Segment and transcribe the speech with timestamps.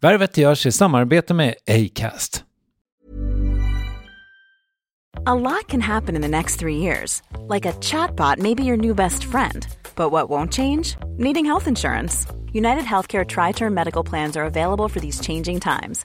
[0.00, 2.44] Värvet görs i samarbete med Acast.
[5.26, 7.22] A lot can happen in the next three years.
[7.48, 9.66] Like a chatbot may be your new best friend.
[9.96, 10.96] But what won't change?
[11.18, 12.26] Needing health insurance.
[12.52, 16.04] United Healthcare Tri Term Medical Plans are available for these changing times.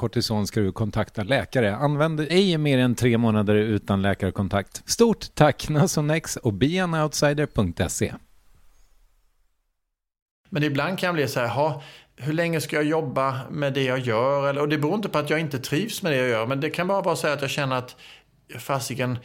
[0.00, 1.76] kortison ska du kontakta läkare.
[1.76, 4.82] Använd ej mer än tre månader utan läkarkontakt.
[4.86, 8.14] Stort tack Nasonex och beanoutsider.se.
[10.48, 11.82] Men ibland kan jag bli så här, ha,
[12.16, 14.48] hur länge ska jag jobba med det jag gör?
[14.48, 16.60] Eller, och det beror inte på att jag inte trivs med det jag gör, men
[16.60, 17.96] det kan bara vara så här att jag känner att
[18.58, 19.18] fasiken,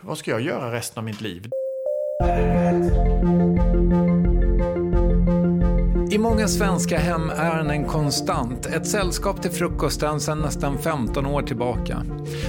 [0.00, 1.48] vad ska jag göra resten av mitt liv?
[6.12, 11.26] I många svenska hem är han en konstant, ett sällskap till frukosten sedan nästan 15
[11.26, 12.04] år tillbaka.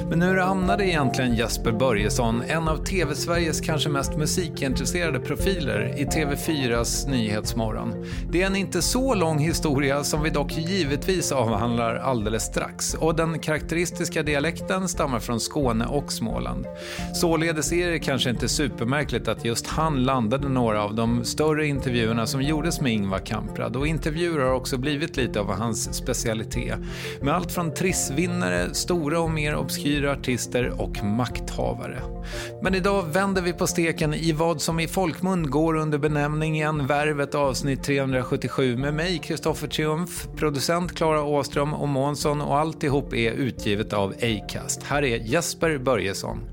[0.10, 7.10] Men hur hamnade egentligen Jesper Börjesson, en av TV-Sveriges kanske mest musikintresserade profiler, i TV4s
[7.10, 8.06] Nyhetsmorgon?
[8.32, 13.16] Det är en inte så lång historia som vi dock givetvis avhandlar alldeles strax och
[13.16, 16.66] den karaktäristiska dialekten stammar från Skåne och Småland.
[17.14, 22.28] Således är det kanske inte supermärkligt att just han landade några av de större intervjuerna
[22.28, 23.20] som gjordes med Ingvar
[23.54, 26.80] Kamprad och intervjuer har också blivit lite av hans specialitet.
[27.22, 32.00] Med allt från trissvinnare, stora och mer obskyra artister och makthavare.
[32.62, 37.36] Men idag vänder vi på steken i vad som i folkmun går under benämningen Värvet
[37.36, 43.94] avsnitt 377 med mig, Kristoffer Triumf, producent Klara Åström och Månsson och alltihop är utgivet
[43.94, 44.84] av Acast.
[44.84, 46.53] Här är Jesper Börjesson.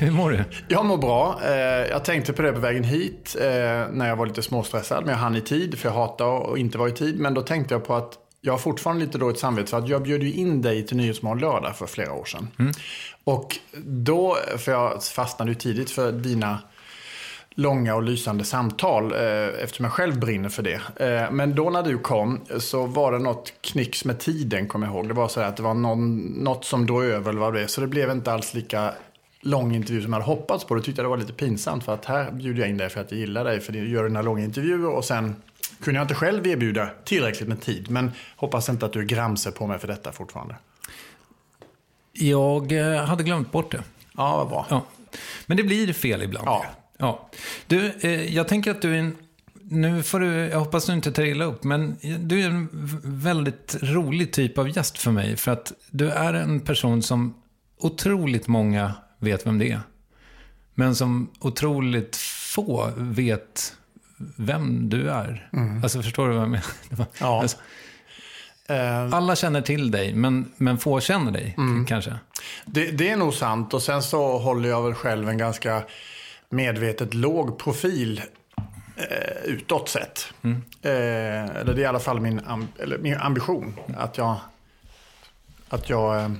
[0.00, 0.44] Hur mår du?
[0.68, 1.40] Jag mår bra.
[1.44, 1.52] Eh,
[1.90, 3.46] jag tänkte på det på vägen hit eh,
[3.92, 5.04] när jag var lite småstressad.
[5.04, 7.18] Men jag hann i tid, för jag hatar att inte vara i tid.
[7.18, 10.02] Men då tänkte jag på att jag har fortfarande lite dåligt samvete för att jag
[10.02, 12.48] bjöd ju in dig till Nyhetsmorgon lördag för flera år sedan.
[12.58, 12.72] Mm.
[13.24, 16.58] Och då, för jag fastnade ju tidigt för dina
[17.50, 20.80] långa och lysande samtal eh, eftersom jag själv brinner för det.
[20.96, 24.94] Eh, men då när du kom så var det något knicks med tiden, kommer jag
[24.94, 25.08] ihåg.
[25.08, 27.66] Det var så att det var någon, något som drog över eller vad det är.
[27.66, 28.94] Så det blev inte alls lika
[29.42, 30.74] lång intervju som jag hade hoppats på.
[30.74, 33.00] Då tyckte jag det var lite pinsamt för att här bjuder jag in dig för
[33.00, 35.36] att jag gillar dig för du gör dina långa intervjuer och sen
[35.80, 37.90] kunde jag inte själv erbjuda tillräckligt med tid.
[37.90, 40.54] Men hoppas inte att du är gramse på mig för detta fortfarande.
[42.12, 43.82] Jag eh, hade glömt bort det.
[44.16, 44.66] Ja, vad bra.
[44.70, 44.84] Ja.
[45.46, 46.46] Men det blir fel ibland.
[46.48, 46.64] Ja.
[46.98, 47.30] ja.
[47.66, 49.16] Du, eh, jag tänker att du är en
[49.72, 52.68] nu får du, jag hoppas du inte tar illa upp, men du är en
[53.04, 55.36] väldigt rolig typ av gäst för mig.
[55.36, 57.34] För att du är en person som
[57.78, 59.80] otroligt många vet vem det är.
[60.74, 63.76] Men som otroligt få vet
[64.36, 65.48] vem du är.
[65.52, 65.82] Mm.
[65.82, 67.06] Alltså förstår du vad jag menar?
[67.20, 67.40] Ja.
[67.42, 67.56] Alltså,
[68.70, 71.86] uh, alla känner till dig, men, men få känner dig mm.
[71.86, 72.14] kanske.
[72.64, 73.74] Det, det, är nog sant.
[73.74, 75.82] Och sen så håller jag väl själv en ganska
[76.48, 78.22] medvetet låg profil
[78.96, 80.32] eh, utåt sett.
[80.42, 80.62] Mm.
[80.82, 83.74] Eh, eller det är i alla fall min, amb eller min ambition.
[83.96, 84.36] Att jag,
[85.68, 86.30] att jag eh,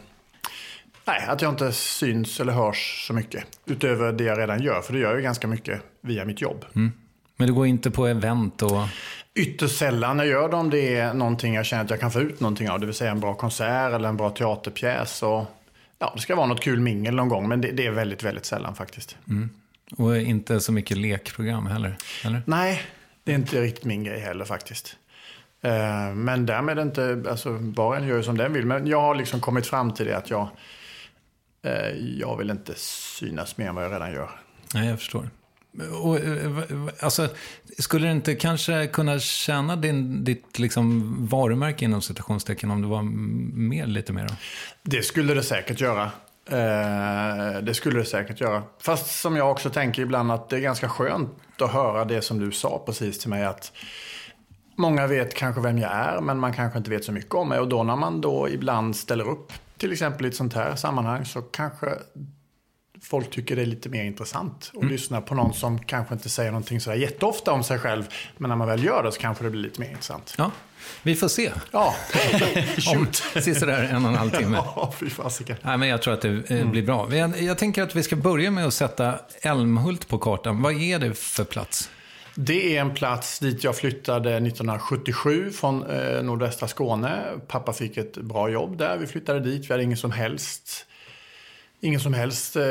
[1.11, 3.45] Nej, att jag inte syns eller hörs så mycket.
[3.67, 6.65] Utöver det jag redan gör, för det gör jag ganska mycket via mitt jobb.
[6.75, 6.93] Mm.
[7.37, 8.87] Men du går inte på event och...
[9.35, 12.21] Ytterst sällan jag gör det om det är någonting jag känner att jag kan få
[12.21, 12.81] ut någonting av.
[12.81, 15.23] Det vill säga en bra konsert eller en bra teaterpjäs.
[15.23, 15.45] Och,
[15.99, 18.45] ja, det ska vara något kul mingel någon gång, men det, det är väldigt, väldigt
[18.45, 19.17] sällan faktiskt.
[19.29, 19.51] Mm.
[19.97, 21.97] Och inte så mycket lekprogram heller?
[22.25, 22.43] Eller?
[22.47, 22.83] Nej,
[23.25, 24.97] det är inte riktigt min grej heller faktiskt.
[25.63, 28.67] Eh, men därmed inte, alltså var och en gör ju som den vill.
[28.67, 30.49] Men jag har liksom kommit fram till det att jag
[32.19, 34.31] jag vill inte synas mer än vad jag redan gör.
[34.75, 35.31] Nej, jag förstår.
[36.03, 36.59] Och, eh,
[37.01, 37.29] alltså,
[37.79, 43.03] skulle det inte kanske kunna tjäna din, ditt liksom varumärke inom citationstecken om du var
[43.03, 44.27] mer, lite mer?
[44.29, 44.35] Då?
[44.83, 46.11] Det skulle det säkert göra.
[46.47, 48.63] Eh, det skulle det säkert göra.
[48.81, 52.39] Fast som jag också tänker ibland att det är ganska skönt att höra det som
[52.39, 53.45] du sa precis till mig.
[53.45, 53.73] att
[54.77, 57.59] Många vet kanske vem jag är, men man kanske inte vet så mycket om mig.
[57.59, 61.25] Och då när man då ibland ställer upp till exempel i ett sånt här sammanhang
[61.25, 61.87] så kanske
[63.03, 64.89] folk tycker det är lite mer intressant att mm.
[64.89, 68.09] lyssna på någon som kanske inte säger någonting sådär jätteofta om sig själv.
[68.37, 70.35] Men när man väl gör det så kanske det blir lite mer intressant.
[70.39, 70.51] Ja,
[71.03, 71.53] vi får se.
[71.71, 71.95] Ja,
[72.93, 73.07] om
[73.55, 74.57] sådär en och en halv timme.
[74.77, 75.57] Ja, fy fasiken.
[75.63, 76.71] Nej, men jag tror att det eh, mm.
[76.71, 77.15] blir bra.
[77.15, 80.63] Jag, jag tänker att vi ska börja med att sätta Älmhult på kartan.
[80.63, 81.91] Vad är det för plats?
[82.35, 87.23] Det är en plats dit jag flyttade 1977 från eh, nordvästra Skåne.
[87.47, 88.97] Pappa fick ett bra jobb där.
[88.97, 89.71] Vi flyttade dit.
[89.71, 90.87] Vi hade ingen som helst,
[91.81, 92.63] ingen som helst eh,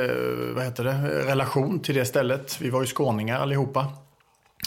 [0.55, 2.61] vad heter det, relation till det stället.
[2.61, 3.87] Vi var ju skåningar allihopa.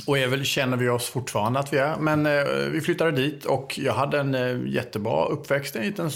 [0.06, 1.96] Och är väl, känner vi oss fortfarande att vi är.
[1.96, 5.76] Men eh, vi flyttade dit och jag hade en eh, jättebra uppväxt.
[5.76, 6.10] En liten,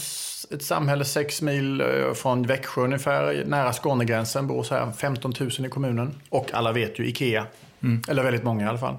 [0.51, 4.47] ett samhälle sex mil eh, från Växjö ungefär, nära Skånegränsen.
[4.47, 6.15] Bor så här 15 000 i kommunen.
[6.29, 7.47] Och alla vet ju Ikea.
[7.83, 8.03] Mm.
[8.09, 8.97] Eller väldigt många i alla fall.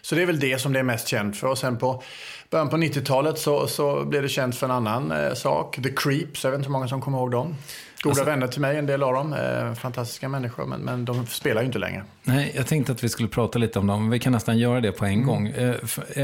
[0.00, 1.46] Så det är väl det som det är mest känt för.
[1.46, 2.02] Och sen på
[2.50, 5.76] början på 90-talet så, så blev det känt för en annan eh, sak.
[5.82, 7.54] The Creeps, jag vet inte hur många som kommer ihåg dem.
[8.02, 9.32] Goda alltså, vänner till mig, en del av dem.
[9.32, 12.04] Eh, fantastiska människor, men, men de spelar ju inte längre.
[12.22, 14.10] Nej, jag tänkte att vi skulle prata lite om dem.
[14.10, 15.26] Vi kan nästan göra det på en mm.
[15.26, 15.48] gång.
[15.48, 15.74] Eh,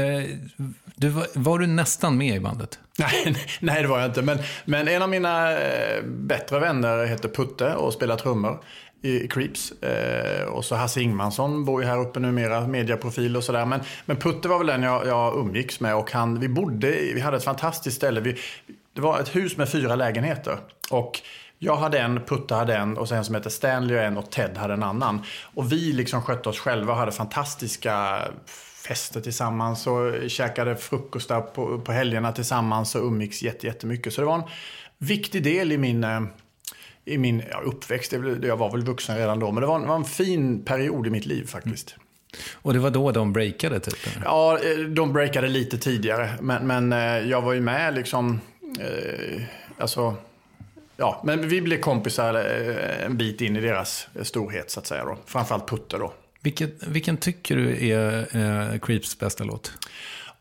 [0.01, 0.23] eh,
[0.95, 2.79] du, var, var, du nästan med i bandet?
[2.97, 4.21] Nej, nej, det var jag inte.
[4.21, 8.59] Men, men en av mina eh, bättre vänner heter Putte och spelar trummor
[9.05, 9.71] i Creeps.
[9.71, 13.65] Eh, och så Hasse Ingmansson bor ju här uppe numera, mediaprofil och sådär.
[13.65, 17.19] Men, men Putte var väl den jag, jag umgicks med och han, vi bodde, vi
[17.19, 18.21] hade ett fantastiskt ställe.
[18.21, 18.35] Vi,
[18.93, 20.57] det var ett hus med fyra lägenheter.
[20.91, 21.21] Och
[21.59, 24.57] Jag hade en, Putta hade en och sen som hette Stanley och en och Ted
[24.57, 25.21] hade en annan.
[25.55, 28.21] Och vi liksom skötte oss själva och hade fantastiska
[28.87, 34.13] fester tillsammans och käkade frukostar på, på helgerna tillsammans och umgicks jättemycket.
[34.13, 34.43] Så det var en
[34.97, 36.21] viktig del i min eh,
[37.05, 38.13] i min ja, uppväxt.
[38.41, 41.09] Jag var väl vuxen redan då, men det var en, var en fin period i
[41.09, 41.91] mitt liv faktiskt.
[41.91, 42.05] Mm.
[42.53, 43.97] Och det var då de breakade typ?
[44.23, 46.29] Ja, eh, de breakade lite tidigare.
[46.41, 48.41] Men, men eh, jag var ju med liksom,
[48.79, 49.41] eh,
[49.77, 50.15] alltså,
[50.97, 52.33] ja, men vi blev kompisar
[53.05, 55.17] en bit in i deras storhet så att säga då.
[55.25, 56.13] Framförallt Putte då.
[56.41, 59.73] Vilken, vilken tycker du är eh, Creeps bästa låt?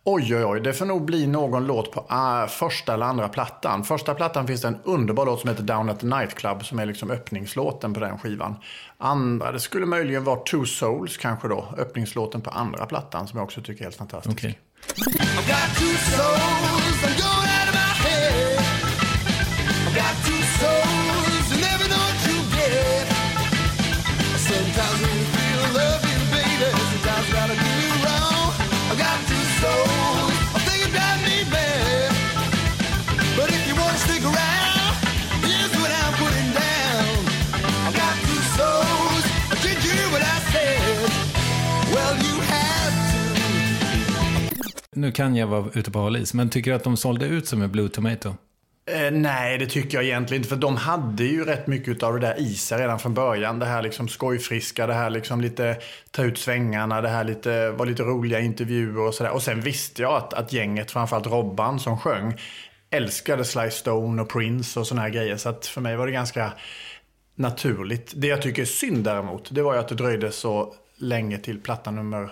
[0.06, 0.60] Oj, oj, oj.
[0.60, 3.84] Det får nog bli någon låt på uh, första eller andra plattan.
[3.84, 6.86] Första plattan finns det en underbar låt som heter Down at the Nightclub som är
[6.86, 8.56] liksom öppningslåten på den skivan.
[8.98, 11.74] Andra, det skulle möjligen vara Two Souls kanske då.
[11.78, 14.38] Öppningslåten på andra plattan som jag också tycker är helt fantastisk.
[14.38, 14.54] Okay.
[45.14, 47.62] Kan jag vara ute på hal is, men tycker du att de sålde ut som
[47.62, 48.34] en Blue Tomato?
[48.86, 50.48] Eh, nej, det tycker jag egentligen inte.
[50.48, 53.58] För de hade ju rätt mycket av det där i sig redan från början.
[53.58, 55.76] Det här liksom skojfriska, det här liksom lite
[56.10, 59.30] ta ut svängarna, det här lite, var lite roliga intervjuer och sådär.
[59.30, 62.40] Och sen visste jag att, att gänget, framförallt Robban som sjöng,
[62.90, 65.36] älskade Sly Stone och Prince och sådana här grejer.
[65.36, 66.52] Så att för mig var det ganska
[67.36, 68.12] naturligt.
[68.16, 71.60] Det jag tycker är synd däremot, det var ju att det dröjde så länge till
[71.60, 72.30] platta nummer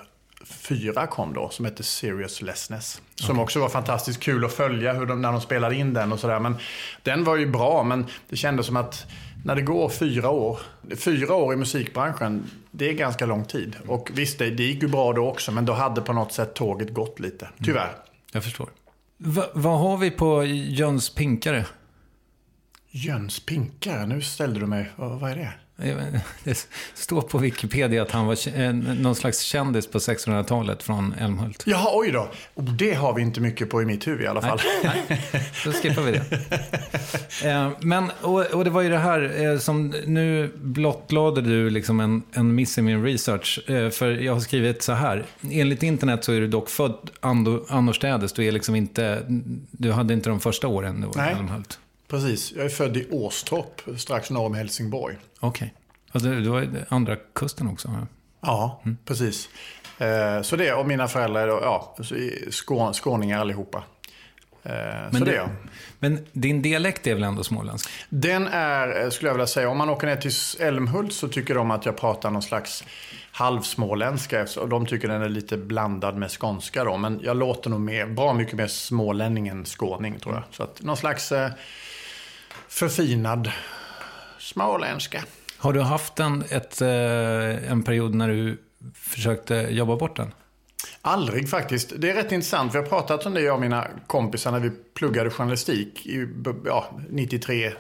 [0.53, 3.03] fyra kom då, som hette Seriousness.
[3.15, 3.43] Som okay.
[3.43, 6.41] också var fantastiskt kul att följa hur de, när de spelade in den och sådär.
[6.41, 6.57] Men
[7.03, 9.07] den var ju bra, men det kändes som att
[9.45, 10.59] när det går fyra år,
[10.97, 13.77] fyra år i musikbranschen, det är ganska lång tid.
[13.87, 16.55] Och visst, det, det gick ju bra då också, men då hade på något sätt
[16.55, 17.49] tåget gått lite.
[17.65, 17.89] Tyvärr.
[17.89, 17.97] Mm.
[18.33, 18.69] Jag förstår.
[19.19, 21.67] Va, vad har vi på Jöns Pinkare?
[22.91, 24.07] Jöns Pinkare?
[24.07, 24.91] Nu ställde du mig.
[24.97, 25.53] Vad, vad är det?
[26.45, 31.63] Det står på Wikipedia att han var någon slags kändis på 1600-talet från Älmhult.
[31.67, 32.29] Jaha, oj då.
[32.55, 34.61] Det har vi inte mycket på i mitt huvud i alla fall.
[34.85, 35.23] Nej, nej.
[35.65, 36.25] då skippar vi det.
[37.45, 42.01] Eh, men, och, och, det var ju det här eh, som nu blottlade du liksom
[42.01, 43.71] en, en miss i min research.
[43.71, 45.25] Eh, för jag har skrivit så här.
[45.51, 48.33] Enligt internet så är du dock född annorstädes.
[48.33, 49.23] Du, är liksom inte,
[49.71, 51.79] du hade inte de första åren i Älmhult.
[52.13, 55.17] Precis, jag är född i Åstorp, strax norr om Helsingborg.
[55.41, 55.49] Okej.
[55.49, 55.69] Okay.
[56.13, 57.89] Alltså, du var andra kusten också?
[57.89, 58.07] Ja,
[58.41, 58.97] ja mm.
[59.05, 59.49] precis.
[59.99, 61.97] Eh, så det, och mina föräldrar är ja,
[62.51, 63.85] skån, skåningar allihopa.
[64.63, 65.49] Eh, men, så det, det,
[65.99, 67.91] men din dialekt är väl ändå småländsk?
[68.09, 70.33] Den är, eh, skulle jag vilja säga, om man åker ner till
[70.67, 72.85] Älmhult så tycker de att jag pratar någon slags
[73.31, 74.47] halvsmåländska.
[74.61, 76.97] Och de tycker den är lite blandad med skånska då.
[76.97, 80.45] Men jag låter nog mer, bra mycket mer smålänning än skåning tror jag.
[80.51, 81.33] Så att någon slags
[82.73, 83.53] förfinad
[84.39, 85.25] småländska.
[85.59, 88.63] Har du haft en, ett, eh, en period när du
[88.95, 90.35] försökte jobba bort den?
[91.03, 91.93] Aldrig faktiskt.
[91.97, 92.75] Det är rätt intressant.
[92.75, 96.29] Vi har pratat om det, jag och mina kompisar, när vi pluggade journalistik i
[96.65, 97.73] ja, 93,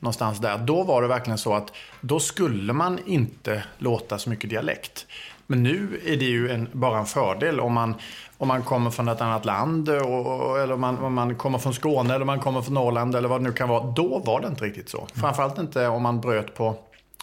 [0.00, 0.58] någonstans där.
[0.58, 5.06] Då var det verkligen så att då skulle man inte låta så mycket dialekt.
[5.46, 7.94] Men nu är det ju en, bara en fördel om man,
[8.38, 11.74] om man kommer från ett annat land och, eller om man, om man kommer från
[11.74, 13.86] Skåne eller om man kommer från Norrland eller vad det nu kan vara.
[13.86, 15.08] Då var det inte riktigt så.
[15.14, 16.78] Framförallt inte om man bröt på,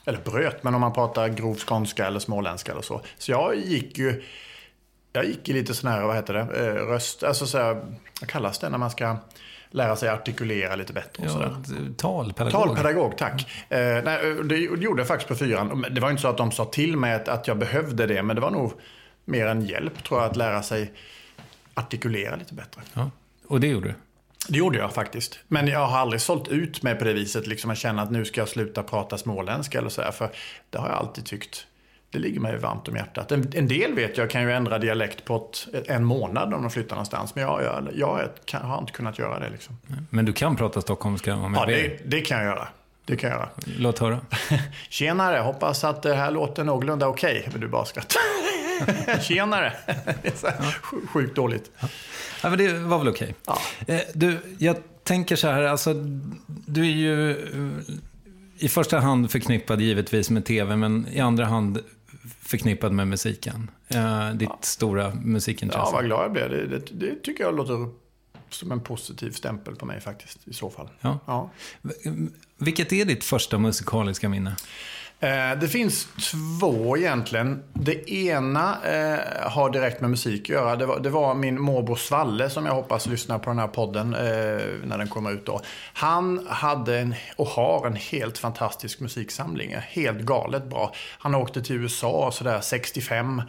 [0.05, 3.01] eller bröt, men om man pratar grov skånska eller småländska eller så.
[3.17, 4.23] Så jag gick ju,
[5.13, 7.73] jag gick i lite sån här, vad heter det, eh, röst, alltså så här,
[8.21, 9.17] vad kallas det när man ska
[9.73, 11.23] lära sig artikulera lite bättre.
[11.23, 11.93] Och ja, sådär.
[11.97, 12.51] Talpedagog.
[12.51, 13.65] Talpedagog, tack.
[13.69, 13.97] Mm.
[13.97, 15.85] Eh, nej, det, gjorde jag faktiskt på fyran.
[15.91, 18.35] Det var inte så att de sa till mig att, att jag behövde det, men
[18.35, 18.73] det var nog
[19.25, 20.91] mer en hjälp tror jag att lära sig
[21.73, 22.81] artikulera lite bättre.
[22.93, 23.11] Ja.
[23.47, 23.93] Och det gjorde du?
[24.47, 25.39] Det gjorde jag faktiskt.
[25.47, 27.47] Men jag har aldrig sålt ut mig på det viset.
[27.47, 30.29] Liksom att känna att nu ska jag sluta prata småländska eller så här, För
[30.69, 31.67] det har jag alltid tyckt.
[32.13, 33.31] Det ligger mig varmt om hjärtat.
[33.31, 35.35] En, en del vet jag kan ju ändra dialekt på
[35.73, 37.35] ett, en månad om de flyttar någonstans.
[37.35, 39.49] Men jag, jag, jag kan, har inte kunnat göra det.
[39.49, 39.77] Liksom.
[40.09, 42.67] Men du kan prata stockholmska om Ja, det, det kan jag göra.
[43.05, 43.49] Det kan jag göra.
[43.77, 44.19] Låt höra.
[44.89, 47.39] Tjenare, hoppas att det här låter någorlunda okej.
[47.39, 47.51] Okay.
[47.51, 48.21] Men du bara skrattar.
[49.21, 49.73] Tjenare.
[50.21, 51.71] det är sjukt dåligt.
[52.43, 52.49] Ja.
[52.49, 53.35] men det var väl okej.
[53.45, 53.63] Okay.
[53.87, 53.93] Ja.
[53.93, 55.93] Eh, du, jag tänker så här, alltså,
[56.47, 57.35] du är ju
[58.57, 61.79] i första hand förknippad givetvis med tv, men i andra hand
[62.53, 63.71] förknippad med musiken.
[63.87, 64.57] Eh, ditt ja.
[64.61, 65.85] stora musikintresse.
[65.85, 66.49] Ja, vad glad jag blev.
[66.49, 67.89] Det, det, det, tycker jag låter
[68.49, 70.89] som en positiv stämpel på mig faktiskt i så fall.
[71.01, 71.19] Ja.
[71.25, 71.49] Ja.
[72.57, 74.55] Vilket är ditt första musikaliska minne?
[75.23, 77.63] Eh, det finns två egentligen.
[77.73, 80.75] Det ena eh, har direkt med musik att göra.
[80.75, 84.13] Det var, det var min morbror Svalle som jag hoppas lyssnar på den här podden
[84.13, 85.61] eh, när den kommer ut då.
[85.93, 89.75] Han hade en, och har en helt fantastisk musiksamling.
[89.75, 90.93] Helt galet bra.
[91.19, 93.41] Han åkte till USA sådär 65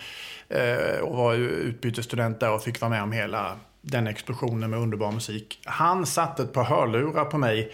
[0.49, 5.13] eh, och var utbytesstudent där och fick vara med om hela den explosionen med underbar
[5.13, 5.61] musik.
[5.65, 7.73] Han satte ett par hörlurar på mig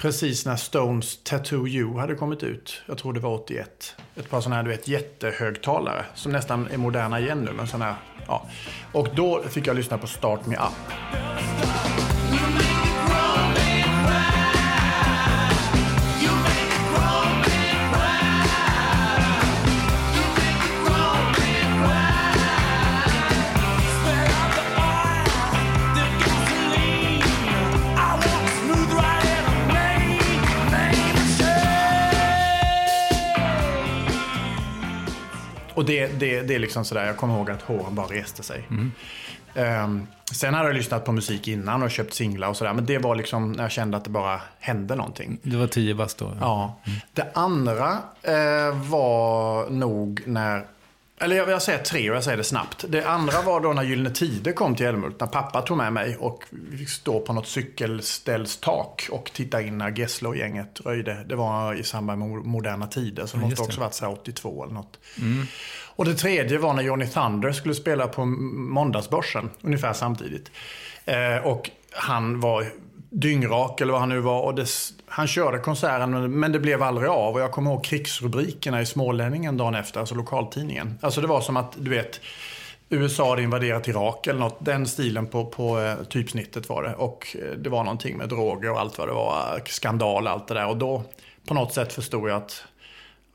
[0.00, 2.82] Precis när Stones Tattoo You hade kommit ut.
[2.86, 3.96] Jag tror det var 81.
[4.16, 6.04] Ett par sådana här du vet, jättehögtalare.
[6.14, 7.52] Som nästan är moderna igen nu.
[7.52, 7.94] Men såna här,
[8.26, 8.46] ja.
[8.92, 10.92] Och då fick jag lyssna på Start Me Up.
[35.80, 38.64] Och det, det, det är liksom sådär, jag kommer ihåg att håren bara reste sig.
[39.54, 42.72] Ehm, sen hade jag lyssnat på musik innan och köpt singlar och sådär.
[42.72, 45.38] Men det var liksom när jag kände att det bara hände någonting.
[45.42, 46.32] Du var tio bast då?
[46.40, 46.80] Ja.
[47.12, 50.64] Det andra eh, var nog när...
[51.22, 52.84] Eller jag, jag säger tre och jag säger det snabbt.
[52.88, 55.20] Det andra var då när Gyllene Tider kom till Älmhult.
[55.20, 59.78] När pappa tog med mig och vi fick stå på något cykelställstak och titta in
[59.78, 61.24] när Gesslo-gänget röjde.
[61.28, 63.26] Det var i samband med Moderna Tider.
[63.26, 64.98] Så det måste också varit så här 82 eller något.
[65.96, 69.50] Och det tredje var när Johnny Thunder skulle spela på Måndagsbörsen.
[69.62, 70.50] Ungefär samtidigt.
[71.04, 72.66] Eh, och han var
[73.10, 74.40] dyngrak eller vad han nu var.
[74.40, 74.66] Och det,
[75.06, 77.34] han körde konserten men- det blev aldrig av.
[77.34, 80.98] Och jag kommer ihåg krigsrubrikerna i Smålänningen dagen efter, alltså lokaltidningen.
[81.00, 82.20] Alltså det var som att, du vet,
[82.88, 84.56] USA hade invaderat Irak eller något.
[84.58, 86.94] Den stilen på, på eh, typsnittet var det.
[86.94, 89.54] Och eh, det var någonting med droger och allt vad det var.
[89.56, 90.66] Eh, skandal och allt det där.
[90.66, 91.02] Och då
[91.46, 92.64] på något sätt förstod jag att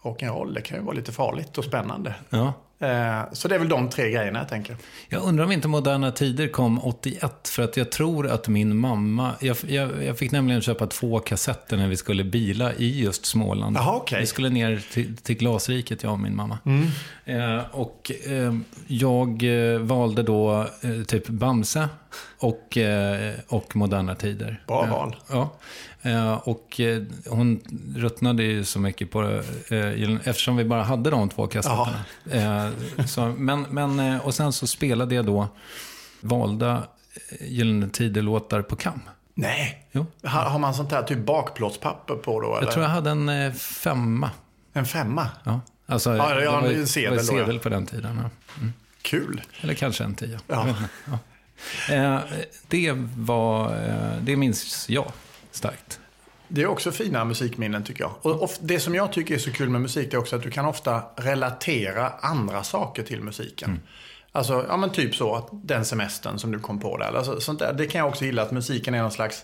[0.01, 2.13] rock'n'roll, det kan ju vara lite farligt och spännande.
[2.29, 2.53] Ja.
[2.79, 4.77] Eh, så det är väl de tre grejerna jag tänker.
[5.09, 9.31] Jag undrar om inte Moderna Tider kom 81, för att jag tror att min mamma...
[9.39, 13.77] Jag, jag, jag fick nämligen köpa två kassetter när vi skulle bila i just Småland.
[13.77, 14.19] Jaha, okej.
[14.19, 16.57] Vi skulle ner till, till Glasriket, jag och min mamma.
[17.25, 18.53] Eh, och eh,
[18.87, 21.89] jag eh, valde då eh, typ Bamse
[22.39, 24.63] och, eh, och Moderna Tider.
[24.67, 25.15] Bra val.
[25.29, 25.49] Ja.
[26.05, 27.61] Eh, och eh, hon
[27.95, 32.71] ruttnade ju så mycket på det, eh, eftersom vi bara hade de två kassetterna.
[33.07, 35.47] Så, men, men, och sen så spelade jag då
[36.21, 36.83] valda
[37.41, 39.01] Gyllene Tider-låtar på kam.
[39.33, 39.87] Nej.
[39.91, 40.05] Jo.
[40.23, 42.55] Har, man sånt här typ bakplåtspapper på då?
[42.55, 42.67] Eller?
[42.67, 44.31] Jag tror jag hade en femma.
[44.73, 45.29] En femma?
[45.43, 45.61] Ja.
[45.85, 47.23] Alltså, Ja, ja, det var, en sedel var ja.
[47.23, 48.19] sedel på den tiden.
[48.23, 48.29] Ja.
[49.01, 49.41] Kul.
[49.61, 50.39] Eller kanske en tia.
[50.47, 50.75] Ja.
[51.89, 52.21] Ja.
[52.67, 53.77] Det var,
[54.21, 55.11] det minns jag
[55.55, 55.99] starkt.
[56.47, 58.41] Det är också fina musikminnen tycker jag.
[58.41, 60.65] Och, det som jag tycker är så kul med musik är också att du kan
[60.65, 63.79] ofta relatera andra saker till musiken.
[64.31, 67.13] Alltså, ja men typ så att den semestern som du kom på där.
[67.17, 67.73] Alltså, sånt där.
[67.73, 69.43] Det kan jag också gilla, att musiken är någon slags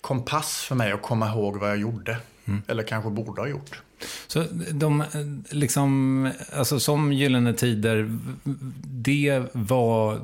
[0.00, 2.18] kompass för mig att komma ihåg vad jag gjorde.
[2.66, 3.82] Eller kanske borde ha gjort.
[4.26, 5.04] Så de,
[5.50, 8.18] liksom, alltså som Gyllene Tider,
[8.84, 10.20] det var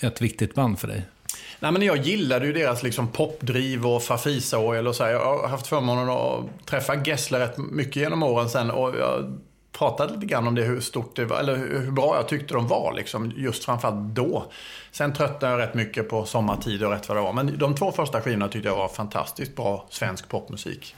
[0.00, 1.06] ett viktigt band för dig?
[1.60, 5.10] Nej, men jag gillade ju deras liksom popdriv och Fafisa och så här.
[5.10, 8.70] Jag har haft förmånen att träffa Gessle rätt mycket genom åren sen.
[8.70, 9.38] Och jag
[9.78, 12.68] pratade lite grann om det, hur stort det var, eller hur bra jag tyckte de
[12.68, 12.92] var.
[12.96, 14.52] Liksom, just framförallt då.
[14.90, 17.32] Sen tröttnade jag rätt mycket på sommartid och rätt vad det var.
[17.32, 20.94] Men de två första skivorna tyckte jag var fantastiskt bra svensk popmusik.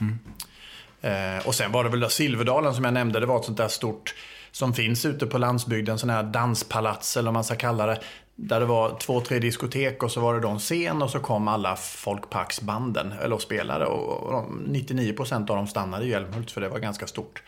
[1.01, 3.19] Eh, och sen var det väl Silverdalen som jag nämnde.
[3.19, 4.15] Det var ett sånt där stort
[4.51, 5.99] som finns ute på landsbygden.
[5.99, 7.99] Sån här danspalats eller vad man ska kalla det.
[8.43, 11.19] Där det var två, tre diskotek och så var det då en scen och så
[11.19, 13.85] kom alla folkparksbanden eller och spelade.
[13.85, 17.43] Och, och de, 99% av dem stannade i Älmhult för det var ganska stort.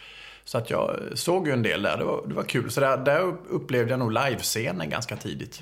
[0.46, 1.98] Så att jag såg ju en del där.
[1.98, 2.72] Det var, det var kul.
[2.72, 5.62] Så där, där upplevde jag nog livescenen ganska tidigt.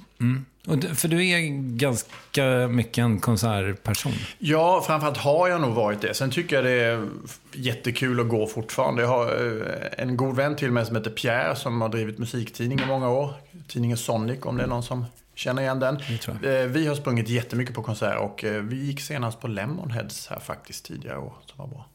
[0.68, 1.40] Och du, för du är
[1.78, 4.12] ganska mycket en konsertperson.
[4.38, 6.14] Ja, framförallt har jag nog varit det.
[6.14, 7.08] Sen tycker jag det är
[7.54, 9.02] jättekul att gå fortfarande.
[9.02, 12.80] Jag har eh, en god vän till mig som heter Pierre som har drivit musiktidning
[12.80, 13.34] i många år.
[13.68, 15.06] Tidningen Sonic om det är någon som
[15.42, 15.96] känner igen den.
[16.44, 20.40] Eh, Vi har sprungit jättemycket på konserter och eh, vi gick senast på Lemonheads här
[20.40, 21.86] faktiskt tidigare år som var bra.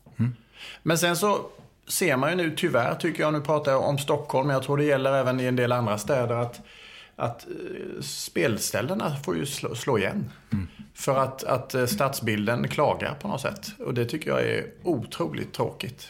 [0.82, 1.40] Men sen så
[1.88, 4.76] ser man ju nu tyvärr tycker jag, nu pratar jag om Stockholm, men jag tror
[4.76, 6.61] det gäller även i en del andra städer att
[7.18, 10.30] att eh, spelställena får ju slå, slå igen.
[10.94, 13.68] För att, att stadsbilden klagar på något sätt.
[13.78, 16.09] Och det tycker jag är otroligt tråkigt.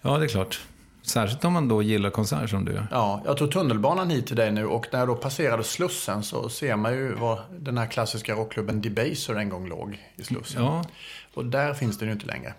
[0.00, 0.60] Ja, det är klart.
[1.08, 2.86] Särskilt om man då gillar konsert som du gör.
[2.90, 6.48] Ja, jag tog tunnelbanan hit till dig nu och när jag då passerade Slussen så
[6.48, 10.62] ser man ju var den här klassiska rockklubben Debaser en gång låg i Slussen.
[10.64, 10.84] Ja,
[11.34, 12.54] Och där finns den ju inte längre.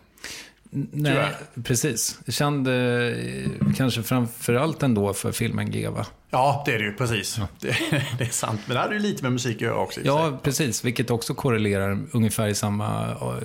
[0.71, 1.35] nej, Tyvärr.
[1.63, 2.19] precis.
[2.25, 2.73] Jag kände
[3.09, 6.05] eh, kanske framförallt ändå för filmen Geva.
[6.29, 7.39] Ja, det är det ju, precis.
[7.59, 7.67] Det,
[8.17, 8.61] det är sant.
[8.65, 9.99] Men det hade ju lite med musik att göra också.
[9.99, 10.07] sig.
[10.07, 10.85] Ja, precis.
[10.85, 13.37] Vilket också korrelerar ungefär i samma eh,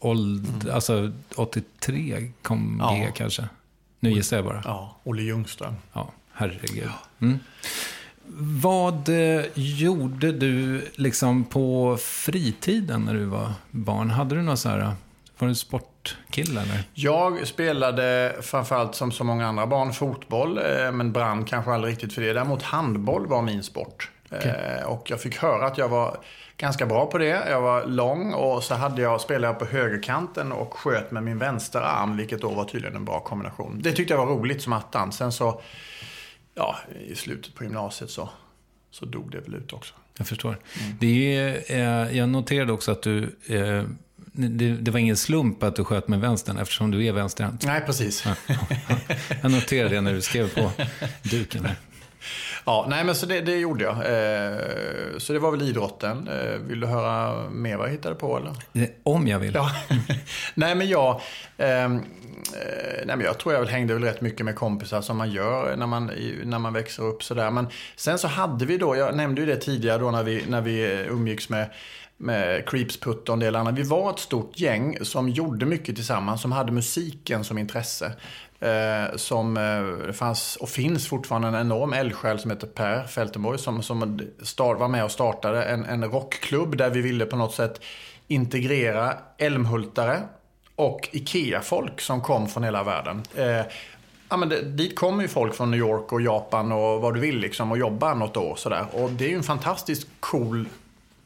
[0.00, 0.72] ålder.
[0.72, 2.94] Alltså 83 kom Ja.
[2.94, 3.48] G kanske.
[4.02, 4.62] Nu gissar jag bara.
[4.64, 5.74] Ja, Olle Ljungström.
[5.92, 6.88] Ja, herregud.
[7.20, 7.38] Mm.
[8.62, 14.10] Vad eh, gjorde du liksom på fritiden när du var barn?
[14.10, 14.92] Hade du något så här,
[15.38, 16.82] var du sportkille eller?
[16.94, 22.12] Jag spelade framförallt som så många andra barn fotboll, eh, men brann kanske aldrig riktigt
[22.12, 22.32] för det.
[22.32, 24.10] Däremot handboll var min sport.
[24.30, 26.16] Eh, Och jag fick höra att jag var
[26.62, 27.50] ganska bra på det.
[27.50, 31.38] Jag var lång och så hade jag, spelade jag på högerkanten och sköt med min
[31.38, 33.80] vänsterarm, vilket då var tydligen en bra kombination.
[33.82, 35.12] Det tyckte jag var roligt som attan.
[35.12, 35.60] Sen så,
[36.54, 38.28] ja, i slutet på gymnasiet så,
[38.90, 39.94] så dog det väl ut också.
[40.18, 40.58] Jag förstår.
[41.00, 43.84] Det är, eh, jag noterade också att du, eh,
[44.32, 47.64] det, det var ingen slump att du sköt med vänstern eftersom du är vänsterhänt.
[47.66, 48.24] Nej, precis.
[49.42, 50.70] Jag noterade det när du skrev på
[51.22, 51.76] duken här.
[52.64, 53.94] Ja, nej men så det, det gjorde jag.
[53.94, 54.58] Eh,
[55.18, 56.28] så det var väl idrotten.
[56.28, 58.50] Eh, vill du höra mer vad jag hittade på eller?
[58.84, 59.54] Eh, Om jag vill.
[59.54, 59.70] Ja.
[60.54, 61.20] nej men jag,
[61.58, 65.16] ehm, eh, nej men jag tror jag väl hängde väl rätt mycket med kompisar som
[65.16, 66.10] man gör när man,
[66.44, 67.50] när man växer upp sådär.
[67.50, 70.60] Men sen så hade vi då, jag nämnde ju det tidigare då när vi, när
[70.60, 71.70] vi umgicks med
[72.22, 73.72] med Creeps Putt och en del andra.
[73.72, 78.12] Vi var ett stort gäng som gjorde mycket tillsammans, som hade musiken som intresse.
[78.60, 83.58] Eh, som, eh, det fanns och finns fortfarande en enorm eldsjäl som heter Per Fältenborg
[83.58, 87.54] som, som start, var med och startade en, en rockklubb där vi ville på något
[87.54, 87.80] sätt
[88.28, 90.22] integrera Älmhultare
[90.76, 93.22] och IKEA-folk som kom från hela världen.
[93.34, 93.66] Eh,
[94.28, 97.20] ja, men det, dit kommer ju folk från New York och Japan och vad du
[97.20, 98.86] vill liksom och jobbar något år sådär.
[98.92, 100.68] Och det är ju en fantastiskt cool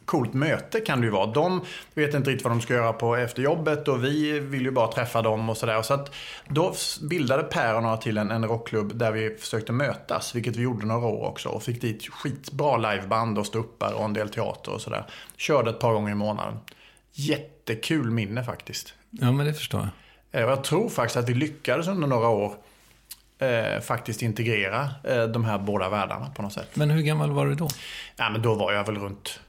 [0.06, 1.26] coolt möte kan det ju vara.
[1.26, 1.60] De
[1.94, 4.92] vet inte riktigt vad de ska göra på efter jobbet och vi vill ju bara
[4.92, 5.82] träffa dem och sådär.
[5.82, 6.14] Så att
[6.48, 10.62] då bildade Per och några till en, en rockklubb där vi försökte mötas, vilket vi
[10.62, 11.48] gjorde några år också.
[11.48, 15.06] Och fick dit skitbra liveband och ståuppare och en del teater och sådär.
[15.36, 16.58] Körde ett par gånger i månaden.
[17.12, 18.94] Jättekul minne faktiskt.
[19.10, 20.40] Ja, men det förstår jag.
[20.40, 22.54] Eh, Och jag tror faktiskt att vi lyckades under några år
[23.38, 26.76] eh, faktiskt integrera eh, de här båda världarna på något sätt.
[26.76, 27.68] Men hur gammal var du då?
[28.16, 29.40] Ja, men då var jag väl runt,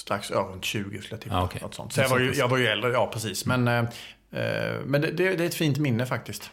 [0.00, 1.34] strax ja, runt 20 skulle jag tippa.
[1.34, 1.60] Ja, okej.
[1.62, 1.92] Något sånt.
[1.92, 3.46] Så jag var, ju, jag var ju äldre, ja precis.
[3.46, 3.84] Men, eh, eh,
[4.84, 6.50] men det, det, det är ett fint minne faktiskt.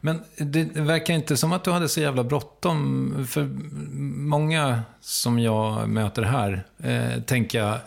[0.00, 3.26] Men det verkar inte som att du hade så jävla bråttom.
[3.28, 3.44] För
[4.28, 7.78] många som jag möter här, eh, tänker jag,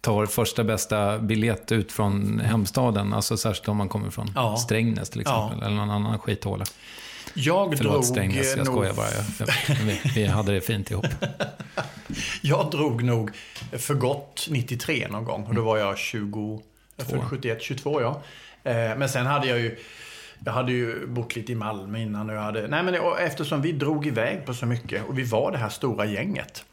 [0.00, 3.12] tar första bästa biljett ut från hemstaden.
[3.14, 4.56] Alltså särskilt om man kommer från Ja.
[4.56, 5.58] Strängnäs till exempel.
[5.60, 5.66] Ja.
[5.66, 6.64] Eller någon annan skithåla.
[7.38, 9.06] Jag Förlåt drog, Strängnäs, eh, jag nog, skojar bara.
[9.84, 11.06] Vi, vi hade det fint ihop.
[12.42, 13.30] jag drog nog
[13.72, 15.44] för gott 93 någon gång.
[15.44, 16.62] Och då var jag 20,
[16.96, 18.22] jag fyllde 71, 22 ja.
[18.64, 19.78] Eh, men sen hade jag ju
[20.44, 22.68] jag hade ju bott lite i Malmö innan och jag hade...
[22.68, 25.68] Nej men och eftersom vi drog iväg på så mycket och vi var det här
[25.68, 26.64] stora gänget.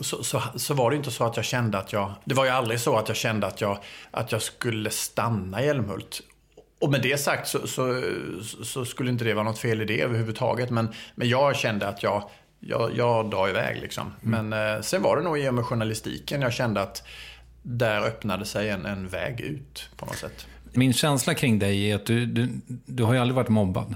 [0.00, 2.12] Så, så, så var det inte så att jag kände att jag...
[2.24, 3.78] Det var ju aldrig så att jag kände att jag,
[4.10, 6.20] att jag skulle stanna i Älmhult.
[6.80, 8.02] Och med det sagt så, så,
[8.64, 10.70] så skulle inte det vara något fel i det överhuvudtaget.
[10.70, 14.12] Men, men jag kände att jag, jag, jag drar iväg liksom.
[14.20, 17.02] Men eh, sen var det nog i och med journalistiken jag kände att
[17.62, 20.46] där öppnade sig en, en väg ut på något sätt.
[20.72, 23.94] Min känsla kring dig är att du, du, du har ju aldrig varit mobbad.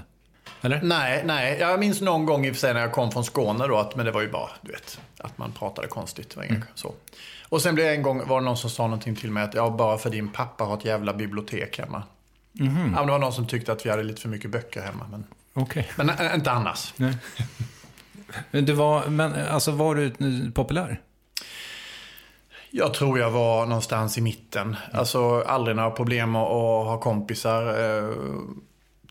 [0.61, 0.81] Eller?
[0.81, 1.57] Nej, nej.
[1.59, 3.95] Jag minns någon gång i och för sig när jag kom från Skåne då, att,
[3.95, 6.35] men det var ju bara, du vet, att man pratade konstigt.
[6.35, 6.93] Var inga, så.
[7.49, 9.69] Och sen blev en gång, var det någon som sa någonting till mig att, ja,
[9.69, 12.03] bara för din pappa har ett jävla bibliotek hemma.
[12.53, 15.07] Ja, men det var någon som tyckte att vi hade lite för mycket böcker hemma,
[15.11, 15.89] men, Okej.
[15.95, 16.93] men ä- inte annars.
[16.97, 17.17] Nej.
[18.51, 20.11] Men Du var, men alltså var du
[20.51, 21.01] populär?
[22.71, 24.75] Jag tror jag var någonstans i mitten.
[24.93, 27.63] Alltså aldrig några problem att, att ha kompisar.
[27.99, 28.13] Eh,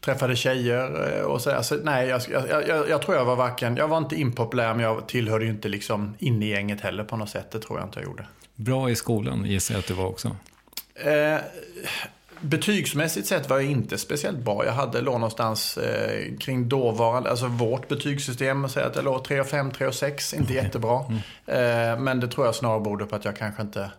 [0.05, 1.51] träffade tjejer eh, och så.
[1.51, 3.77] Alltså, nej, jag, jag, jag, jag tror jag var varken...
[3.77, 7.17] Jag var inte impopulär men jag tillhörde ju inte liksom in i gänget heller på
[7.17, 7.51] något sätt.
[7.51, 8.27] Det tror jag inte jag gjorde.
[8.55, 10.37] Bra i skolan gissar jag att du var också.
[10.95, 11.37] Eh,
[12.41, 14.65] betygsmässigt sett var jag inte speciellt bra.
[14.65, 19.41] Jag hade låg någonstans eh, kring dåvarande, alltså vårt betygssystem, säga att jag låg 3
[19.41, 21.05] och 5, 3 och 6, inte jättebra.
[21.47, 23.91] Eh, men det tror jag snarare berodde på att jag kanske inte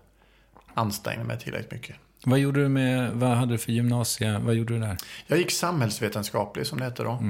[0.73, 1.95] ansträngde mig tillräckligt mycket.
[2.23, 4.97] Vad gjorde du med, vad hade du för gymnasie, vad gjorde du där?
[5.27, 7.23] Jag gick samhällsvetenskaplig som det hette då.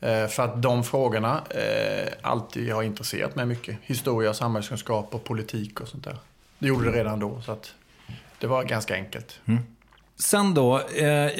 [0.00, 3.78] Eh, för att de frågorna eh, alltid har intresserat mig mycket.
[3.82, 6.16] Historia, samhällskunskap och politik och sånt där.
[6.58, 7.74] Det gjorde det redan då, så att
[8.38, 9.40] det var ganska enkelt.
[10.18, 11.30] Sen då, eh,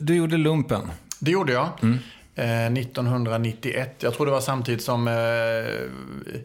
[0.00, 0.90] du gjorde lumpen.
[1.18, 1.68] Det gjorde jag.
[2.36, 4.02] Eh, 1991.
[4.02, 5.14] Jag tror det var samtidigt som eh,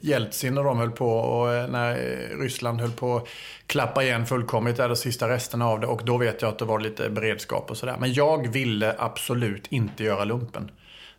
[0.02, 1.96] Jeltsin och de höll på och eh, när
[2.42, 3.28] Ryssland höll på att
[3.68, 5.88] klappa igen fullkomligt, där de sista resterna av det.
[5.88, 7.96] Och då vet jag att det var lite beredskap och sådär.
[8.00, 10.72] Men jag ville absolut inte göra lumpen.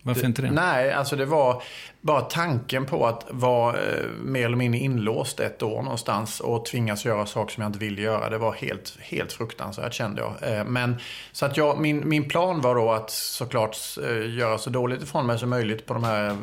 [0.03, 0.51] Varför inte det?
[0.51, 1.63] Nej, alltså det var
[2.01, 7.05] bara tanken på att vara eh, mer eller mindre inlåst ett år någonstans och tvingas
[7.05, 8.31] göra saker som jag inte ville göra.
[8.31, 10.53] Det var helt, helt fruktansvärt kände jag.
[10.53, 10.97] Eh, men
[11.33, 15.27] så att jag, min, min plan var då att såklart eh, göra så dåligt ifrån
[15.27, 16.37] mig som möjligt på de här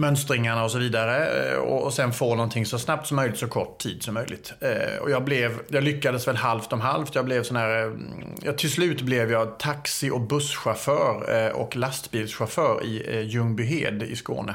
[0.00, 1.26] mönstringarna och så vidare.
[1.26, 4.52] Eh, och, och, sen få någonting så snabbt som möjligt, så kort tid som möjligt.
[4.60, 7.14] Eh, och jag, blev, jag lyckades väl halvt om halvt.
[7.14, 7.96] Jag blev sån här,
[8.42, 14.16] eh, till slut blev jag taxi och busschaufför eh, och lastbilschaufför i eh, Ljungbyhed i
[14.16, 14.54] Skåne.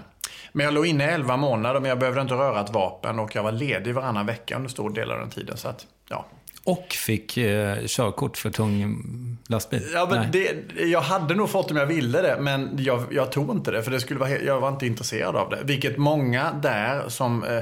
[0.52, 3.36] Men jag låg inne i 11 månader men jag behövde inte röra ett vapen och
[3.36, 5.58] jag var ledig varannan vecka under stor del av den tiden.
[5.58, 6.26] Så att, ja,
[6.66, 9.02] och fick eh, körkort för tung
[9.48, 9.84] lastbil?
[9.94, 13.52] Ja, men det, jag hade nog fått om jag ville det, men jag, jag tog
[13.52, 13.84] inte det.
[13.84, 15.60] För det skulle vara, jag var inte intresserad av det.
[15.64, 17.60] Vilket många där som eh,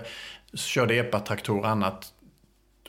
[0.53, 2.13] körde epatraktorer och annat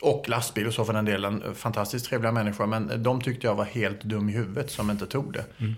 [0.01, 1.43] och lastbil och så för den delen.
[1.55, 2.65] Fantastiskt trevliga människor.
[2.65, 5.45] Men de tyckte jag var helt dum i huvudet som inte tog det.
[5.57, 5.75] Mm.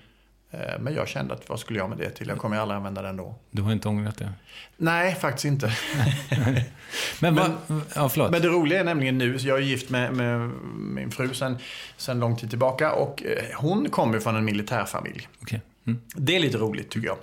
[0.52, 2.28] Eh, men jag kände att vad skulle jag med det till?
[2.28, 3.36] Jag kommer ju aldrig använda den då.
[3.52, 4.34] Du har inte ångrat det?
[4.78, 5.72] Nej, faktiskt inte.
[7.22, 7.52] men, men,
[7.96, 8.32] ja, förlåt.
[8.32, 11.58] men det roliga är nämligen nu, jag är gift med, med min fru sedan,
[11.98, 15.28] sedan lång tid tillbaka och eh, hon kommer från en militärfamilj.
[15.42, 15.60] Okay.
[15.88, 16.02] Mm.
[16.16, 17.18] Det är lite roligt tycker jag.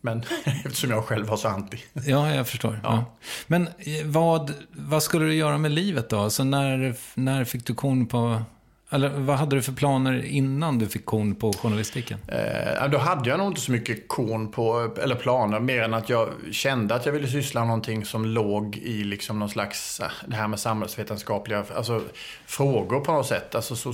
[0.00, 1.78] Men eftersom jag själv var så anti.
[1.92, 2.80] Ja, jag förstår.
[2.82, 2.94] Ja.
[2.94, 3.04] Ja.
[3.46, 6.30] Men eh, vad, vad skulle du göra med livet då?
[6.30, 8.42] Så när, när fick du kon på
[8.90, 12.18] eller vad hade du för planer innan du fick kon på journalistiken?
[12.28, 16.08] Eh, då hade jag nog inte så mycket kon på, eller planer, mer än att
[16.08, 20.06] jag kände att jag ville syssla med någonting som låg i liksom någon slags, eh,
[20.26, 22.00] det här med samhällsvetenskapliga alltså,
[22.46, 23.54] frågor på något sätt.
[23.54, 23.92] Alltså so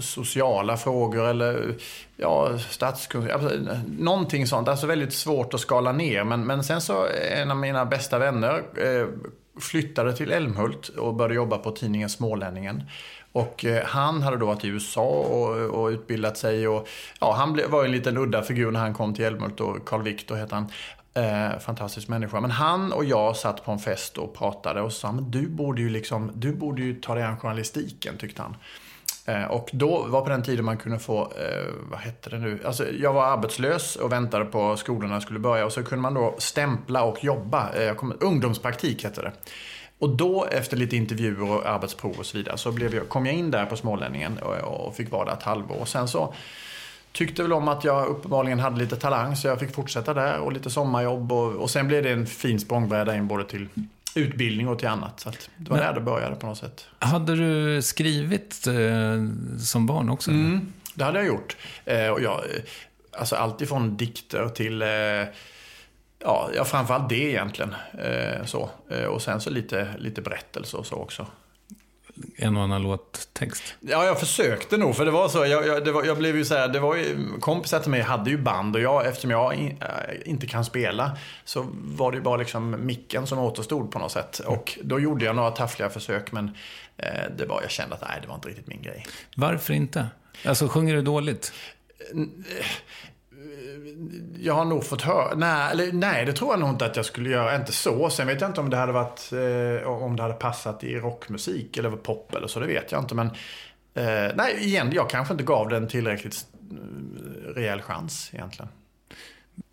[0.00, 1.74] sociala frågor eller
[2.16, 3.58] ja, statskunskap, alltså,
[3.98, 4.68] någonting sånt.
[4.68, 6.24] Alltså väldigt svårt att skala ner.
[6.24, 9.08] Men, men sen så, eh, en av mina bästa vänner eh,
[9.60, 12.82] flyttade till Älmhult och började jobba på tidningen Smålänningen.
[13.36, 16.68] Och eh, han hade då varit i USA och, och utbildat sig.
[16.68, 16.88] Och,
[17.20, 20.54] ja, han var en liten udda figur när han kom till Älmhult Carl Victor hette
[20.54, 20.66] han.
[21.14, 22.40] Eh, fantastisk människa.
[22.40, 25.82] Men han och jag satt på en fest och pratade och sa men du borde
[25.82, 28.56] ju liksom, du borde ju ta dig an journalistiken tyckte han.
[29.26, 32.60] Eh, och då var på den tiden man kunde få, eh, vad hette det nu?
[32.64, 36.34] Alltså, jag var arbetslös och väntade på skolorna skulle börja och så kunde man då
[36.38, 37.72] stämpla och jobba.
[37.72, 39.32] Eh, kom, ungdomspraktik hette det.
[39.98, 43.34] Och då efter lite intervjuer och arbetsprov och så vidare så blev jag, kom jag
[43.34, 45.76] in där på Smålänningen och, och fick vara där ett halvår.
[45.76, 46.34] Och sen så
[47.12, 50.52] tyckte väl om att jag uppenbarligen hade lite talang så jag fick fortsätta där och
[50.52, 51.32] lite sommarjobb.
[51.32, 53.68] Och, och sen blev det en fin språngbräda in både till
[54.14, 55.20] utbildning och till annat.
[55.20, 56.86] Så det var Men, där det började på något sätt.
[56.98, 58.74] Hade du skrivit eh,
[59.58, 60.30] som barn också?
[60.30, 61.56] Mm, det hade jag gjort.
[61.84, 62.40] Eh, och jag,
[63.18, 64.88] alltså allt ifrån dikter till eh,
[66.18, 67.74] Ja, ja framförallt det egentligen.
[67.98, 68.70] Eh, så.
[68.90, 71.26] Eh, och sen så lite, lite berättelse och så också.
[72.36, 73.62] En och annan låttext?
[73.80, 74.96] Ja, jag försökte nog.
[74.96, 75.46] För det var så.
[75.46, 78.00] Jag, jag, det var, jag blev ju så här, det var ju, kompisar till mig
[78.00, 82.16] hade ju band och jag, eftersom jag in, äh, inte kan spela så var det
[82.16, 84.40] ju bara liksom micken som återstod på något sätt.
[84.40, 84.52] Mm.
[84.52, 86.56] Och då gjorde jag några taffliga försök men
[86.96, 89.06] eh, det var, jag kände att nej, det var inte riktigt min grej.
[89.36, 90.08] Varför inte?
[90.44, 91.52] Alltså, sjunger du dåligt?
[94.38, 97.04] Jag har nog fått höra, nej, eller, nej det tror jag nog inte att jag
[97.04, 98.10] skulle göra, inte så.
[98.10, 101.76] Sen vet jag inte om det hade varit, eh, om det hade passat i rockmusik
[101.76, 103.14] eller pop eller så, det vet jag inte.
[103.14, 103.26] Men
[103.94, 108.68] eh, nej, igen, jag kanske inte gav den tillräckligt eh, rejäl chans egentligen.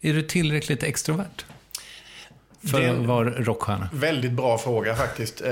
[0.02, 1.45] Är du tillräckligt extrovert?
[2.71, 3.89] För att vara rockstjärna?
[3.93, 5.41] Väldigt bra fråga faktiskt.
[5.41, 5.52] Eh,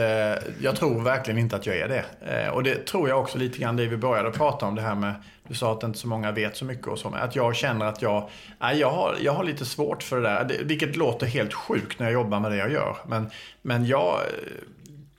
[0.61, 2.05] jag tror verkligen inte att jag är det.
[2.21, 4.95] Eh, och det tror jag också lite grann det vi började prata om det här
[4.95, 5.13] med,
[5.51, 8.01] du sa att inte så många vet så mycket och så, att jag känner att
[8.01, 10.63] jag, nej, jag, har, jag har lite svårt för det där.
[10.63, 12.97] Vilket låter helt sjukt när jag jobbar med det jag gör.
[13.07, 13.29] Men,
[13.61, 14.27] men jag eh,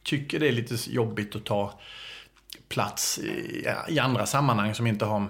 [0.03, 1.81] tycker det är lite jobbigt att ta
[2.68, 5.27] plats i, i andra sammanhang som inte har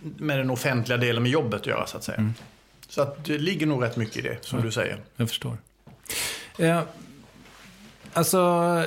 [0.00, 2.18] med den offentliga delen med jobbet att göra så att säga.
[2.18, 2.34] Mm.
[2.88, 4.98] Så att det ligger nog rätt mycket i det, som ja, du säger.
[5.16, 5.56] Jag förstår.
[6.58, 6.82] Eh,
[8.12, 8.38] alltså,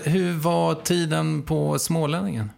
[0.05, 2.49] hur var tiden på Smålänningen?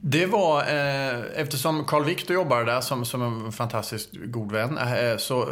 [0.00, 5.16] Det var, eh, eftersom Carl Victor jobbade där som, som en fantastiskt god vän, eh,
[5.18, 5.48] så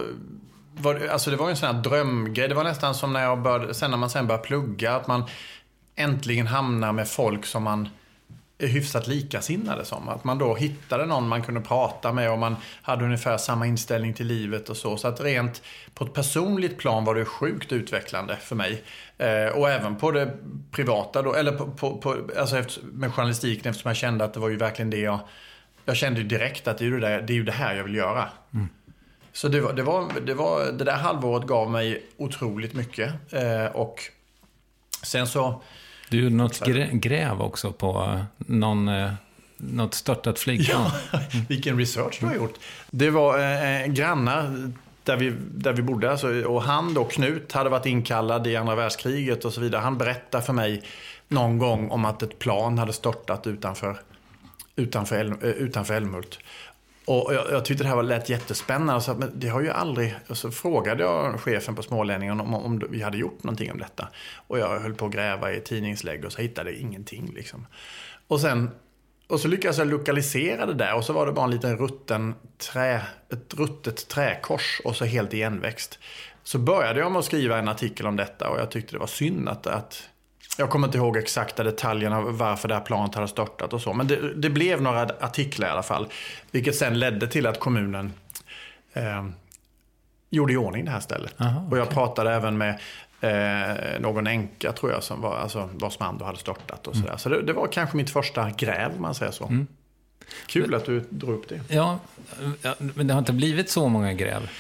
[0.77, 2.49] var, alltså det var en sån här drömgrej.
[2.49, 5.25] Det var nästan som när jag började, sen när man sen började plugga, att man
[5.97, 7.89] äntligen hamnar med folk som man
[8.67, 10.09] hyfsat likasinnade som.
[10.09, 14.15] Att man då hittade någon man kunde prata med och man hade ungefär samma inställning
[14.15, 14.97] till livet och så.
[14.97, 15.63] Så att rent
[15.95, 18.83] på ett personligt plan var det sjukt utvecklande för mig.
[19.19, 20.35] Eh, och även på det
[20.71, 24.41] privata då, eller på, på, på, alltså efter, med journalistiken eftersom jag kände att det
[24.41, 25.19] var ju verkligen det jag...
[25.87, 27.85] Jag kände direkt att det är ju det, där, det, är ju det här jag
[27.85, 28.29] vill göra.
[28.55, 28.69] Mm.
[29.33, 33.33] Så det, var, det, var, det, var, det där halvåret gav mig otroligt mycket.
[33.33, 34.01] Eh, och
[35.03, 35.63] sen så...
[36.09, 39.13] Du gjorde något grä, gräv också på någon, eh,
[39.57, 40.91] något störtat flygplan.
[41.13, 42.55] Ja, vilken research du har gjort.
[42.91, 44.71] Det var eh, grannar
[45.05, 46.11] där vi, där vi bodde.
[46.11, 49.81] Alltså, och han då, Knut, hade varit inkallad i andra världskriget och så vidare.
[49.81, 50.83] Han berättade för mig
[51.29, 53.97] någon gång om att ett plan hade störtat utanför,
[54.77, 56.39] utanför, eh, utanför Älmhult.
[57.07, 59.01] Och jag, jag tyckte det här var lät jättespännande.
[59.01, 60.15] Så, men det har ju aldrig...
[60.29, 64.09] Och så frågade jag chefen på Smålänningen om, om vi hade gjort någonting om detta.
[64.47, 67.33] Och jag höll på att gräva i tidningslägg och så hittade ingenting.
[67.35, 67.67] Liksom.
[68.29, 68.71] Och sen
[69.29, 72.35] och så lyckades jag lokalisera det där och så var det bara en liten rutten
[72.59, 75.99] trä, ett ruttet träkors och så helt igenväxt.
[76.43, 79.07] Så började jag med att skriva en artikel om detta och jag tyckte det var
[79.07, 80.09] synd att, att
[80.57, 83.93] jag kommer inte ihåg exakta detaljerna varför det här planet hade störtat och så.
[83.93, 86.07] Men det, det blev några artiklar i alla fall.
[86.51, 88.13] Vilket sen ledde till att kommunen
[88.93, 89.27] eh,
[90.31, 91.41] gjorde i ordning det här stället.
[91.41, 91.71] Aha, okay.
[91.71, 92.79] Och jag pratade även med
[93.21, 97.09] eh, någon änka tror jag som var, alltså, vars man då hade störtat och sådär.
[97.09, 97.19] Mm.
[97.19, 99.45] Så det, det, var kanske mitt första gräv om man säger så.
[99.45, 99.67] Mm.
[100.47, 101.61] Kul att du drog upp det.
[101.69, 101.99] Ja,
[102.79, 104.51] men det har inte blivit så många gräv.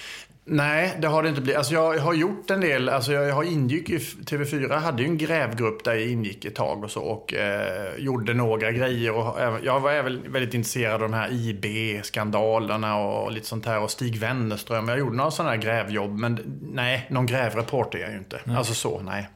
[0.46, 1.58] Nej, det har det inte blivit.
[1.58, 5.18] Alltså jag har gjort en del, alltså jag har ingick i TV4, hade ju en
[5.18, 9.12] grävgrupp där jag ingick ett tag och så och eh, gjorde några grejer.
[9.12, 13.90] Och, jag var även väldigt intresserad av de här IB-skandalerna och lite sånt här och
[13.90, 14.88] Stig Wennerström.
[14.88, 18.40] Jag gjorde några sådana här grävjobb, men nej, någon grävreporter är jag ju inte.
[18.44, 18.56] Mm.
[18.56, 19.28] Alltså så, nej.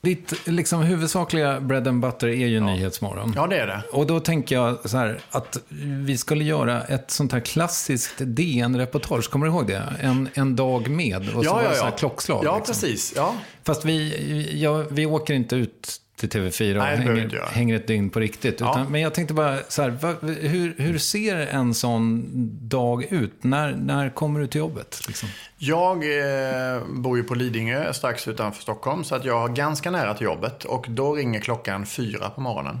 [0.00, 2.66] Ja, ditt liksom, huvudsakliga bread and butter är ju ja.
[2.66, 3.32] Nyhetsmorgon.
[3.36, 3.82] Ja, det är det.
[3.92, 9.30] Och då tänker jag så här, att vi skulle göra ett sånt här klassiskt DN-reportage.
[9.30, 9.82] Kommer du ihåg det?
[10.00, 11.34] En, en dag med.
[11.34, 12.44] Och så ja, var det så här klockslag.
[12.44, 12.74] Ja, liksom.
[12.74, 13.12] precis.
[13.16, 13.34] Ja.
[13.62, 18.10] Fast vi, ja, vi åker inte ut till TV4 och Nej, hänger, hänger, ett dygn
[18.10, 18.54] på riktigt.
[18.54, 18.86] Utan, ja.
[18.88, 22.24] Men jag tänkte bara, så här, vad, hur, hur ser en sån
[22.68, 23.44] dag ut?
[23.44, 25.02] När, när kommer du till jobbet?
[25.06, 25.28] Liksom?
[25.58, 30.14] Jag eh, bor ju på Lidingö, strax utanför Stockholm, så att jag har ganska nära
[30.14, 30.64] till jobbet.
[30.64, 32.80] Och då ringer klockan fyra på morgonen.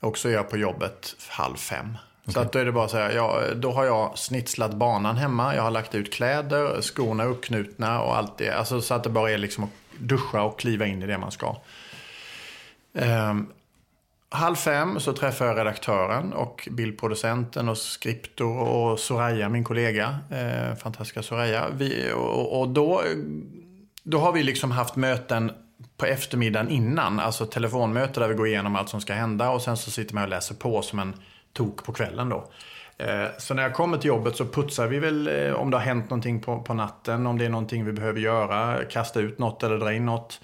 [0.00, 1.96] Och så är jag på jobbet halv fem.
[2.22, 2.34] Okay.
[2.34, 5.54] Så att då är det bara så här, ja, då har jag snitslat banan hemma,
[5.54, 8.50] jag har lagt ut kläder, skorna uppknutna och allt det.
[8.50, 11.30] Alltså så att det bara är liksom att duscha och kliva in i det man
[11.30, 11.56] ska.
[13.02, 13.52] Um,
[14.30, 20.18] halv fem så träffar jag redaktören och bildproducenten och skriptor och Soraya, min kollega.
[20.30, 21.66] Eh, fantastiska Soraya.
[21.72, 23.02] Vi, och, och då,
[24.02, 25.52] då har vi liksom haft möten
[25.96, 27.20] på eftermiddagen innan.
[27.20, 30.24] Alltså telefonmöte där vi går igenom allt som ska hända och sen så sitter man
[30.24, 31.14] och läser på som en
[31.52, 32.50] tok på kvällen då.
[32.98, 35.84] Eh, så när jag kommer till jobbet så putsar vi väl eh, om det har
[35.84, 39.62] hänt någonting på, på natten, om det är någonting vi behöver göra, kasta ut något
[39.62, 40.40] eller dra in något.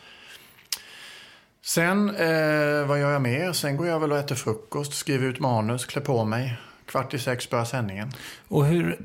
[1.67, 3.53] Sen, eh, vad gör jag mer?
[3.53, 6.57] Sen går jag väl och äter frukost, skriver ut manus, klär på mig.
[6.87, 8.13] Kvart i sex börjar sändningen.
[8.49, 8.99] Och hur,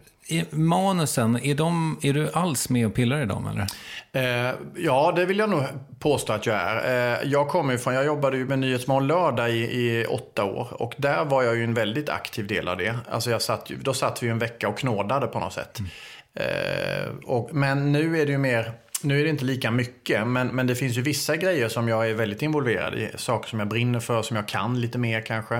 [0.50, 3.68] manusen, är, de, är du alls med och pillar i dem eller?
[4.12, 5.64] Eh, ja, det vill jag nog
[6.00, 7.14] påstå att jag är.
[7.22, 10.68] Eh, jag kommer från, jag jobbade ju med Nyhetsmorgon lördag i, i, åtta år.
[10.82, 12.96] Och där var jag ju en väldigt aktiv del av det.
[13.10, 15.80] Alltså jag satt, då satt vi ju en vecka och knådade på något sätt.
[15.80, 15.92] Mm.
[16.34, 20.48] Eh, och, men nu är det ju mer nu är det inte lika mycket, men,
[20.48, 23.10] men det finns ju vissa grejer som jag är väldigt involverad i.
[23.16, 25.56] Saker som jag brinner för, som jag kan lite mer kanske.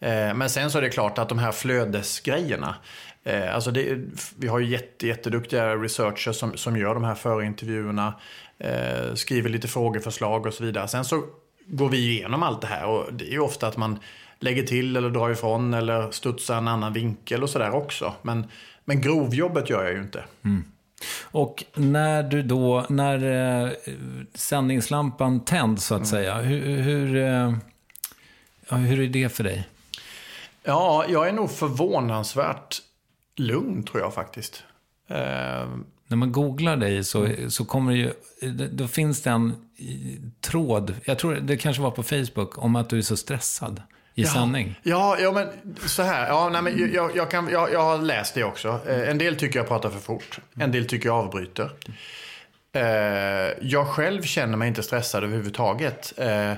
[0.00, 2.74] Eh, men sen så är det klart att de här flödesgrejerna.
[3.24, 3.98] Eh, alltså det,
[4.38, 8.14] vi har ju jätte, jätteduktiga researchers som, som gör de här förintervjuerna.
[8.58, 10.88] Eh, skriver lite frågeförslag och så vidare.
[10.88, 11.24] Sen så
[11.66, 13.98] går vi igenom allt det här och det är ju ofta att man
[14.40, 18.14] lägger till eller drar ifrån eller studsar en annan vinkel och sådär också.
[18.22, 18.46] Men,
[18.84, 20.24] men grovjobbet gör jag ju inte.
[20.44, 20.64] Mm.
[21.22, 23.70] Och när du då, när eh,
[24.34, 26.06] sändningslampan tänds så att mm.
[26.06, 27.54] säga, hur, hur, eh,
[28.78, 29.68] hur är det för dig?
[30.62, 32.82] Ja, jag är nog förvånansvärt
[33.36, 34.62] lugn tror jag faktiskt.
[35.08, 35.68] Eh...
[36.06, 38.12] När man googlar dig så, så kommer det ju,
[38.68, 39.56] då finns det en
[40.40, 43.82] tråd, jag tror det kanske var på Facebook, om att du är så stressad
[44.14, 44.80] i ja, sanning.
[44.82, 46.28] Ja, ja, men så här.
[46.28, 48.80] Ja, nej, men jag, jag, kan, jag, jag har läst det också.
[48.88, 50.38] Eh, en del tycker jag pratar för fort.
[50.54, 51.70] En del tycker jag avbryter.
[52.72, 52.82] Eh,
[53.60, 56.12] jag själv känner mig inte stressad överhuvudtaget.
[56.16, 56.52] Eh,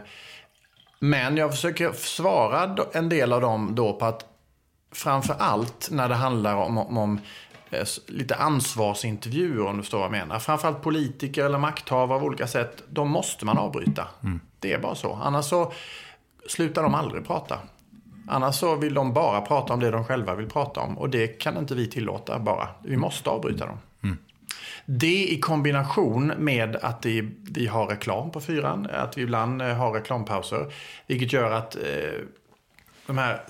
[0.99, 4.25] men jag försöker svara en del av dem då på att
[4.92, 7.21] framför allt när det handlar om, om, om
[8.07, 10.38] lite ansvarsintervjuer om du förstår vad jag menar.
[10.38, 12.83] Framförallt politiker eller makthavare av olika sätt.
[12.88, 14.09] De måste man avbryta.
[14.23, 14.40] Mm.
[14.61, 15.19] Det är bara så.
[15.23, 15.73] Annars så
[16.49, 17.59] slutar de aldrig prata.
[18.29, 20.99] Annars så vill de bara prata om det de själva vill prata om.
[20.99, 22.69] Och det kan inte vi tillåta bara.
[22.83, 23.79] Vi måste avbryta dem.
[24.03, 24.19] Mm.
[24.87, 29.69] Det i kombination med att det, vi har reklam på fyran, att vi ibland eh,
[29.69, 30.73] har reklampauser.
[31.07, 31.83] Vilket gör att eh,
[33.07, 33.41] de här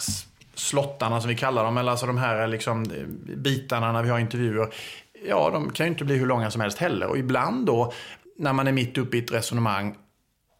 [0.54, 3.06] slottarna som vi kallar dem, eller alltså de här liksom, eh,
[3.36, 4.74] bitarna när vi har intervjuer,
[5.28, 7.06] ja, de kan ju inte bli hur långa som helst heller.
[7.06, 7.92] Och ibland då,
[8.38, 9.96] när man är mitt uppe i ett resonemang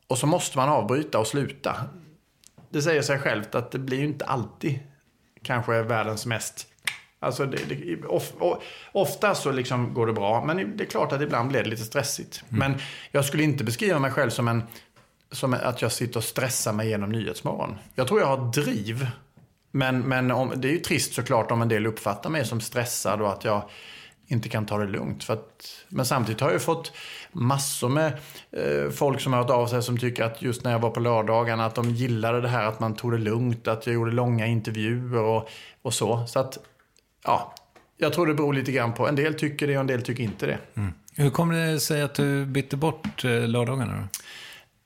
[0.07, 1.77] och så måste man avbryta och sluta.
[2.71, 4.79] Det säger sig självt att det blir ju inte alltid
[5.43, 6.67] kanske världens mest
[7.21, 8.63] Alltså det, det, of, of,
[8.93, 11.85] ofta så liksom går det bra, men det är klart att ibland blir det lite
[11.85, 12.45] stressigt.
[12.49, 12.59] Mm.
[12.59, 14.63] Men jag skulle inte beskriva mig själv som, en,
[15.33, 17.79] som att jag sitter och stressar mig genom Nyhetsmorgon.
[17.95, 19.07] Jag tror jag har driv.
[19.71, 23.23] Men, men om, det är ju trist såklart om en del uppfattar mig som stressad
[23.23, 23.63] och att jag
[24.27, 25.25] inte kan ta det lugnt.
[25.25, 26.93] För att, men samtidigt har jag fått
[27.33, 28.13] massor med
[28.53, 31.01] eh, folk som har hört av sig som tycker att just när jag var på
[31.01, 34.47] lördagarna att de gillade det här att man tog det lugnt, att jag gjorde långa
[34.47, 35.49] intervjuer och,
[35.83, 36.27] och så.
[36.27, 36.59] Så att
[37.25, 37.55] ja,
[37.99, 39.09] jag tror det beror lite grann på.
[39.09, 40.59] En del tycker det och en del tycker inte det.
[40.75, 40.93] Mm.
[41.15, 44.09] Hur kommer det sig att du bytte bort eh, lördagarna då?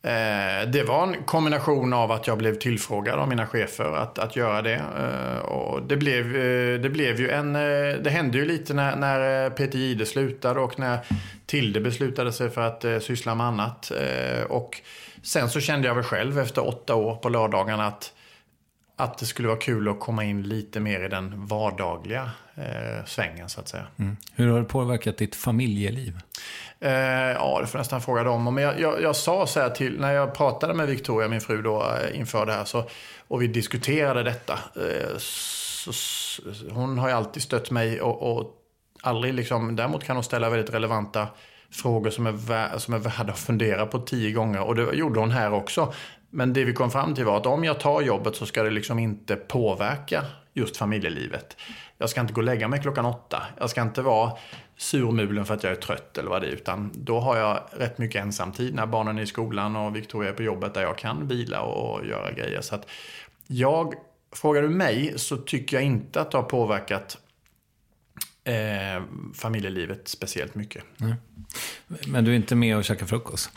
[0.02, 4.36] Eh, det var en kombination av att jag blev tillfrågad av mina chefer att, att
[4.36, 4.82] göra det.
[4.98, 7.56] Eh, och det, blev, eh, det blev ju en...
[7.56, 10.98] Eh, det hände ju lite när, när eh, Peter Gide slutade och när
[11.46, 13.92] Tilde beslutade sig för att syssla med annat.
[14.48, 14.80] Och
[15.22, 18.12] sen så kände jag väl själv efter åtta år på lördagarna att
[19.00, 23.48] att det skulle vara kul att komma in lite mer i den vardagliga eh, svängen
[23.48, 23.86] så att säga.
[23.98, 24.16] Mm.
[24.34, 26.20] Hur har det påverkat ditt familjeliv?
[26.80, 26.90] Eh,
[27.32, 28.54] ja, det får jag nästan fråga dem om.
[28.54, 31.62] Men jag, jag, jag, sa så här till, när jag pratade med Victoria, min fru
[31.62, 32.84] då, eh, inför det här, så,
[33.28, 34.58] och vi diskuterade detta.
[34.76, 35.92] Eh, så,
[36.70, 38.54] hon har ju alltid stött mig och, och
[39.02, 41.28] aldrig liksom, däremot kan hon ställa väldigt relevanta
[41.70, 44.60] frågor som är, som är värda att fundera på tio gånger.
[44.60, 45.92] Och det gjorde hon här också.
[46.30, 48.70] Men det vi kom fram till var att om jag tar jobbet så ska det
[48.70, 50.24] liksom inte påverka
[50.54, 51.56] just familjelivet.
[51.98, 53.42] Jag ska inte gå och lägga mig klockan åtta.
[53.58, 54.32] Jag ska inte vara
[54.80, 56.52] surmulen för att jag är trött eller vad det är.
[56.52, 60.34] Utan då har jag rätt mycket ensamtid när barnen är i skolan och Victoria är
[60.34, 62.60] på jobbet där jag kan vila och göra grejer.
[62.60, 62.86] Så att
[63.46, 63.94] jag,
[64.32, 67.18] frågar du mig så tycker jag inte att det har påverkat
[68.44, 69.02] eh,
[69.34, 70.84] familjelivet speciellt mycket.
[70.96, 71.14] Nej.
[72.06, 73.50] Men du är inte med och käkar frukost?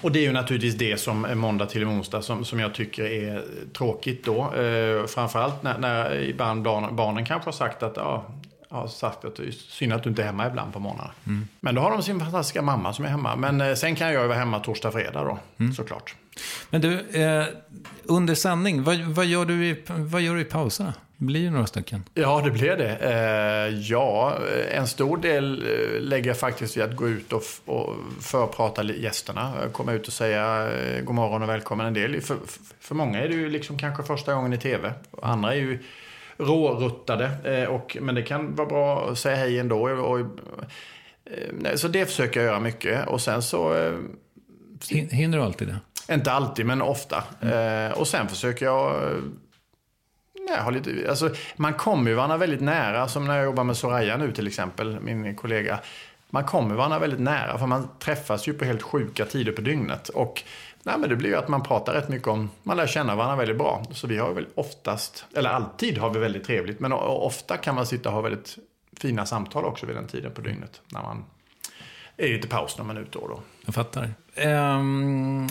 [0.00, 3.44] Och det är ju naturligtvis det som måndag till onsdag som, som jag tycker är
[3.72, 4.54] tråkigt då.
[4.54, 8.26] Eh, framförallt när, när ibland barnen, barnen kanske har sagt att ja,
[8.70, 11.10] har sagt att det är synd att du inte är hemma ibland på morgnarna.
[11.26, 11.48] Mm.
[11.60, 13.36] Men då har de sin fantastiska mamma som är hemma.
[13.36, 15.72] Men eh, sen kan jag ju vara hemma torsdag, fredag då, mm.
[15.72, 16.14] såklart.
[16.70, 17.46] Men du, eh,
[18.04, 20.94] under sändning, vad, vad, gör du i, vad gör du i pauserna?
[21.20, 22.04] blir ju några stycken.
[22.14, 22.96] Ja, det blir det.
[22.96, 24.38] Eh, ja,
[24.70, 29.52] en stor del eh, lägger jag faktiskt vid att gå ut och, och förprata gästerna.
[29.72, 31.86] Komma ut och säga eh, god morgon och välkommen.
[31.86, 32.20] En del.
[32.20, 32.36] För,
[32.80, 34.92] för många är det ju liksom kanske första gången i tv.
[35.22, 35.78] Andra är ju
[36.40, 37.30] råruttade.
[37.44, 39.90] Eh, och, men det kan vara bra att säga hej ändå.
[39.90, 43.08] Och, eh, så det försöker jag göra mycket.
[43.08, 43.74] Och sen så...
[43.74, 43.94] Eh,
[44.90, 46.14] Hinner du alltid det?
[46.14, 47.24] Inte alltid, men ofta.
[47.40, 47.92] Mm.
[47.92, 49.10] och sen försöker jag
[50.58, 54.16] har lite, alltså, man kommer ju varandra väldigt nära, som när jag jobbar med Soraya
[54.16, 55.80] nu till exempel, min kollega.
[56.30, 60.08] Man kommer varandra väldigt nära, för man träffas ju på helt sjuka tider på dygnet.
[60.08, 60.42] Och
[60.82, 63.36] nej, men det blir ju att man pratar rätt mycket om, man lär känna varandra
[63.36, 63.84] väldigt bra.
[63.92, 67.86] Så vi har väl oftast, eller alltid har vi väldigt trevligt, men ofta kan man
[67.86, 68.58] sitta och ha väldigt
[68.96, 70.80] fina samtal också vid den tiden på dygnet.
[70.88, 71.24] När man
[72.16, 73.40] är lite paus några minuter då.
[73.64, 74.14] Jag fattar.
[74.36, 75.48] Um,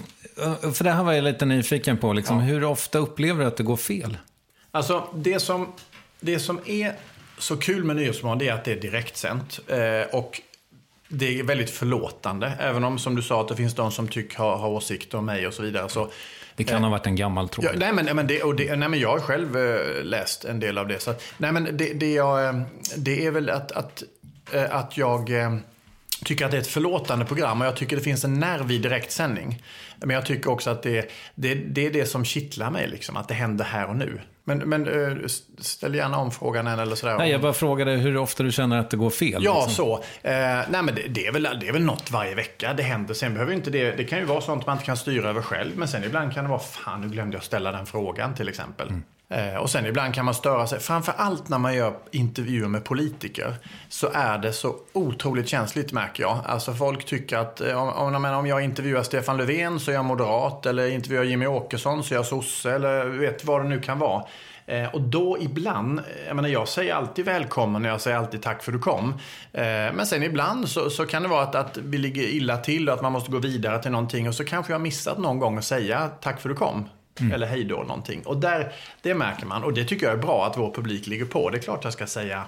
[0.74, 2.14] för det här var jag lite nyfiken på.
[2.14, 2.44] Liksom, ja.
[2.44, 4.18] Hur ofta upplever du att det går fel?
[4.72, 5.68] Alltså, det som,
[6.20, 6.96] det som är
[7.38, 9.60] så kul med Nyhetsmorgon är att det är direktsänt.
[9.68, 10.42] Eh, och
[11.10, 12.54] det är väldigt förlåtande.
[12.60, 15.26] Även om, som du sa, att det finns de som tycker har, har åsikter om
[15.26, 15.90] mig och så vidare.
[15.90, 16.12] Så,
[16.56, 17.66] det kan eh, ha varit en gammal tråd.
[17.66, 20.60] Ja, nej, men, men det, och det, nej, men jag har själv eh, läst en
[20.60, 21.00] del av det.
[21.00, 22.62] Så, nej, men det, det, jag, eh,
[22.98, 24.04] det är väl att, att,
[24.52, 25.56] eh, att jag eh,
[26.26, 28.78] tycker att det är ett förlåtande program och jag tycker det finns en nerv i
[28.78, 29.64] direktsändning.
[29.98, 33.28] Men jag tycker också att det, det, det är det som kittlar mig, liksom, att
[33.28, 34.22] det händer här och nu.
[34.50, 35.28] Men, men eh,
[35.58, 37.18] ställ gärna om frågan än eller sådär.
[37.18, 39.44] Nej, jag bara frågade hur ofta du känner att det går fel.
[39.44, 39.86] Ja, liksom.
[39.86, 39.96] så.
[40.28, 40.34] Eh,
[40.70, 43.14] nej, men det, det, är väl, det är väl något varje vecka det händer.
[43.14, 45.72] Sen behöver inte det, det kan ju vara sånt man inte kan styra över själv.
[45.78, 48.88] Men sen ibland kan det vara, fan nu glömde jag ställa den frågan till exempel.
[48.88, 49.04] Mm.
[49.32, 50.80] Eh, och sen ibland kan man störa sig.
[50.80, 53.56] Framför allt när man gör intervjuer med politiker
[53.90, 56.40] så är det så otroligt känsligt märker jag.
[56.46, 60.06] Alltså folk tycker att eh, om, om, om jag intervjuar Stefan Löfven så är jag
[60.06, 64.00] moderat eller intervjuar Jimmy Åkesson så är jag sosse eller vet vad det nu kan
[64.00, 64.24] vara.
[64.66, 68.64] Eh, och då ibland, jag menar jag säger alltid välkommen och jag säger alltid tack
[68.64, 69.14] för att du kom.
[69.52, 72.96] Men sen ibland så, så, kan det vara att, att vi ligger illa till och
[72.96, 75.58] att man måste gå vidare till någonting och så kanske jag har missat någon gång
[75.58, 76.90] att säga tack för att du kom.
[77.20, 77.32] Mm.
[77.32, 78.22] Eller hej då någonting.
[78.26, 79.64] Och där, det märker man.
[79.64, 81.50] Och det tycker jag är bra att vår publik ligger på.
[81.50, 82.46] Det är klart jag ska säga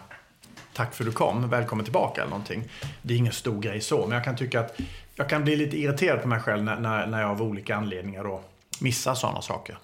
[0.73, 2.63] tack för du kom, välkommen tillbaka eller någonting.
[3.01, 4.79] Det är ingen stor grej så, men jag kan tycka att
[5.15, 8.23] jag kan bli lite irriterad på mig själv när, när, när jag av olika anledningar
[8.23, 8.41] då
[8.79, 9.77] missar sådana saker.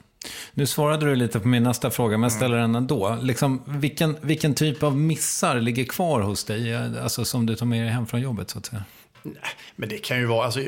[0.53, 3.17] Nu svarade du lite på min nästa fråga, men jag ställer den ändå.
[3.21, 7.83] Liksom, vilken, vilken typ av missar ligger kvar hos dig, alltså som du tar med
[7.83, 8.83] dig hem från jobbet så att säga?
[9.75, 10.59] Men det kan ju vara, alltså,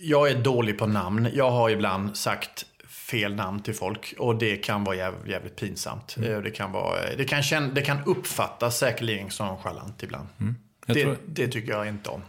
[0.00, 1.28] jag är dålig på namn.
[1.34, 2.66] Jag har ibland sagt
[3.14, 6.16] fel namn till folk och det kan vara jävligt, jävligt pinsamt.
[6.16, 6.42] Mm.
[6.42, 10.28] Det, kan vara, det, kan känna, det kan uppfattas säkerligen som charlant ibland.
[10.40, 10.54] Mm.
[10.86, 11.16] Det, tror...
[11.26, 12.22] det, tycker jag inte om.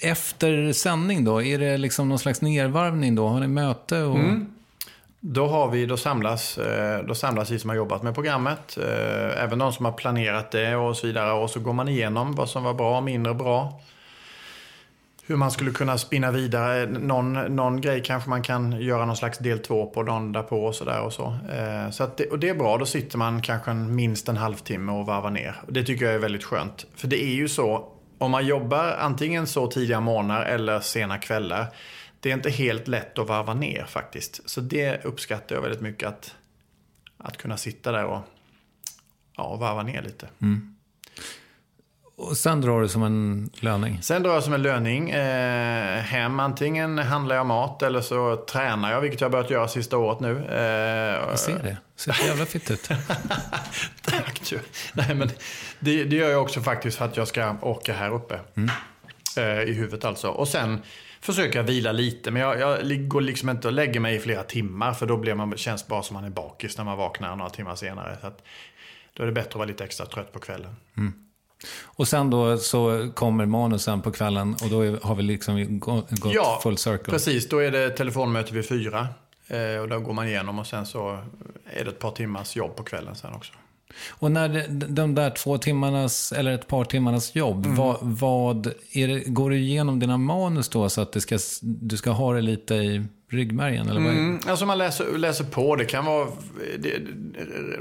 [0.00, 3.28] Efter sändning då, är det liksom någon slags nervarvning då?
[3.28, 4.02] Har ni möte?
[4.02, 4.18] Och...
[4.18, 4.54] Mm.
[5.20, 9.42] Då, har vi, då, samlas, eh, då samlas vi som har jobbat med programmet, eh,
[9.42, 11.32] även de som har planerat det och så vidare.
[11.32, 13.80] Och så går man igenom vad som var bra och mindre bra
[15.26, 16.86] hur man skulle kunna spinna vidare.
[16.86, 20.74] Någon, någon grej kanske man kan göra någon slags del två på dagen därpå och
[20.74, 21.36] sådär och så.
[21.52, 24.92] Eh, så det, och det är bra, då sitter man kanske en, minst en halvtimme
[24.92, 25.56] och varvar ner.
[25.66, 26.86] Och det tycker jag är väldigt skönt.
[26.96, 31.66] För det är ju så, om man jobbar antingen så tidiga morgnar eller sena kvällar.
[32.20, 34.50] Det är inte helt lätt att varva ner faktiskt.
[34.50, 36.34] Så det uppskattar jag väldigt mycket att,
[37.18, 38.20] att kunna sitta där och
[39.36, 40.28] ja, varva ner lite.
[40.42, 40.71] Mm.
[42.22, 43.98] Och sen drar du som en löning?
[44.02, 46.40] Sen drar jag som en löning eh, hem.
[46.40, 50.20] Antingen handlar jag mat eller så tränar jag, vilket jag har börjat göra sista året
[50.20, 50.46] nu.
[50.50, 51.76] Eh, jag ser det.
[51.96, 52.88] Ser så jävla fitt ut.
[54.02, 54.52] Tack.
[54.92, 55.30] Nej, men
[55.78, 58.40] det, det, gör jag också faktiskt för att jag ska orka här uppe.
[58.54, 58.70] Mm.
[59.36, 60.28] Eh, I huvudet alltså.
[60.28, 60.82] Och sen
[61.20, 62.30] försöker jag vila lite.
[62.30, 64.92] Men jag, jag går liksom inte och lägger mig i flera timmar.
[64.92, 67.74] För då blir man, känns bara som man är bakis när man vaknar några timmar
[67.74, 68.16] senare.
[68.20, 68.42] Så att,
[69.14, 70.76] då är det bättre att vara lite extra trött på kvällen.
[70.96, 71.12] Mm.
[71.82, 76.60] Och sen då så kommer manusen på kvällen och då har vi liksom gått ja,
[76.62, 77.12] full circle.
[77.12, 77.48] precis.
[77.48, 79.08] Då är det telefonmöte vid fyra.
[79.46, 81.18] Eh, och då går man igenom och sen så
[81.66, 83.52] är det ett par timmars jobb på kvällen sen också.
[84.08, 87.76] Och när det, de där två timmarnas, eller ett par timmarnas jobb, mm.
[87.76, 92.10] vad, vad det, går du igenom dina manus då så att det ska, du ska
[92.10, 93.88] ha det lite i ryggmärgen?
[93.88, 95.76] Eller vad mm, alltså man läser, läser på.
[95.76, 96.28] Det kan vara...
[96.78, 97.00] Det,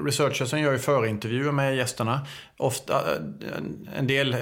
[0.05, 2.27] researchersen gör ju förintervjuer med gästerna.
[2.57, 4.39] Ofta, eh, en del eh,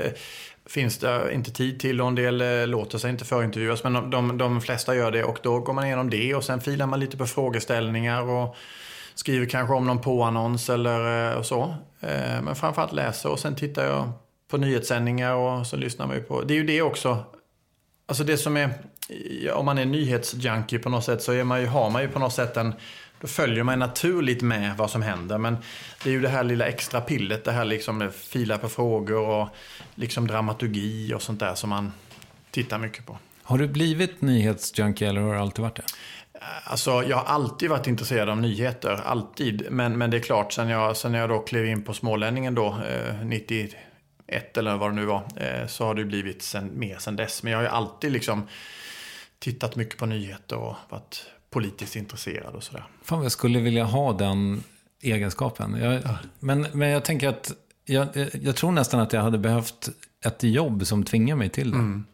[0.65, 3.83] finns det inte tid till och en del eh, låter sig inte förintervjuas.
[3.83, 6.61] Men de, de, de flesta gör det och då går man igenom det och sen
[6.61, 8.55] filar man lite på frågeställningar och
[9.15, 11.75] skriver kanske om någon påannons eller och så.
[12.43, 14.11] Men framförallt läser och sen tittar jag
[14.49, 16.41] på nyhetssändningar och så lyssnar man ju på...
[16.41, 17.23] Det är ju det också.
[18.05, 18.69] Alltså det som är
[19.53, 22.19] om man är nyhetsjunkie på något sätt så är man ju, har man ju på
[22.19, 22.73] något sätt en
[23.21, 25.37] då följer man naturligt med vad som händer.
[25.37, 25.57] Men
[26.03, 29.49] det är ju det här lilla extra pillet, det här liksom fila på frågor och
[29.95, 31.91] liksom dramaturgi och sånt där som man
[32.51, 33.17] tittar mycket på.
[33.43, 35.83] Har du blivit nyhetsjunkie eller har du alltid varit det?
[36.63, 39.67] Alltså, jag har alltid varit intresserad av nyheter, alltid.
[39.71, 42.67] Men, men det är klart, sen jag, sen jag då klev in på Smålänningen då,
[42.67, 47.15] eh, 91 eller vad det nu var, eh, så har det blivit sen, mer sen
[47.15, 47.43] dess.
[47.43, 48.47] Men jag har ju alltid liksom
[49.39, 52.83] tittat mycket på nyheter och varit politiskt intresserad och sådär.
[53.03, 54.63] Fan, jag skulle vilja ha den
[55.01, 55.75] egenskapen.
[55.81, 56.01] Jag,
[56.39, 57.53] men, men jag tänker att
[57.85, 58.07] jag,
[58.41, 59.89] jag, tror nästan att jag hade behövt
[60.25, 61.77] ett jobb som tvingar mig till det.
[61.77, 62.05] Mm.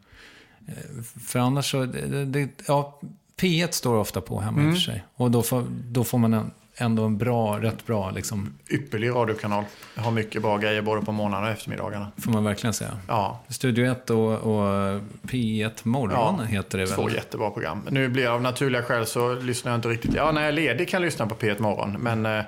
[0.67, 3.01] Eh, för annars så, det, det, ja,
[3.37, 4.69] P1 står ofta på hemma mm.
[4.69, 5.05] i och för sig.
[5.15, 8.53] Och då får, då får man en, ändå en bra, rätt bra liksom.
[8.69, 9.63] Ypperlig radiokanal.
[9.95, 12.11] Jag har mycket bra grejer både på morgnarna och eftermiddagarna.
[12.17, 12.91] Får man verkligen säga.
[13.07, 13.43] Ja.
[13.49, 16.95] Studio 1 och, och P1 Morgon ja, heter det väl?
[16.95, 17.87] Två jättebra program.
[17.89, 20.13] Nu blir jag av naturliga skäl så lyssnar jag inte riktigt.
[20.13, 21.91] Ja, när jag är ledig kan jag lyssna på P1 Morgon.
[21.91, 22.45] Men, eh,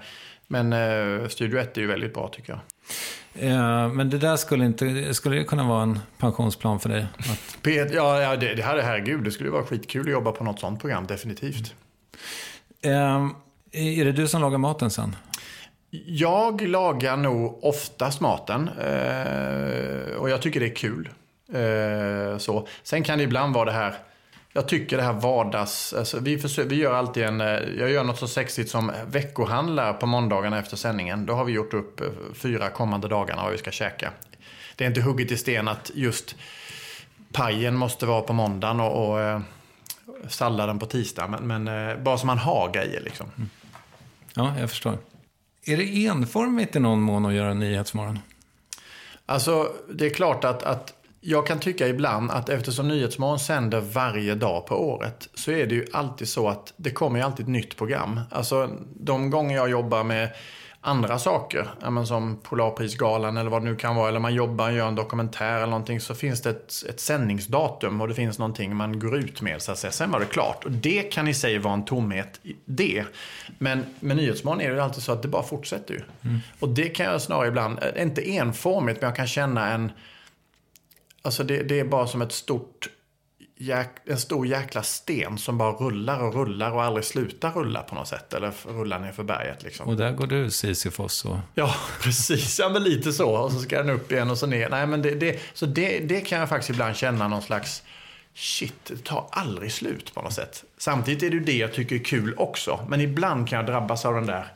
[0.48, 2.60] men eh, Studio 1 är ju väldigt bra tycker jag.
[3.40, 7.06] Ja, men det där skulle inte, skulle det kunna vara en pensionsplan för dig?
[7.18, 7.58] Att...
[7.64, 10.60] P1, ja, ja det, det hade, herregud, det skulle vara skitkul att jobba på något
[10.60, 11.74] sånt program, definitivt.
[12.82, 13.30] Mm.
[13.72, 15.16] Är det du som lagar maten sen?
[16.06, 18.70] Jag lagar nog oftast maten.
[18.80, 21.10] Eh, och jag tycker det är kul.
[21.54, 22.68] Eh, så.
[22.84, 23.96] Sen kan det ibland vara det här
[24.58, 25.94] jag tycker det här vardags...
[25.94, 27.42] Alltså vi, försöker, vi gör alltid en...
[27.42, 27.48] Eh,
[27.78, 31.26] jag gör något så sexigt som veckohandlar på måndagarna efter sändningen.
[31.26, 32.02] Då har vi gjort upp
[32.34, 34.12] fyra kommande dagarna vad vi ska käka.
[34.76, 36.36] Det är inte hugget i sten att just
[37.32, 39.42] pajen måste vara på måndagen och, och
[40.30, 41.28] salladen på tisdag.
[41.28, 43.32] Men, men bara så man har grejer liksom.
[43.38, 43.50] Mm.
[44.38, 44.98] Ja, jag förstår.
[45.66, 48.20] Är det enformigt i någon mån att göra Nyhetsmorgon?
[49.26, 54.36] Alltså, det är klart att, att jag kan tycka ibland att eftersom Nyhetsmorgon sänder varje
[54.36, 57.52] dag på året så är det ju alltid så att det kommer ju alltid ett
[57.52, 58.20] nytt program.
[58.32, 60.30] Alltså de gånger jag jobbar med
[60.88, 61.70] andra saker,
[62.06, 65.56] som Polarprisgalan eller vad det nu kan vara, eller man jobbar och gör en dokumentär
[65.56, 69.42] eller någonting, så finns det ett, ett sändningsdatum och det finns någonting man går ut
[69.42, 69.62] med.
[69.62, 69.92] Så att säga.
[69.92, 70.66] Sen var det klart.
[70.66, 73.04] Och det kan i sig vara en tomhet, det.
[73.58, 76.02] Men med Nyhetsmorgon är det alltid så att det bara fortsätter ju.
[76.22, 76.40] Mm.
[76.60, 79.92] Och det kan jag snarare ibland, eh, inte enformigt, men jag kan känna en...
[81.22, 82.90] Alltså det, det är bara som ett stort
[84.06, 88.08] en stor jäkla sten som bara rullar och rullar och aldrig slutar rulla på något
[88.08, 88.34] sätt.
[88.34, 89.88] Eller rullar ner för berget liksom.
[89.88, 91.38] Och där går du Sisyfos och...
[91.56, 92.60] Ja, precis.
[92.60, 93.30] Ja, men lite så.
[93.30, 94.70] Och så ska den upp igen och så ner.
[94.70, 97.84] Nej, men det, det, så det, det kan jag faktiskt ibland känna någon slags...
[98.34, 100.64] Shit, det tar aldrig slut på något sätt.
[100.78, 102.86] Samtidigt är det ju det jag tycker är kul också.
[102.90, 104.48] Men ibland kan jag drabbas av den där...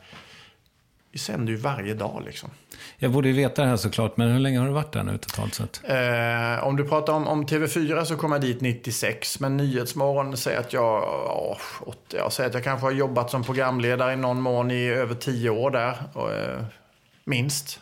[1.12, 2.50] Vi sänder ju varje dag liksom.
[2.96, 5.18] Jag borde ju veta det här såklart, men hur länge har du varit där nu
[5.18, 5.80] totalt sett?
[5.84, 9.40] Eh, om du pratar om, om, TV4 så kom jag dit 96.
[9.40, 13.44] Men Nyhetsmorgon säger att jag, åh, 80, jag säger att jag kanske har jobbat som
[13.44, 15.96] programledare i någon mån i över tio år där.
[16.12, 16.64] Och, eh,
[17.24, 17.80] minst.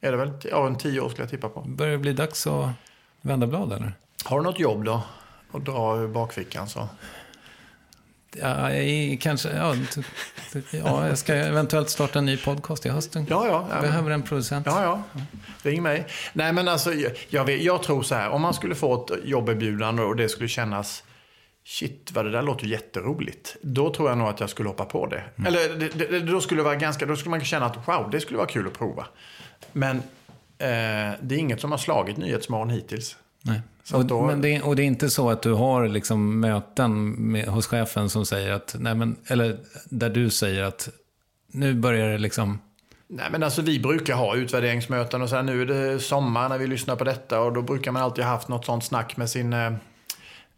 [0.00, 0.32] Är det väl?
[0.50, 1.60] Ja, en tio år skulle jag tippa på.
[1.60, 2.68] Börjar det bli dags att
[3.20, 3.92] vända blad eller?
[4.24, 5.02] Har du något jobb då?
[5.50, 6.88] Och dra ur bakfickan så?
[8.36, 8.70] Ja,
[9.20, 9.74] kanske, ja,
[10.70, 13.26] ja, jag ska eventuellt starta en ny podcast i hösten.
[13.30, 13.68] Ja, ja.
[13.70, 14.66] ja Behöver en producent.
[14.66, 15.20] Ja, ja.
[15.62, 16.06] Ring mig.
[16.32, 16.92] Nej, men alltså,
[17.28, 18.30] jag, vet, jag tror så här.
[18.30, 21.02] Om man skulle få ett jobberbjudande och det skulle kännas
[21.64, 23.56] Shit, vad det där låter jätteroligt.
[23.60, 25.24] Då tror jag nog att jag skulle hoppa på det.
[25.36, 25.46] Mm.
[25.46, 28.20] Eller det, det, då skulle det vara ganska, då skulle man känna att wow, det
[28.20, 29.06] skulle vara kul att prova.
[29.72, 33.16] Men eh, det är inget som har slagit Nyhetsmorgon hittills.
[33.42, 33.60] Nej.
[33.92, 34.22] Och, då...
[34.22, 38.10] men det, och det är inte så att du har liksom möten med, hos chefen
[38.10, 40.88] som säger att, nej men, eller där du säger att
[41.46, 42.58] nu börjar det liksom...
[43.06, 46.58] Nej men alltså vi brukar ha utvärderingsmöten och så här, nu är det sommar när
[46.58, 49.30] vi lyssnar på detta och då brukar man alltid ha haft något sånt snack med
[49.30, 49.72] sin, eh,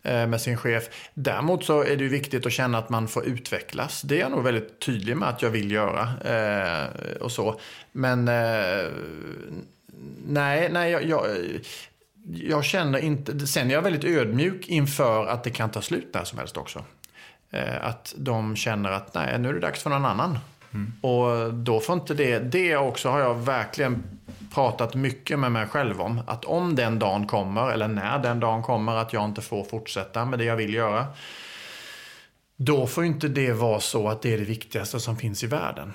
[0.03, 0.85] med sin chef.
[1.15, 4.03] Däremot så är det ju viktigt att känna att man får utvecklas.
[4.03, 6.09] Det är jag nog väldigt tydlig med att jag vill göra.
[6.25, 6.87] Eh,
[7.21, 7.61] och så.
[7.93, 8.91] Men eh,
[10.27, 11.27] nej, nej jag, jag
[12.31, 16.25] jag känner inte, sen är jag väldigt ödmjuk inför att det kan ta slut när
[16.25, 16.85] som helst också.
[17.51, 20.39] Eh, att de känner att nej, nu är det dags för någon annan.
[20.75, 20.93] Mm.
[21.01, 24.03] Och då får inte det, det också har jag verkligen
[24.55, 26.21] pratat mycket med mig själv om.
[26.27, 30.25] Att om den dagen kommer, eller när den dagen kommer, att jag inte får fortsätta
[30.25, 31.07] med det jag vill göra.
[32.57, 35.93] Då får inte det vara så att det är det viktigaste som finns i världen.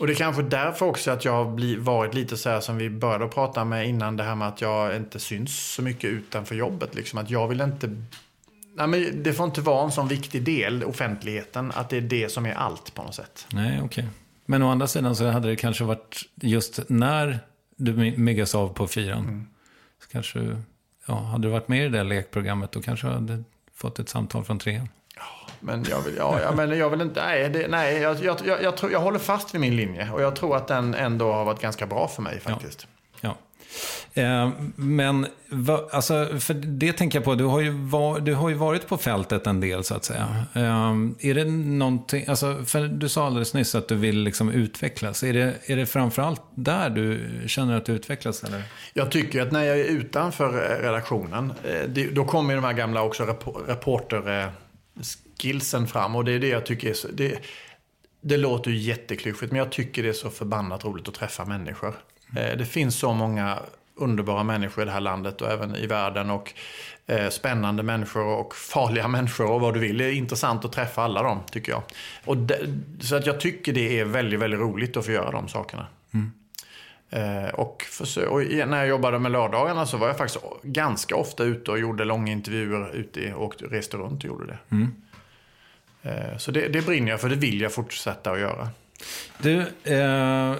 [0.00, 2.90] Och det är kanske därför också att jag har varit lite så här som vi
[2.90, 4.16] började prata med innan.
[4.16, 6.94] Det här med att jag inte syns så mycket utanför jobbet.
[6.94, 7.18] Liksom.
[7.18, 7.96] Att jag vill inte...
[8.74, 12.32] Nej, men det får inte vara en sån viktig del, offentligheten, att det är det
[12.32, 13.46] som är allt på något sätt.
[13.52, 13.84] Nej, okej.
[13.84, 14.04] Okay.
[14.46, 17.38] Men å andra sidan så hade det kanske varit just när
[17.76, 19.22] du myggas av på fyran.
[19.22, 19.46] Mm.
[20.02, 20.56] Så kanske,
[21.06, 23.44] ja, hade du varit med i det där lekprogrammet då kanske du hade
[23.74, 24.88] fått ett samtal från trean.
[25.60, 28.62] Men jag vill, ja, ja, men jag vill inte, nej, det, nej jag, jag, jag,
[28.62, 30.10] jag, tror, jag håller fast vid min linje.
[30.10, 32.86] Och jag tror att den ändå har varit ganska bra för mig faktiskt.
[33.20, 33.28] Ja.
[33.28, 33.36] ja.
[34.14, 38.48] Eh, men va, alltså, för det tänker jag på, du har, ju var, du har
[38.48, 40.44] ju varit på fältet en del så att säga.
[40.54, 45.22] Eh, är det någonting, alltså, för du sa alldeles nyss att du vill liksom utvecklas.
[45.22, 48.44] Är det, är det framförallt där du känner att du utvecklas?
[48.44, 48.62] Eller?
[48.92, 53.02] Jag tycker att när jag är utanför redaktionen, eh, det, då kommer de här gamla
[53.02, 53.36] också
[53.66, 54.50] reporter
[55.42, 56.16] skillsen fram.
[56.16, 57.08] Och det är det jag tycker är så...
[57.12, 57.38] Det,
[58.20, 61.94] det låter ju jätteklyschigt, men jag tycker det är så förbannat roligt att träffa människor.
[62.36, 62.58] Mm.
[62.58, 63.58] Det finns så många
[63.94, 66.30] underbara människor i det här landet och även i världen.
[66.30, 66.54] Och
[67.06, 69.98] eh, spännande människor och farliga människor och vad du vill.
[69.98, 71.82] Det är intressant att träffa alla dem, tycker jag.
[72.24, 72.58] Och det,
[73.00, 75.86] så att jag tycker det är väldigt, väldigt roligt att få göra de sakerna.
[76.14, 76.32] Mm.
[77.10, 81.44] Eh, och, för, och, när jag jobbade med lördagarna så var jag faktiskt ganska ofta
[81.44, 84.58] ute och gjorde långa intervjuer ute och reste runt och gjorde det.
[84.70, 84.94] Mm.
[86.02, 88.68] Eh, så det, det brinner jag för, det vill jag fortsätta att göra.
[89.38, 90.54] Du, eh,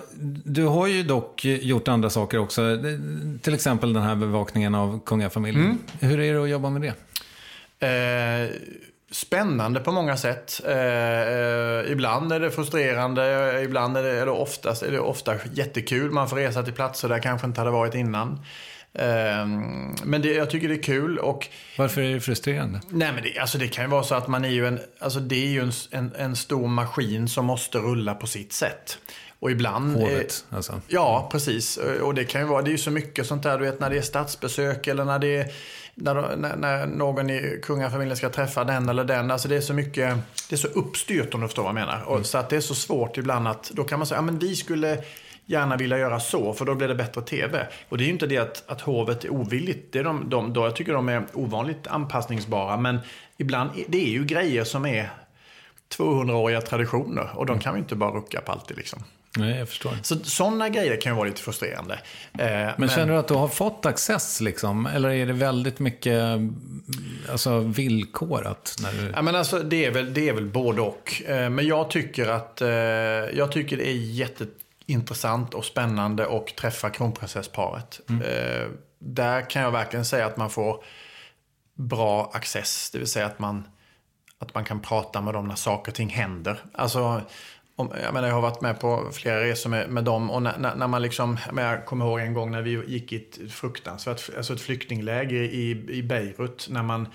[0.44, 2.62] du har ju dock gjort andra saker också.
[3.42, 5.64] Till exempel den här bevakningen av kungafamiljen.
[5.64, 5.78] Mm.
[6.00, 6.94] Hur är det att jobba med det?
[7.80, 8.50] Eh,
[9.10, 10.60] spännande på många sätt.
[10.66, 16.10] Eh, eh, ibland är det frustrerande, ibland är det, eller oftast är det ofta jättekul.
[16.10, 18.44] Man får resa till platser där kanske inte hade varit innan.
[18.94, 21.48] Ehm, men det, jag tycker det är kul och...
[21.78, 22.80] Varför är det frustrerande?
[22.88, 25.20] Nej men det, alltså det kan ju vara så att man är ju en, alltså
[25.20, 28.98] det är ju en, en, en stor maskin som måste rulla på sitt sätt.
[29.38, 29.96] Och ibland...
[29.96, 30.80] Hovet, eh, alltså.
[30.88, 31.76] Ja, precis.
[31.76, 33.90] Och det kan ju vara, det är ju så mycket sånt där, du vet när
[33.90, 35.52] det är statsbesök eller när det är,
[35.94, 39.30] när, när, när någon i kungafamiljen ska träffa den eller den.
[39.30, 40.16] Alltså det är så mycket,
[40.48, 42.02] det är så uppstyrt om du förstår vad jag menar.
[42.06, 42.24] Och, mm.
[42.24, 44.56] Så att det är så svårt ibland att, då kan man säga, ja men vi
[44.56, 45.04] skulle
[45.50, 47.66] gärna vilja göra så, för då blir det bättre tv.
[47.88, 49.92] Och det är ju inte det att, att hovet är ovilligt.
[49.92, 52.76] Det är de, de, då jag tycker de är ovanligt anpassningsbara.
[52.76, 52.98] Men
[53.36, 55.10] ibland, det är ju grejer som är
[55.96, 57.30] 200-åriga traditioner.
[57.34, 59.04] Och de kan vi inte bara rucka på alltid liksom.
[59.36, 59.92] Nej, jag förstår.
[60.02, 61.94] Så sådana grejer kan ju vara lite frustrerande.
[61.94, 64.86] Eh, men, men, känner du att du har fått access liksom?
[64.86, 66.22] Eller är det väldigt mycket
[67.30, 68.76] alltså, villkorat?
[68.82, 69.12] När du...
[69.14, 71.22] ja, men alltså, det, är väl, det är väl både och.
[71.26, 73.94] Eh, men jag tycker att eh, jag tycker det är
[74.90, 78.00] jätteintressant och spännande att träffa kronprinsessparet.
[78.08, 78.22] Mm.
[78.22, 78.68] Eh,
[78.98, 80.84] där kan jag verkligen säga att man får
[81.74, 83.64] bra access, det vill säga att man,
[84.38, 86.60] att man kan prata med dem när saker och ting händer.
[86.72, 87.22] Alltså,
[87.76, 90.74] om, jag, menar, jag har varit med på flera resor med, med dem och när,
[90.74, 94.52] när man liksom, jag kommer ihåg en gång när vi gick i ett fruktansvärt, alltså
[94.52, 97.08] ett flyktingläger i, i Beirut, när man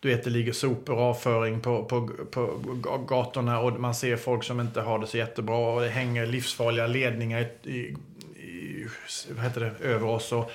[0.00, 2.60] du vet, det ligger sopor och avföring på, på, på
[3.08, 6.86] gatorna och man ser folk som inte har det så jättebra och det hänger livsfarliga
[6.86, 7.96] ledningar i, i,
[8.40, 8.86] i
[9.30, 10.32] vad heter det, över oss.
[10.32, 10.50] Och,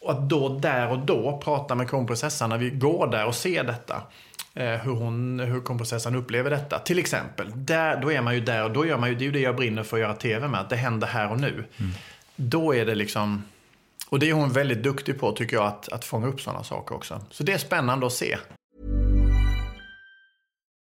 [0.00, 3.64] och att då, där och då, prata med kronprinsessan när vi går där och ser
[3.64, 4.02] detta.
[4.54, 6.78] Eh, hur, hon, hur kronprinsessan upplever detta.
[6.78, 9.26] Till exempel, där, då är man ju där och då gör man ju, det är
[9.26, 11.52] ju det jag brinner för att göra tv med, att det händer här och nu.
[11.52, 11.92] Mm.
[12.36, 13.44] Då är det liksom,
[14.08, 16.94] och det är hon väldigt duktig på tycker jag, att, att fånga upp sådana saker
[16.94, 17.20] också.
[17.30, 18.36] Så det är spännande att se.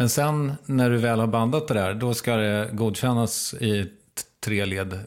[0.00, 3.86] Men sen när du väl har bandat det där, då ska det godkännas i
[4.44, 4.98] tre led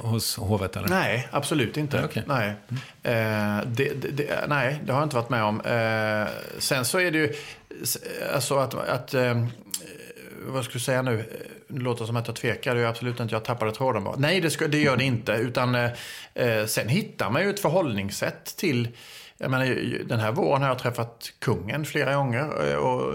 [0.00, 0.76] hos hovet?
[0.76, 0.88] Eller?
[0.88, 2.04] Nej, absolut inte.
[2.04, 2.22] Okay.
[2.26, 2.54] Nej.
[2.68, 3.58] Mm.
[3.58, 5.60] Eh, det, det, det, nej, det har jag inte varit med om.
[5.60, 6.28] Eh,
[6.58, 7.34] sen så är det ju
[8.34, 9.46] alltså att, att eh,
[10.46, 11.24] vad ska du säga nu?
[11.68, 12.74] Det låter som att jag tvekar.
[12.74, 13.34] Det är absolut inte.
[13.34, 14.16] Jag tappade tråden bara.
[14.16, 15.32] Nej, det, ska, det gör det inte.
[15.32, 15.90] Utan eh,
[16.34, 18.88] eh, sen hittar man ju ett förhållningssätt till...
[19.38, 19.66] Jag menar,
[20.08, 22.70] den här våren har jag träffat kungen flera gånger.
[22.70, 23.14] Eh, och,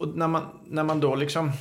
[0.00, 1.52] och när, man, när man då liksom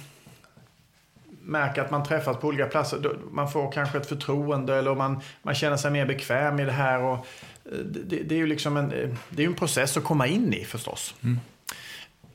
[1.41, 5.55] märker att man träffas på olika platser, man får kanske ett förtroende eller man, man
[5.55, 7.01] känner sig mer bekväm i det här.
[7.01, 7.27] Och,
[7.65, 10.53] eh, det, det är ju liksom en, eh, det är en process att komma in
[10.53, 11.15] i förstås.
[11.23, 11.39] Mm.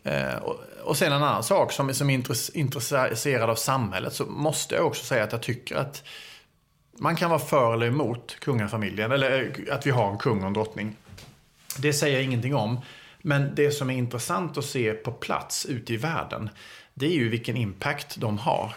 [0.03, 2.15] Eh, och, och sen en annan sak som, som är
[2.57, 6.05] intresserad av samhället så måste jag också säga att jag tycker att
[6.93, 10.53] man kan vara för eller emot kungafamiljen, eller att vi har en kung och en
[10.53, 10.97] drottning.
[11.79, 12.81] Det säger jag ingenting om.
[13.27, 16.51] Men det som är intressant att se på plats ute i världen,
[16.95, 18.75] det är ju vilken impact de har.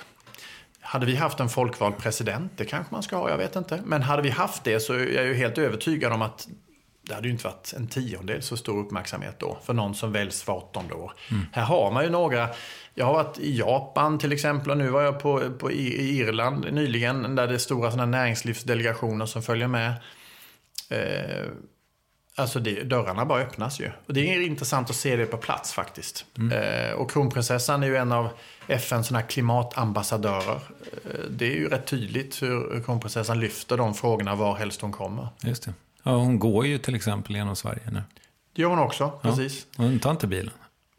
[0.80, 3.82] Hade vi haft en folkvald president, det kanske man ska ha, jag vet inte.
[3.86, 6.48] Men hade vi haft det så är jag ju helt övertygad om att
[7.02, 10.48] det hade ju inte varit en tiondel så stor uppmärksamhet då för någon som väljs
[10.48, 11.12] var åttonde år.
[11.32, 11.45] Mm.
[11.52, 12.50] Här har man ju några,
[12.93, 16.74] jag har varit i Japan till exempel och nu var jag på, på i Irland
[16.74, 19.93] nyligen där det är stora sådana näringslivsdelegationer som följer med.
[20.89, 21.48] Eh,
[22.39, 23.91] Alltså det, dörrarna bara öppnas ju.
[24.05, 26.25] Och det är intressant att se det på plats faktiskt.
[26.38, 26.51] Mm.
[26.51, 28.29] Eh, och kronprinsessan är ju en av
[28.67, 30.59] FNs såna klimatambassadörer.
[31.05, 35.27] Eh, det är ju rätt tydligt hur kronprinsessan lyfter de frågorna var helst hon kommer.
[35.41, 35.73] Just det.
[36.03, 38.03] Ja, hon går ju till exempel genom Sverige nu.
[38.55, 39.67] Det gör hon också, precis.
[39.75, 40.53] Ja, hon tar inte bilen.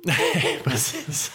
[0.64, 1.32] Precis.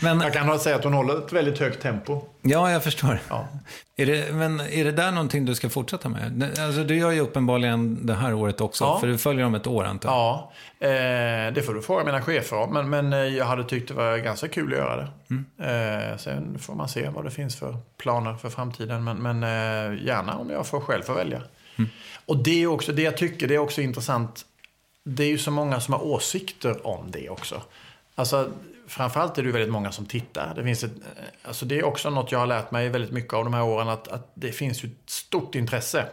[0.00, 2.20] Men, Jag kan säga att hon håller ett väldigt högt tempo.
[2.42, 3.18] ja, jag förstår.
[3.28, 3.48] Ja.
[3.96, 6.42] Är det, men är det där någonting du ska fortsätta med?
[6.60, 9.00] Alltså, du gör ju uppenbarligen det här året också, Ja.
[9.00, 10.16] för du följer om ett år antar jag.
[10.18, 10.52] Ja,
[10.88, 12.72] eh, det får du fråga mina chefer om.
[12.74, 16.10] Men, men eh, jag hade tyckt det var ganska kul att göra det.
[16.12, 19.04] Eh, sen får man se vad det finns för planer för framtiden.
[19.04, 21.42] Men, men eh, gärna om jag får själv få välja.
[22.26, 24.44] Och det är också det jag tycker, det är också intressant.
[25.04, 27.62] Det är ju så många som har åsikter om det också.
[28.18, 28.50] Alltså,
[28.88, 30.52] framförallt är det väldigt många som tittar.
[30.56, 33.34] Det, finns ett, eh, alltså det är också något jag har lärt mig väldigt mycket
[33.34, 33.88] av de här åren.
[33.88, 36.06] Att, att det finns ett stort intresse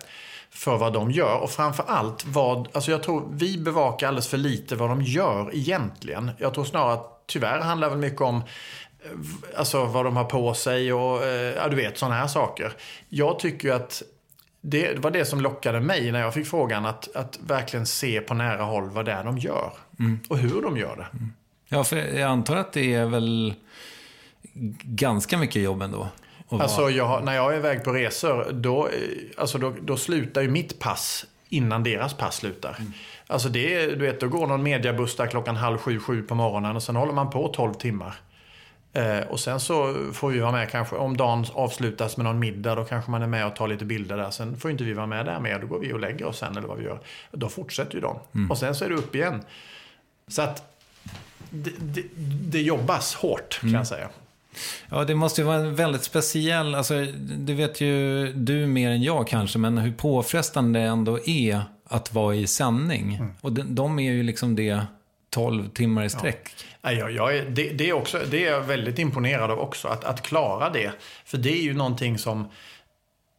[0.49, 1.39] för vad de gör.
[1.39, 6.31] Och framförallt vad, alltså jag tror vi bevakar alldeles för lite vad de gör egentligen.
[6.37, 9.11] Jag tror snarare att tyvärr handlar väl mycket om eh,
[9.57, 12.73] alltså vad de har på sig och eh, ja, du vet sådana här saker.
[13.09, 14.03] Jag tycker ju att
[14.61, 18.33] det var det som lockade mig när jag fick frågan att, att verkligen se på
[18.33, 19.73] nära håll vad det är de gör.
[20.29, 21.07] Och hur de gör det.
[21.73, 23.53] Ja, för jag antar att det är väl
[24.83, 26.07] ganska mycket jobb ändå.
[26.49, 28.91] Alltså jag, när jag är iväg på resor, då, eh,
[29.37, 32.77] alltså då, då slutar ju mitt pass innan deras pass slutar.
[33.27, 36.35] Alltså det är, du vet, då går någon mediabuss där klockan halv sju, sju på
[36.35, 38.15] morgonen och sen håller man på 12 timmar.
[38.93, 42.75] Eh, och sen så får vi vara med kanske, om dagen avslutas med någon middag,
[42.75, 44.29] då kanske man är med och tar lite bilder där.
[44.29, 46.57] Sen får inte vi vara med där mer, då går vi och lägger oss sen
[46.57, 46.99] eller vad vi gör.
[47.31, 48.19] Då fortsätter ju de.
[48.49, 49.43] Och sen så är det upp igen.
[50.27, 50.72] Så att
[51.53, 52.03] det, det,
[52.51, 54.09] det jobbas hårt kan jag säga.
[54.89, 59.03] Ja, det måste ju vara en väldigt speciell, alltså det vet ju du mer än
[59.03, 63.15] jag kanske, men hur påfrestande det ändå är att vara i sändning.
[63.15, 63.31] Mm.
[63.41, 64.81] Och de, de är ju liksom det
[65.29, 66.49] 12 timmar i sträck.
[66.81, 69.87] Nej, jag, jag är, det, det, är också, det är jag väldigt imponerad av också,
[69.87, 70.91] att, att klara det.
[71.25, 72.49] För det är ju någonting som,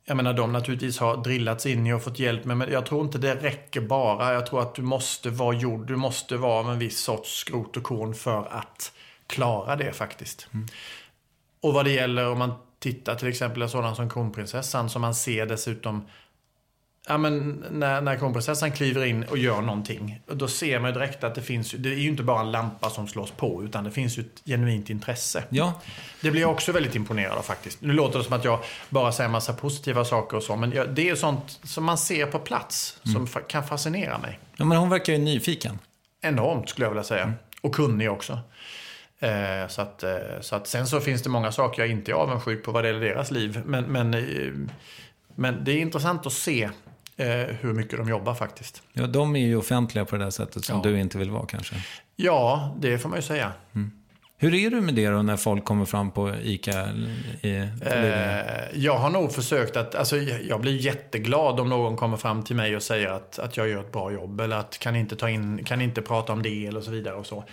[0.06, 3.04] jag menar de naturligtvis har drillats in i och fått hjälp med, men jag tror
[3.04, 4.34] inte det räcker bara.
[4.34, 7.76] Jag tror att du måste vara gjord, du måste vara av en viss sorts skrot
[7.76, 8.92] och korn för att
[9.26, 10.48] klara det faktiskt.
[11.60, 15.14] Och vad det gäller om man tittar till exempel på sådana som kronprinsessan, som man
[15.14, 16.06] ser dessutom
[17.08, 21.24] Ja, men när, när kronprinsessan kliver in och gör någonting, då ser man ju direkt
[21.24, 23.90] att det finns, det är ju inte bara en lampa som slås på, utan det
[23.90, 25.44] finns ju ett genuint intresse.
[25.48, 25.80] Ja,
[26.20, 27.80] Det blir jag också väldigt imponerad av faktiskt.
[27.80, 28.58] Nu låter det som att jag
[28.90, 32.26] bara säger massa positiva saker och så, men jag, det är sånt som man ser
[32.26, 34.38] på plats som fa- kan fascinera mig.
[34.56, 35.78] ja men hon verkar ju nyfiken.
[36.22, 37.32] Enormt skulle jag vilja säga.
[37.60, 38.38] Och kunnig också.
[39.20, 42.14] Eh, så, att, eh, så att sen så finns det många saker jag inte är
[42.14, 43.62] avundsjuk på vad det gäller deras liv.
[43.64, 44.52] Men, men, eh,
[45.34, 46.70] men det är intressant att se
[47.16, 47.26] eh,
[47.60, 48.82] hur mycket de jobbar faktiskt.
[48.92, 50.90] Ja, de är ju offentliga på det där sättet som Ja.
[50.90, 51.74] du inte vill vara kanske.
[52.16, 53.52] Ja, det får man ju säga.
[54.38, 58.40] Hur är du med det då när folk kommer fram på ICA i på Lidingö?
[58.40, 62.42] Eh, jag har nog försökt att, alltså jag jag blir jätteglad om någon kommer fram
[62.42, 65.16] till mig och säger att, att jag gör ett bra jobb eller att kan inte
[65.16, 67.44] ta in, kan inte prata om det eller så vidare och så.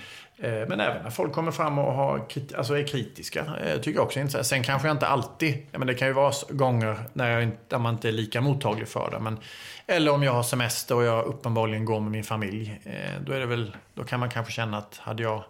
[0.41, 2.25] Eh, men även när folk kommer fram och har,
[2.57, 4.47] alltså är kritiska, eh, tycker jag också är intressant.
[4.47, 7.93] Sen kanske jag inte alltid, men det kan ju vara gånger när, jag där man
[7.93, 9.19] inte är lika mottaglig för det.
[9.19, 9.39] Men,
[9.87, 13.39] eller om jag har semester och jag uppenbarligen går med min familj, eh, då är
[13.39, 15.43] det väl, då kan man kanske känna att hade jag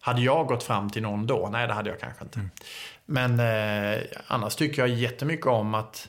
[0.00, 1.48] hade jag gått fram till någon då?
[1.52, 2.40] Nej, det hade jag kanske inte.
[3.06, 6.08] Men eh, annars tycker jag jättemycket om att,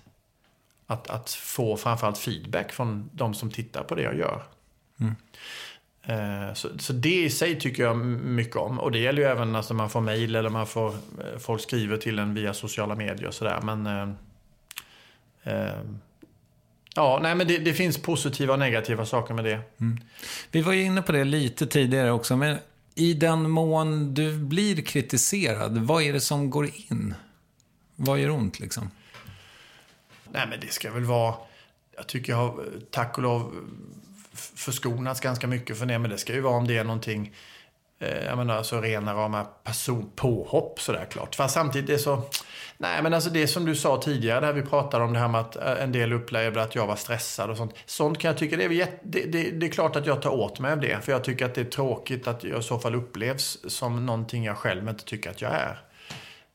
[0.87, 4.43] att, att få framförallt feedback från de som tittar på det jag gör.
[5.01, 5.11] Eh,
[6.53, 8.79] så, så det i sig tycker jag mycket om.
[8.79, 11.97] Och det gäller ju även när man får mejl eller man får, eh, folk skriver
[11.97, 13.61] till en via sociala medier och sådär.
[13.61, 14.09] Men eh,
[15.43, 15.81] eh,
[16.95, 19.59] ja, nej men det, det finns positiva och negativa saker med det.
[20.51, 22.57] Vi var ju inne på det lite tidigare också, men
[22.95, 27.13] i den mån du blir kritiserad, vad är det som går in?
[27.95, 28.91] Vad gör ont liksom?
[30.31, 31.35] Nej, men det ska väl vara...
[31.95, 33.55] Jag tycker jag har, tack och lov,
[34.33, 35.99] förskonats ganska mycket för det.
[35.99, 37.35] Men det ska ju vara om det är någonting,
[37.99, 41.35] eh, jag menar, så rena rama personpåhopp sådär klart.
[41.35, 42.21] Fast samtidigt är så...
[42.77, 45.41] Nej, men alltså det som du sa tidigare, där vi pratade om det här med
[45.41, 47.75] att eh, en del upplevde att jag var stressad och sånt.
[47.85, 50.29] Sånt kan jag tycka, det är, jätte, det, det, det är klart att jag tar
[50.29, 51.05] åt mig av det.
[51.05, 54.43] För jag tycker att det är tråkigt att jag i så fall upplevs som någonting
[54.43, 55.81] jag själv inte tycker att jag är.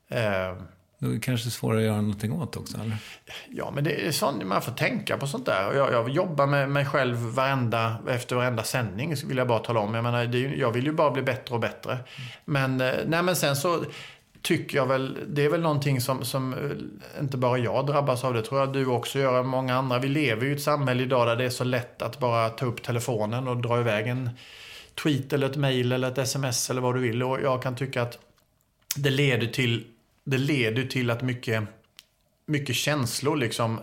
[0.09, 0.57] Eh,
[0.99, 2.97] då är det kanske svårare att göra någonting åt också, eller?
[3.51, 5.75] Ja, men det är sånt, man får tänka på sånt där.
[5.75, 9.95] Jag, jag jobbar med mig själv varenda, efter varenda sändning, vill jag bara tala om.
[9.95, 11.99] Jag, menar, det är, ju- jag vill ju bara bli bättre och bättre.
[12.45, 13.85] Men, eh, nej, men sen så
[14.43, 18.35] tycker jag väl, det är väl någonting som, som eh, inte bara jag drabbas av,
[18.35, 19.99] det tror jag du också gör, och många andra.
[19.99, 22.67] Vi lever ju i ett samhälle idag där det är så lätt att bara ta
[22.67, 24.31] upp telefonen och dra iväg en
[25.03, 27.23] tweet eller ett mail eller ett sms eller vad du vill.
[27.23, 28.19] Och jag kan tycka att
[28.97, 29.85] det leder till,
[30.27, 31.63] det leder till att mycket
[32.47, 33.79] mycket känslor liksom.
[33.79, 33.83] eh,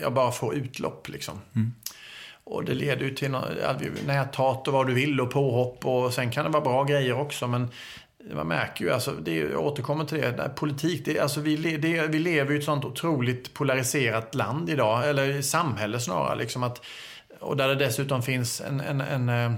[0.00, 1.40] Jag bara får utlopp liksom.
[2.44, 3.36] Och det leder ju till
[4.06, 7.46] näthat och vad du vill och påhopp och sen kan det vara bra grejer också.
[7.46, 7.68] Men
[8.32, 12.18] man märker ju, alltså, det, jag återkommer till det, politik, det, alltså, vi, det, vi
[12.18, 16.38] lever ju i ett sånt otroligt polariserat land idag, eller samhälle snarare.
[16.38, 16.84] Liksom att,
[17.40, 19.52] och där det dessutom finns en, en, en, eh,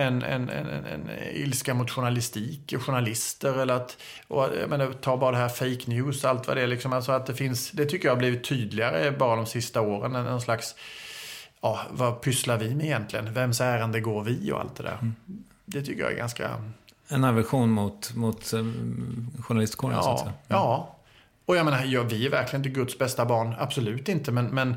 [0.00, 3.58] en, en, en, en, ilska mot journalistik och journalister.
[3.62, 3.96] Eller att,
[4.28, 6.66] och, jag menar, ta bara det här fake news och allt vad det är.
[6.66, 10.14] Liksom, alltså att det, finns, det tycker jag har blivit tydligare bara de sista åren.
[10.16, 10.74] En, en slags,
[11.60, 13.32] ja, vad pysslar vi med egentligen?
[13.32, 15.12] Vems ärende går vi och allt det där.
[15.64, 16.50] Det tycker jag är ganska...
[17.08, 18.64] En aversion mot, mot eh,
[19.40, 20.32] journalistkåren, så att Ja, säga.
[20.48, 20.96] ja.
[21.46, 23.54] Och jag menar, ja, vi är verkligen inte Guds bästa barn.
[23.58, 24.32] Absolut inte.
[24.32, 24.74] Men, men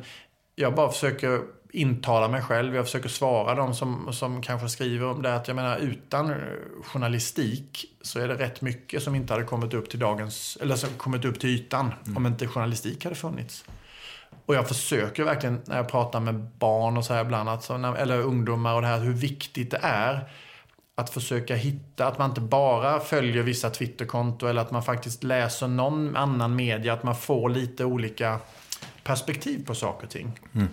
[0.55, 1.41] jag bara försöker
[1.73, 2.75] intala mig själv.
[2.75, 5.35] Jag försöker svara de som, som kanske skriver om det.
[5.35, 6.35] Att jag menar, utan eh,
[6.83, 10.89] journalistik så är det rätt mycket som inte hade kommit upp till dagens, eller som
[10.89, 11.93] kommit upp till ytan.
[12.15, 13.65] Om inte journalistik hade funnits.
[14.45, 17.77] Och jag försöker verkligen när jag pratar med barn och så här ibland, att, så
[17.77, 20.29] när, eller ungdomar och det här, hur viktigt det är
[20.95, 25.67] att försöka hitta, att man inte bara följer vissa Twitterkonto eller att man faktiskt läser
[25.67, 28.39] någon annan media, att man får lite olika
[29.03, 30.39] perspektiv på saker och ting.
[30.53, 30.63] Eh,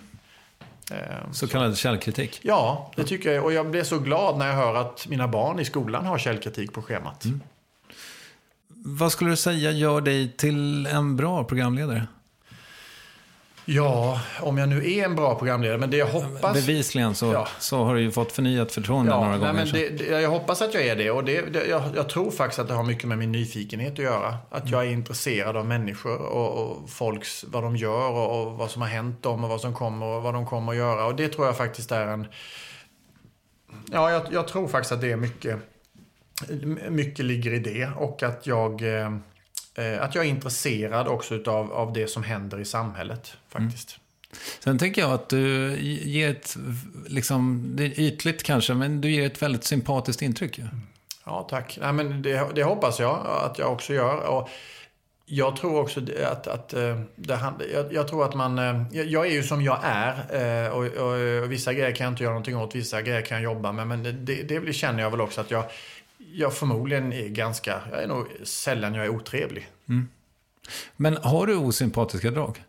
[1.32, 2.40] Så kallad källkritik.
[2.42, 3.44] Ja, det tycker jag.
[3.44, 6.72] Och jag blir så glad när jag hör att mina barn i skolan har källkritik
[6.72, 7.24] på schemat.
[8.84, 12.06] Vad skulle du säga gör dig till en bra programledare?
[13.64, 16.54] Ja, om jag nu är en bra programledare, men det jag hoppas...
[16.54, 17.48] Bevisligen så, Ja.
[17.58, 19.44] så har du ju fått förnyat förtroende några Ja, gånger.
[19.52, 19.76] nej, men så.
[19.76, 21.10] det, det, jag hoppas att jag är det.
[21.10, 23.98] Och det, det, jag, jag tror faktiskt att det har mycket med min nyfikenhet att
[23.98, 24.38] göra.
[24.50, 28.70] Att jag är intresserad av människor och, och folks, vad de gör och, och vad
[28.70, 31.06] som har hänt dem och vad som kommer och vad de kommer att göra.
[31.06, 32.26] Och det tror jag faktiskt är en...
[33.92, 35.56] Ja, jag, jag tror faktiskt att det är mycket,
[36.88, 37.90] mycket ligger i det.
[37.96, 39.10] Och att jag, eh,
[40.00, 43.98] att jag är intresserad också utav, av det som händer i samhället faktiskt.
[44.60, 46.56] Sen tänker jag att du ger ett,
[47.06, 50.64] liksom, det är ytligt kanske, men du ger ett väldigt sympatiskt intryck ju.
[51.24, 51.78] Ja, tack.
[51.80, 54.20] Nej, men det, det hoppas jag att jag också gör.
[54.20, 54.48] Och
[55.26, 56.00] jag tror också
[56.32, 57.38] att, att eh, det,
[57.74, 58.58] jag, jag tror att man...
[58.58, 60.66] eh, Jag, är ju som jag är.
[60.66, 63.42] eh, Och, och, och vissa grejer kan jag inte göra någonting åt, vissa grejer kan
[63.42, 63.86] jag jobba med.
[63.86, 65.64] Men det, det, känner jag väl också att jag,
[66.32, 67.80] jag förmodligen är ganska...
[67.90, 69.68] Jag är nog sällan jag är otrevlig.
[70.96, 72.64] Men har du osympatiska drag?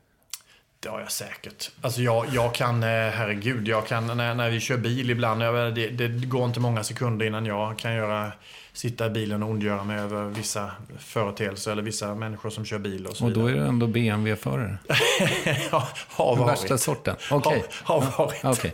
[0.79, 1.71] Det har jag säkert.
[1.81, 5.75] Alltså jag, jag kan, eh, herregud, jag kan när, när vi kör bil ibland, jag,
[5.75, 8.31] det, det går inte många sekunder innan jag kan göra,
[8.73, 13.05] sitta i bilen och ondgöra mig över vissa företeelser eller vissa människor som kör bil
[13.07, 14.77] och så Och då är du ändå BMW-förare?
[15.71, 16.61] ja, har Den varit.
[16.61, 17.15] värsta sorten?
[17.31, 17.63] Okej.
[17.83, 18.39] Har, har varit.
[18.43, 18.71] Ja, Okej.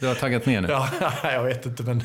[0.00, 0.68] Du har taggat ner nu?
[0.68, 0.88] Ja,
[1.22, 2.02] jag vet inte men...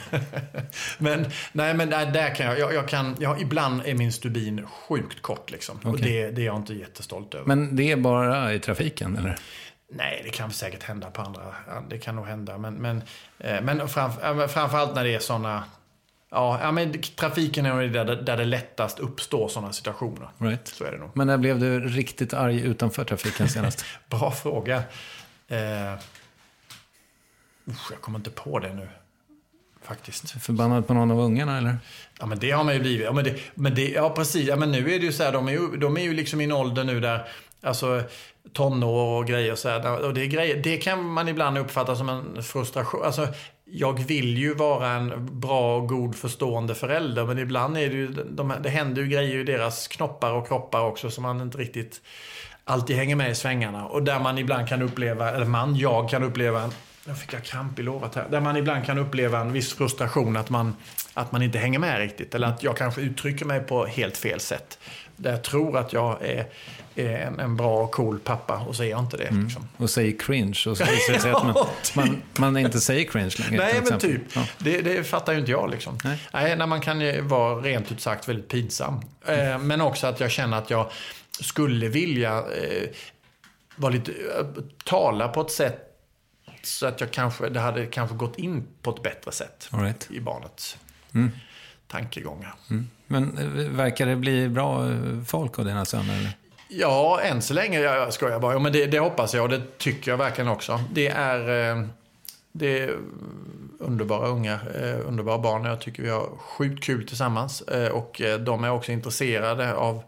[0.98, 4.66] men nej men där, där kan jag, jag, jag kan, jag, ibland är min stubin
[4.68, 5.78] sjukt kort liksom.
[5.84, 6.12] Och Okej.
[6.12, 7.46] det, det är jag inte jättestolt över.
[7.46, 9.38] Men det är bara i trafiken, eller?
[9.92, 11.42] Nej, det kan säkert hända på andra.
[11.90, 12.58] Det kan nog hända.
[12.58, 13.02] Men, men,
[13.40, 15.64] eh, men framf, ja, men framförallt när det är sådana...
[16.30, 20.30] Ja, ja, men trafiken är nog där, där det lättast uppstår sådana situationer.
[20.38, 20.68] Right.
[20.68, 21.10] Så är det nog.
[21.14, 23.86] Men när blev du riktigt arg utanför trafiken senast?
[24.10, 24.84] Bra fråga.
[25.48, 25.94] Eh,
[27.68, 28.88] usch, jag kommer inte på det nu.
[29.82, 30.44] Faktiskt.
[30.44, 31.78] Förbannad på någon av ungarna, eller?
[32.20, 33.06] Ja, men det har man ju blivit.
[33.06, 34.48] Ja, men det, men det, ja precis.
[34.48, 36.42] Ja, men nu är det ju så här, de är ju, de är ju liksom
[36.42, 37.28] i en ålder nu där,
[37.66, 38.04] alltså
[38.54, 40.06] tonår och grejer och så här.
[40.06, 43.04] Och det, är grejer, det kan man ibland uppfatta som en frustration.
[43.04, 43.28] Alltså,
[43.66, 48.08] jag vill ju vara en bra och god förstående förälder, men ibland är det ju,
[48.08, 52.02] de, det händer ju grejer i deras knoppar och kroppar också som man inte riktigt
[52.64, 53.86] alltid hänger med i svängarna.
[53.86, 56.72] Och där man ibland kan uppleva, eller man, jag kan uppleva en
[57.08, 58.28] jag fick jag kramp i låret här.
[58.30, 60.76] Där man ibland kan uppleva en viss frustration att man,
[61.14, 62.36] att man inte hänger med riktigt.
[62.36, 64.80] Eller att jag kanske uttrycker mig på helt fel sätt.
[65.16, 66.48] Där jag tror att jag är,
[66.96, 69.32] är en, en bra och cool pappa och så är jag inte det.
[69.32, 69.68] Liksom.
[69.78, 71.54] Och säger cringe och så visar det sig att man,
[71.84, 71.96] typ.
[71.96, 73.64] man, man inte säger cringe längre.
[73.64, 74.22] Nej, men typ.
[74.36, 74.48] Ja.
[74.58, 75.98] Det, det fattar ju inte jag liksom.
[76.04, 76.20] Nej.
[76.34, 76.56] Nej.
[76.56, 79.02] när man kan ju vara rent ut sagt väldigt pinsam.
[79.26, 80.92] Eh, men också att jag känner att jag
[81.42, 82.90] skulle vilja eh,
[83.76, 84.46] vara lite, eh,
[84.84, 85.82] tala på ett sätt
[86.64, 90.12] så att jag kanske, det hade kanske gått in på ett bättre sätt right.
[90.12, 90.78] i barnets
[91.88, 92.56] tankegångar.
[93.08, 94.98] Men eh, verkar det bli bra eh,
[95.28, 96.38] folk av dina söner?
[96.70, 98.54] Ja, än så länge jag, jag skojar bara.
[98.54, 100.80] Ja, men det, det hoppas jag och det tycker jag verkligen också.
[100.94, 101.88] Det är, eh,
[102.52, 102.98] det är
[103.80, 105.66] underbara unga, eh, underbara barn.
[105.66, 107.62] Jag tycker vi har sjukt kul tillsammans.
[107.92, 110.04] Och de är också intresserade av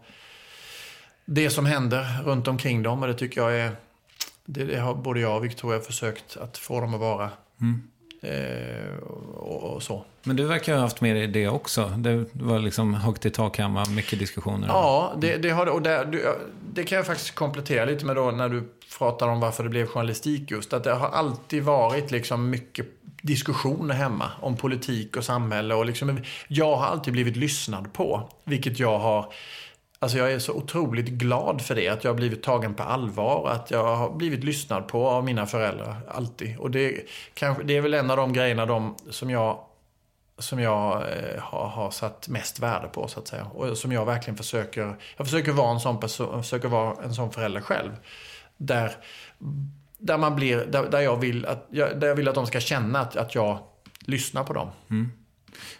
[1.24, 3.02] det som händer runt omkring dem.
[3.02, 3.70] Och det tycker jag är...
[4.44, 7.30] Det, har både jag och Victoria försökt att få dem att vara.
[8.20, 8.98] Eh,
[9.36, 10.04] och, och, så.
[10.22, 11.92] Men du verkar ha haft med dig det också.
[11.96, 14.68] Det var liksom högt i tak hemma, mycket diskussioner.
[14.68, 15.66] Ja, det, det har.
[15.66, 16.08] Och det,
[16.72, 19.86] det kan jag faktiskt komplettera lite med då när du pratar om varför det blev
[19.86, 20.72] journalistik just.
[20.72, 22.86] Att det har alltid varit liksom mycket
[23.22, 25.74] diskussioner hemma om politik och samhälle.
[25.74, 29.32] Och liksom, jag har alltid blivit lyssnad på, vilket jag har
[30.00, 33.50] Alltså jag är så otroligt glad för det, att jag har blivit tagen på allvar,
[33.50, 36.58] att jag har blivit lyssnad på av mina föräldrar, alltid.
[36.58, 37.00] Och det,
[37.34, 39.60] kanske, det är väl en av de grejerna de, som jag,
[40.38, 43.44] som jag eh, har, har satt mest värde på, så att säga.
[43.44, 47.32] Och som jag verkligen försöker, jag försöker vara en sån person, försöker vara en sån
[47.32, 47.92] förälder själv.
[48.56, 48.92] Där,
[49.98, 53.00] där man blir, där, där, jag vill att, där jag vill att de ska känna
[53.00, 53.58] att, att jag
[54.00, 54.70] lyssnar på dem.
[54.90, 55.12] Mm.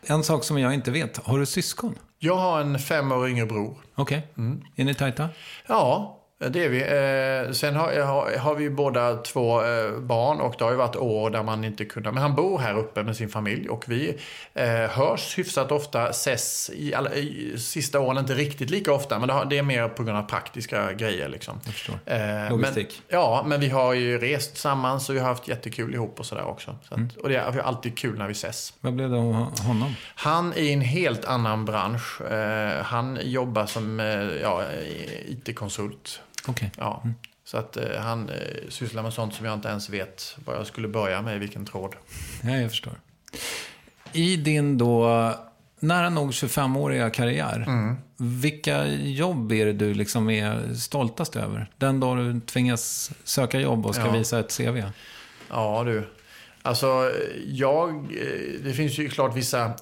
[0.03, 1.99] En sak som jag inte vet, har du syskon?
[2.19, 3.79] Jag har en fem år yngre bror.
[3.95, 4.19] Okej.
[4.19, 4.45] Okay.
[4.45, 4.63] Mm.
[4.77, 5.29] Är ni tajta?
[5.67, 6.81] Ja, det är vi.
[6.81, 11.31] Eh, sen har, har, vi båda två eh, barn och det har ju varit år
[11.31, 12.13] där man inte kunde.
[12.13, 14.19] Men han bor här uppe med sin familj och vi
[14.55, 16.09] eh, hörs hyfsat ofta.
[16.09, 20.05] Ses i, alla, i sista åren inte riktigt lika ofta men det, är mer på
[20.05, 21.29] grund av praktiska grejer.
[21.29, 21.61] Liksom.
[21.65, 21.99] Jag förstår.
[22.05, 23.03] Eh, Logistik.
[23.09, 26.27] Men, ja, men vi har ju rest tillsammans och vi har haft jättekul ihop och
[26.27, 26.77] sådär också.
[26.89, 27.11] Så att, mm.
[27.23, 28.75] Och det är, alltid kul när vi ses.
[28.81, 29.95] Vad blev det av honom?
[30.15, 32.21] Han är i en helt annan bransch.
[32.21, 34.07] Eh, han jobbar som eh,
[34.43, 34.63] ja,
[35.27, 36.21] IT-konsult.
[36.49, 36.71] Okay.
[36.77, 37.01] Ja.
[37.05, 37.15] Mm.
[37.45, 38.37] Så att eh, han eh,
[38.69, 41.67] sysslar med sånt som jag inte ens vet vad jag skulle börja med, i vilken
[41.67, 41.95] tråd.
[42.43, 43.01] Ja, jag förstår.
[44.13, 45.35] I din då
[45.81, 47.97] nära nog 25-åriga karriär, mm.
[48.17, 51.71] vilka jobb är det du liksom är stoltast över?
[51.77, 54.13] Den dag du tvingas söka jobb och ska ja.
[54.13, 54.83] visa ett CV?
[55.51, 56.09] Ja, du.
[56.63, 57.13] Alltså,
[57.47, 57.91] jag...
[57.91, 59.73] Eh, det finns ju klart vissa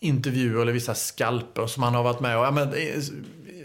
[0.00, 2.44] intervjuer eller vissa skalper som man har varit med och...
[2.44, 3.02] Ja, men, eh,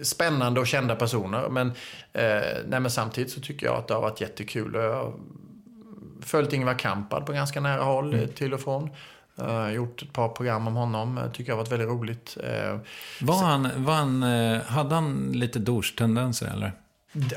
[0.03, 1.49] spännande och kända personer.
[1.49, 1.67] Men,
[2.13, 4.73] eh, nej, men samtidigt så tycker jag att det har varit jättekul.
[4.73, 5.13] Jag har
[6.21, 8.27] följt Ingvar Kamprad på ganska nära håll mm.
[8.27, 8.89] till och från.
[9.41, 11.19] Uh, gjort ett par program om honom.
[11.33, 12.37] Tycker jag har varit väldigt roligt.
[12.37, 12.79] Uh,
[13.21, 16.71] var han, var han, uh, hade han lite douche-tendenser eller?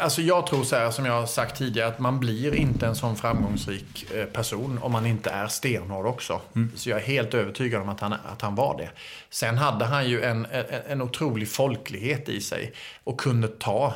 [0.00, 2.96] Alltså jag tror så här, som jag har sagt tidigare, att man blir inte en
[2.96, 6.40] sån framgångsrik eh, person om man inte är stenhård också.
[6.54, 6.72] Mm.
[6.76, 8.90] Så jag är helt övertygad om att han, att han var det.
[9.30, 12.72] Sen hade han ju en, en, en otrolig folklighet i sig
[13.04, 13.94] och kunde ta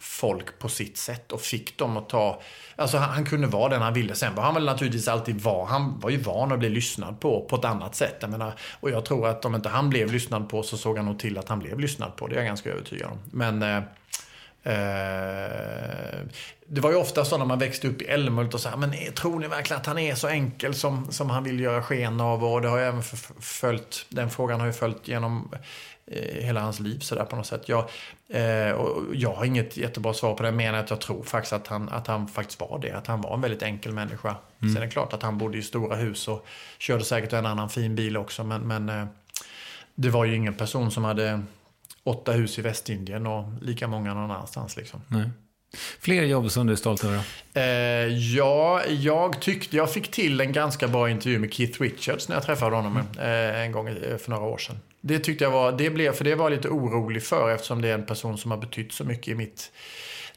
[0.00, 2.40] folk på sitt sätt och fick dem att ta...
[2.76, 4.14] Alltså han, han, kunde vara den han ville.
[4.14, 5.66] Sen var han väl naturligtvis alltid var.
[5.66, 8.16] Han var ju van att bli lyssnad på på ett annat sätt.
[8.20, 11.06] Jag menar, och jag tror att om inte han blev lyssnad på så såg han
[11.06, 12.26] nog till att han blev lyssnad på.
[12.26, 13.18] Det är jag ganska övertygad om.
[13.30, 13.82] Men...
[14.62, 16.18] Eh,
[16.66, 18.92] det var ju ofta så när man växte upp i Älmhult och så här, men
[19.14, 22.44] tror ni verkligen att han är så enkel som, som han vill göra sken av?
[22.44, 23.02] Och det har ju även
[23.40, 25.48] följt, den frågan har ju följt genom
[26.06, 27.68] eh, hela hans liv så där på något sätt.
[27.68, 27.90] Jag,
[28.28, 31.66] eh, och jag har inget jättebra svar på det, men att jag tror faktiskt att
[31.66, 32.92] han, att han faktiskt var det.
[32.92, 34.36] Att han var en väldigt enkel människa.
[34.60, 34.74] Mm.
[34.74, 36.46] Sen är det klart att han bodde i stora hus och
[36.78, 39.06] körde säkert en annan fin bil också, men, men eh,
[39.94, 41.42] det var ju ingen person som hade
[42.08, 44.76] åtta hus i Västindien och lika många någon annanstans.
[44.76, 45.00] Liksom.
[45.08, 45.30] Nej.
[46.00, 47.20] Fler jobb som du är stolt över?
[47.54, 47.62] Eh,
[48.36, 52.44] ja, jag tyckte jag fick till en ganska bra intervju med Keith Richards när jag
[52.44, 53.54] träffade honom mm.
[53.54, 54.76] eh, en gång för några år sedan.
[55.00, 57.88] Det tyckte jag var, det blev, för det var jag lite orolig för eftersom det
[57.88, 59.72] är en person som har betytt så mycket i mitt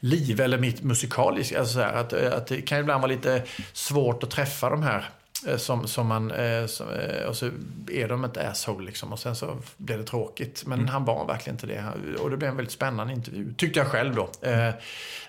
[0.00, 1.58] liv eller mitt musikaliska.
[1.58, 3.42] Alltså att, att det kan ibland vara lite
[3.72, 5.21] svårt att träffa de här Eh,
[5.56, 7.50] som, som man, eh, som, eh, och så
[7.90, 10.62] är de ett asshole liksom och sen så blir det tråkigt.
[10.66, 10.90] Men mm.
[10.90, 11.84] han var verkligen inte det.
[12.20, 14.30] Och det blev en väldigt spännande intervju, tyckte jag själv då.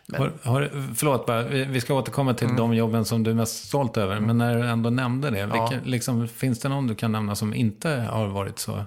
[0.05, 0.21] Men...
[0.21, 2.57] Har, har, förlåt bara, vi ska återkomma till mm.
[2.57, 4.15] de jobben som du är mest stolt över.
[4.15, 4.27] Mm.
[4.27, 5.79] Men när du ändå nämnde det, vilka, ja.
[5.83, 8.83] liksom, finns det någon du kan nämna som inte har varit så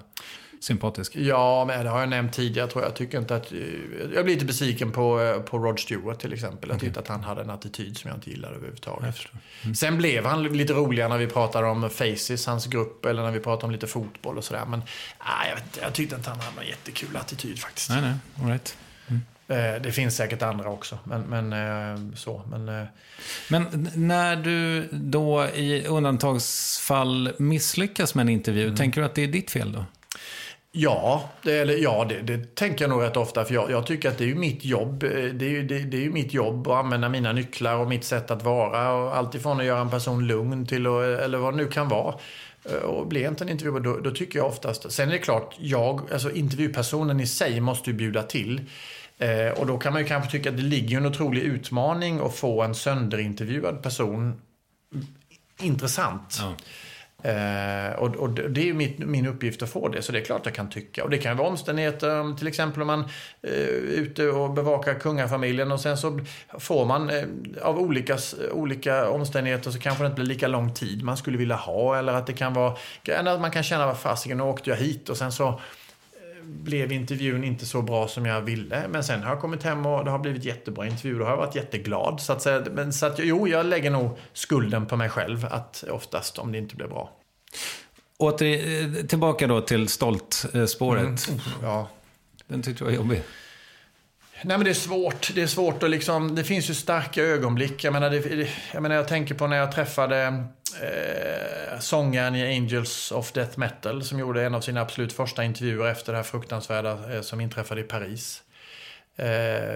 [0.59, 1.15] sympatisk.
[1.15, 2.89] Ja, men det har jag nämnt tidigare tror jag.
[2.89, 3.51] Jag tycker inte att...
[4.13, 6.69] Jag blir lite besviken på, på Rod Stewart till exempel.
[6.69, 9.15] Jag tyckte att han hade en attityd som jag inte gillade överhuvudtaget.
[9.63, 9.75] Mm.
[9.75, 13.39] Sen blev han lite roligare när vi pratade om Faces, hans grupp, eller när vi
[13.39, 14.65] pratade om lite fotboll och sådär.
[14.67, 17.89] Men nej, jag, vet, jag tyckte inte han hade en jättekul attityd faktiskt.
[17.89, 18.77] Nej, nej, all right.
[19.07, 19.21] Mm.
[19.47, 22.41] Eh, det finns säkert andra också, men, men eh, så.
[22.49, 22.85] Men, eh.
[23.49, 28.75] men när du då i undantagsfall misslyckas med en intervju, mm.
[28.75, 29.85] tänker du att det är ditt fel då?
[30.79, 33.45] Ja, det, eller, ja det, det, tänker jag nog rätt ofta.
[33.45, 35.03] För jag, jag tycker att det är ju mitt jobb.
[35.03, 37.87] Eh, det är ju, det, det, är ju mitt jobb att använda mina nycklar och
[37.87, 38.93] mitt sätt att vara.
[38.93, 42.15] Och alltifrån att göra en person lugn till att, eller vad det nu kan vara.
[42.65, 44.91] Eh, och blir inte en intervju, då, då tycker jag oftast...
[44.91, 48.61] Sen är det klart, jag, alltså intervjupersonen i sig måste ju bjuda till.
[49.17, 52.35] Eh, och då kan man ju kanske tycka att det ligger en otrolig utmaning att
[52.35, 54.41] få en sönderintervjuad person
[55.59, 56.37] intressant.
[56.41, 56.53] Ja.
[57.27, 60.23] Eh, och, och det är ju mitt, min uppgift att få det, så det är
[60.23, 61.03] klart jag kan tycka.
[61.03, 62.99] Och det kan vara omständigheter, till exempel om man
[63.41, 66.19] eh, är ute och bevakar kungafamiljen och sen så
[66.59, 67.23] får man eh,
[67.61, 68.17] av olika,
[68.51, 71.97] olika omständigheter så kanske det inte blir lika lång tid man skulle vilja ha.
[71.97, 72.75] Eller att det kan vara,
[73.07, 75.55] att man kan känna, vad fasiken, nu åkte jag hit och sen så eh,
[76.43, 78.87] blev intervjun inte så bra som jag ville.
[78.89, 81.37] Men sen har jag kommit hem och det har blivit jättebra intervjuer och har jag
[81.37, 82.21] varit jätteglad.
[82.21, 85.83] Så att, säga, men, så att jo, jag lägger nog skulden på mig själv att
[85.91, 87.16] oftast om det inte blir bra.
[88.17, 91.27] Åter, tillbaka då till stolt-spåret.
[91.27, 91.41] Mm.
[91.61, 91.89] Ja.
[92.47, 93.23] Den tyckte du var jobbig.
[94.43, 95.31] Nej men det är svårt.
[95.35, 97.83] Det är svårt att liksom, det finns ju starka ögonblick.
[97.83, 100.43] Jag menar, det, jag, menar, jag tänker på när jag träffade
[100.81, 105.91] eh, sångaren i Angels of Death Metal som gjorde en av sina absolut första intervjuer
[105.91, 108.43] efter det här fruktansvärda eh, som inträffade i Paris.
[109.19, 109.29] Eh,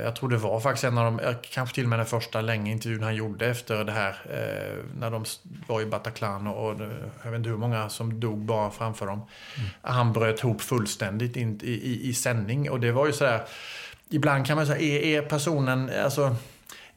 [0.03, 2.41] jag tror det var faktiskt en av de, eh, kanske till och med den första
[2.41, 4.15] länge intervjun han gjorde efter det här.
[4.29, 5.25] Eh, när de
[5.67, 6.81] var i Bataclan och, och
[7.23, 9.21] jag vet inte hur många som dog bara framför dem.
[9.57, 9.69] Mm.
[9.81, 13.41] Han bröt ihop fullständigt in, i, i, i sändning och det var ju sådär
[14.09, 16.35] ibland kan man säga, är, är personen, alltså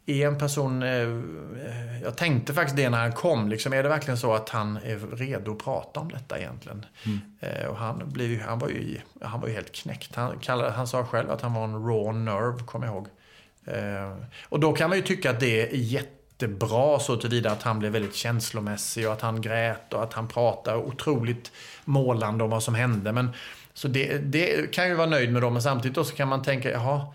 [0.06, 4.18] är en person, eh, jag tänkte faktiskt det när han kom, liksom, är det verkligen
[4.18, 6.86] så att han är redo att prata om detta egentligen?
[7.06, 7.20] Mm.
[7.40, 10.14] Eh, och han, blev, han, var ju, han var ju helt knäckt.
[10.14, 13.08] Han, kallade, han sa själv att han var en raw nerve, kommer jag ihåg.
[13.64, 14.16] Eh,
[14.48, 17.92] och då kan man ju tycka att det är jättebra så tillvida att han blev
[17.92, 21.52] väldigt känslomässig och att han grät och att han pratade otroligt
[21.84, 23.12] målande om vad som hände.
[23.12, 23.30] Men
[23.74, 26.42] så det, det kan ju vara nöjd med dem, men samtidigt då så kan man
[26.42, 27.06] tänka, jaha,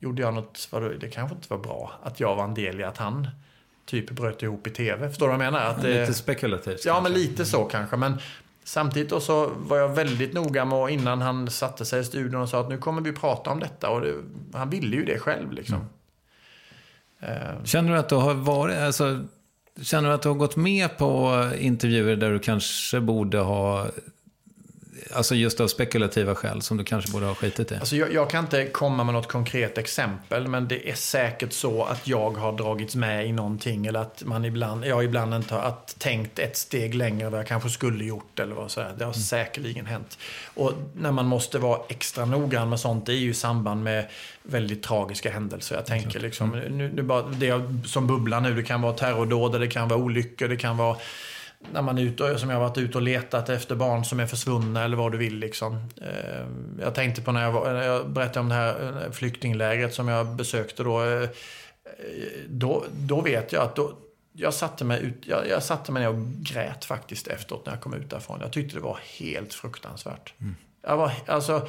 [0.00, 2.84] gjorde jag något, vadå, det kanske inte var bra att jag var en del i
[2.84, 3.28] att han
[3.84, 5.08] typ bröt ihop i tv.
[5.08, 5.66] Förstår du vad jag menar?
[5.66, 6.84] Att, lite spekulativt.
[6.84, 7.96] Ja, men lite så kanske.
[7.96, 8.18] Men
[8.64, 12.48] samtidigt då så var jag väldigt noga med innan han satte sig i studion och
[12.48, 13.90] sa att nu kommer vi prata om detta.
[13.90, 14.14] Och det,
[14.52, 15.76] han ville ju det själv liksom.
[17.20, 17.66] Mm.
[17.66, 19.24] Känner du att du har varit, alltså,
[19.82, 23.86] känner du att du har gått med på intervjuer där du kanske borde ha
[25.12, 27.74] Alltså just av spekulativa skäl som du kanske borde ha skitit i?
[27.74, 31.84] Alltså jag, jag, kan inte komma med något konkret exempel, men det är säkert så
[31.84, 35.74] att jag har dragits med i någonting eller att man ibland, jag ibland inte har
[35.98, 38.94] tänkt ett steg längre än vad jag kanske skulle gjort eller vad sådär.
[38.98, 39.22] Det har mm.
[39.22, 40.18] säkerligen hänt.
[40.54, 44.08] Och när man måste vara extra noggrann med sånt, det är ju i samband med
[44.42, 45.76] väldigt tragiska händelser.
[45.76, 46.78] Jag tänker liksom, mm.
[46.78, 50.48] nu, nu bara, det som bubblar nu, det kan vara terrordåd, det kan vara olyckor,
[50.48, 50.96] det kan vara
[51.72, 54.26] när man är ute, som jag har varit ute och letat efter barn som är
[54.26, 55.38] försvunna eller vad du vill.
[55.38, 55.74] Liksom.
[56.00, 56.46] Eh,
[56.80, 60.08] jag tänkte på när jag, var, när jag berättade om det här eh, flyktinglägret som
[60.08, 61.04] jag besökte då.
[61.04, 61.28] Eh,
[62.48, 63.92] då, då vet jag att då,
[64.32, 67.82] jag, satte mig ut, jag, jag satte mig ner och grät faktiskt efteråt när jag
[67.82, 68.40] kom ut därifrån.
[68.40, 70.34] Jag tyckte det var helt fruktansvärt.
[70.40, 70.56] Mm.
[70.82, 71.68] Jag, var, alltså,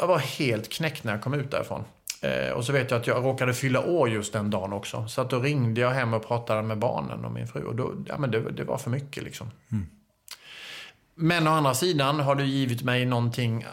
[0.00, 1.84] jag var helt knäckt när jag kom ut därifrån.
[2.26, 5.08] Eh, och så vet jag att jag råkade fylla år just den dagen också.
[5.08, 7.64] Så att då ringde jag hem och pratade med barnen och min fru.
[7.64, 9.50] Och då, ja, men det, det var för mycket liksom.
[9.72, 9.86] Mm.
[11.14, 13.66] Men å andra sidan har det givit mig någonting.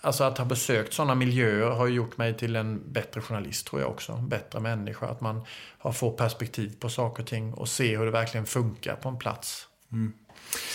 [0.00, 3.90] Alltså att ha besökt sådana miljöer har gjort mig till en bättre journalist tror jag
[3.90, 4.12] också.
[4.12, 5.06] En bättre människa.
[5.06, 5.44] Att man
[5.78, 9.18] har får perspektiv på saker och ting och ser hur det verkligen funkar på en
[9.18, 9.66] plats.
[9.92, 10.12] Mm.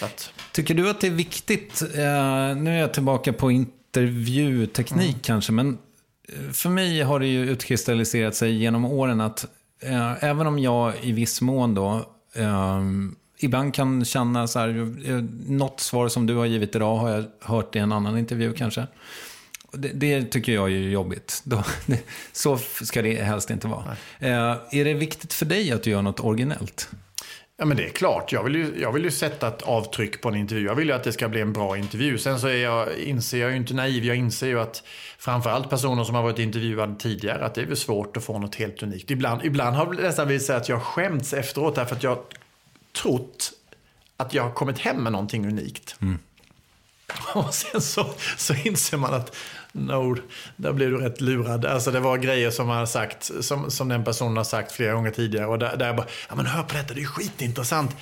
[0.01, 0.33] Att...
[0.51, 5.19] Tycker du att det är viktigt, eh, nu är jag tillbaka på intervjuteknik mm.
[5.19, 5.77] kanske, men
[6.53, 9.45] för mig har det ju utkristalliserat sig genom åren att
[9.79, 12.81] eh, även om jag i viss mån då eh,
[13.39, 14.69] ibland kan känna så här,
[15.09, 18.53] eh, något svar som du har givit idag har jag hört i en annan intervju
[18.53, 18.87] kanske.
[19.71, 21.41] Det, det tycker jag är jobbigt.
[21.45, 21.99] Då, det,
[22.31, 23.85] så ska det helst inte vara.
[24.19, 26.89] Eh, är det viktigt för dig att du gör något originellt?
[27.57, 30.29] Ja men det är klart, jag vill, ju, jag vill ju sätta ett avtryck på
[30.29, 30.65] en intervju.
[30.65, 32.17] Jag vill ju att det ska bli en bra intervju.
[32.17, 34.83] Sen så är jag, inser jag ju inte naiv, jag inser ju att
[35.17, 38.55] framförallt personer som har varit intervjuade tidigare, att det är väl svårt att få något
[38.55, 39.11] helt unikt.
[39.11, 42.17] Ibland, ibland har det nästan visat att jag skämts efteråt därför att jag
[43.01, 43.51] trott
[44.17, 45.95] att jag har kommit hem med någonting unikt.
[46.01, 46.19] Mm.
[47.47, 48.05] Och sen så,
[48.37, 49.35] så inser man att
[49.71, 50.17] no,
[50.55, 51.65] där blev du rätt lurad.
[51.65, 54.93] Alltså det var grejer som man har sagt, som, som den personen har sagt flera
[54.93, 55.45] gånger tidigare.
[55.45, 57.95] Och där, där jag bara, ja men hör på detta, det är skitintressant.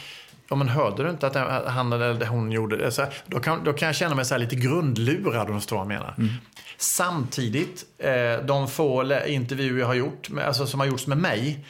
[0.49, 2.91] Ja men hörde du inte att han eller hon gjorde det?
[2.91, 5.83] Så då, kan, då kan jag känna mig så lite grundlurad om du förstår vad
[5.83, 6.15] jag menar.
[6.17, 6.33] Mm.
[6.77, 11.65] Samtidigt, eh, de få intervjuer jag har gjort, alltså som har gjorts med mig,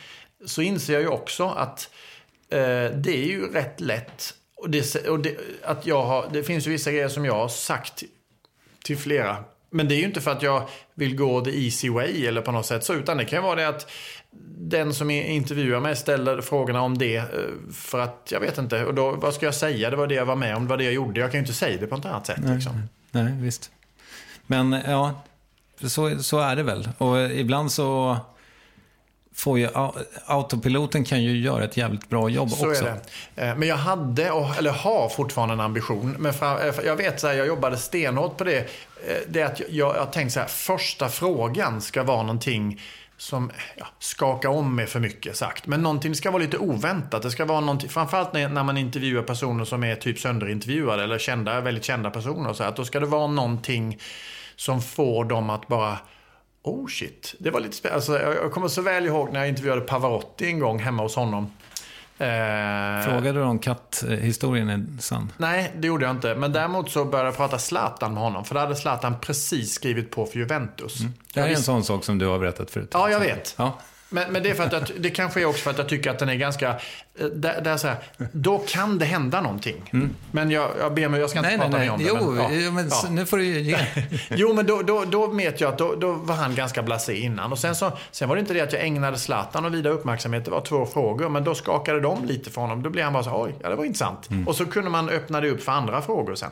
[0.46, 1.90] så inser jag ju också att
[2.50, 2.58] eh,
[2.96, 4.34] det är ju rätt lätt.
[4.64, 7.48] Och det, och det, att jag har, det finns ju vissa grejer som jag har
[7.48, 8.04] sagt
[8.84, 12.26] till flera men det är ju inte för att jag vill gå the easy way
[12.26, 13.92] eller på något sätt så, utan det kan vara det att
[14.58, 17.26] den som intervjuar mig ställer frågorna om det eh,
[17.74, 19.90] för att, jag vet inte, och då, vad ska jag säga?
[19.90, 21.20] Det var det jag var med om, det var det jag gjorde.
[21.20, 22.40] Jag kan ju inte säga det på något annat sätt.
[22.44, 22.82] Nej, liksom.
[23.12, 23.72] nej visst.
[24.48, 25.22] Men ja,
[25.82, 26.90] så, så är det väl.
[26.98, 28.18] Och ibland så...
[29.36, 29.70] får ju,
[30.26, 32.86] autopiloten kan ju göra ett jävligt bra jobb Så också.
[32.86, 33.00] är
[33.36, 33.42] det.
[33.48, 36.16] Eh, Men jag hade, och- eller har fortfarande en ambition.
[36.20, 38.58] Men eh, jag vet så här, jag jobbade stenhårt på det.
[38.60, 38.66] Eh,
[39.28, 42.82] Det är att jag, jag har tänkt så här, första frågan ska vara någonting
[43.18, 45.68] som ja, skakar om mig för mycket sagt.
[45.68, 47.22] Men någonting ska vara lite oväntat.
[47.22, 51.18] Det ska vara någonting, framförallt när, när man intervjuar personer som är typ sönderintervjuade eller
[51.20, 52.54] kända, väldigt kända personer.
[52.54, 54.00] Så här, att då ska det vara någonting
[54.56, 55.98] som får dem att bara
[56.64, 57.96] Oh shit, det var lite spännande.
[57.96, 61.44] Alltså, jag kommer så väl ihåg när jag intervjuade Pavarotti en gång hemma hos honom.
[62.18, 65.32] Eh, Frågade du om katthistorien är sann?
[65.38, 66.36] Nej, det gjorde jag inte.
[66.36, 68.46] Men däremot så började jag prata Zlatan med honom.
[68.46, 70.98] För då hade Zlatan precis skrivit på för Juventus.
[71.34, 72.90] Det här är en sån sak som du har berättat förut.
[72.94, 73.56] Ja, jag vet.
[73.58, 73.80] Ja.
[74.14, 76.10] Men, men det, är för att jag, det kanske är också för att jag tycker
[76.12, 76.70] att den är ganska...
[77.16, 77.98] eh, Där, där så här,
[78.32, 80.10] då kan det hända någonting.
[80.32, 81.72] Men jag, jag ber mig, jag ska inte Mm.
[81.72, 82.10] Nej, prata nej.
[82.10, 82.50] mer om Jo, det.
[82.50, 82.72] men, ja.
[82.72, 83.10] men Ja.
[83.10, 83.78] nu får du ge.
[84.30, 87.52] Jo, men då, då, då vet jag att då, då var han ganska blasé innan.
[87.52, 90.46] Och sen, så, sen var det inte det att jag ägnade Zlatan och vida uppmärksamhet.
[90.46, 92.84] Det var två frågor, men då skakade de lite för honom.
[92.84, 94.30] Då blev han bara så oj, ja det var intressant.
[94.30, 94.48] Mm.
[94.48, 96.52] Och så kunde man öppna det upp för andra frågor sen.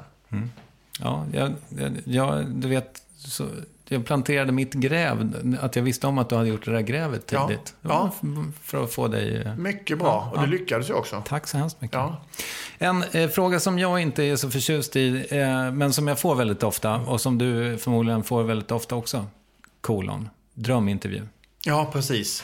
[0.99, 3.45] Ja, jag, jag, jag, du vet, så,
[3.91, 7.31] jag planterade mitt gräv, att jag visste om att du hade gjort det där grävet
[7.31, 7.47] Ja.
[7.47, 7.75] tidigt.
[7.81, 8.11] Ja.
[8.19, 8.27] För,
[8.63, 9.41] för att få dig...
[9.45, 10.49] eh, Mycket bra, och det Ja.
[10.51, 11.23] lyckades ju också.
[11.27, 11.95] Tack så hemskt mycket.
[11.97, 12.21] Ja.
[12.77, 16.35] En eh, fråga som jag inte är så förtjust i, eh, men som jag får
[16.35, 19.25] väldigt ofta, och som du förmodligen får väldigt ofta också,
[19.81, 21.21] kolon, drömintervju.
[21.65, 22.43] Ja, precis.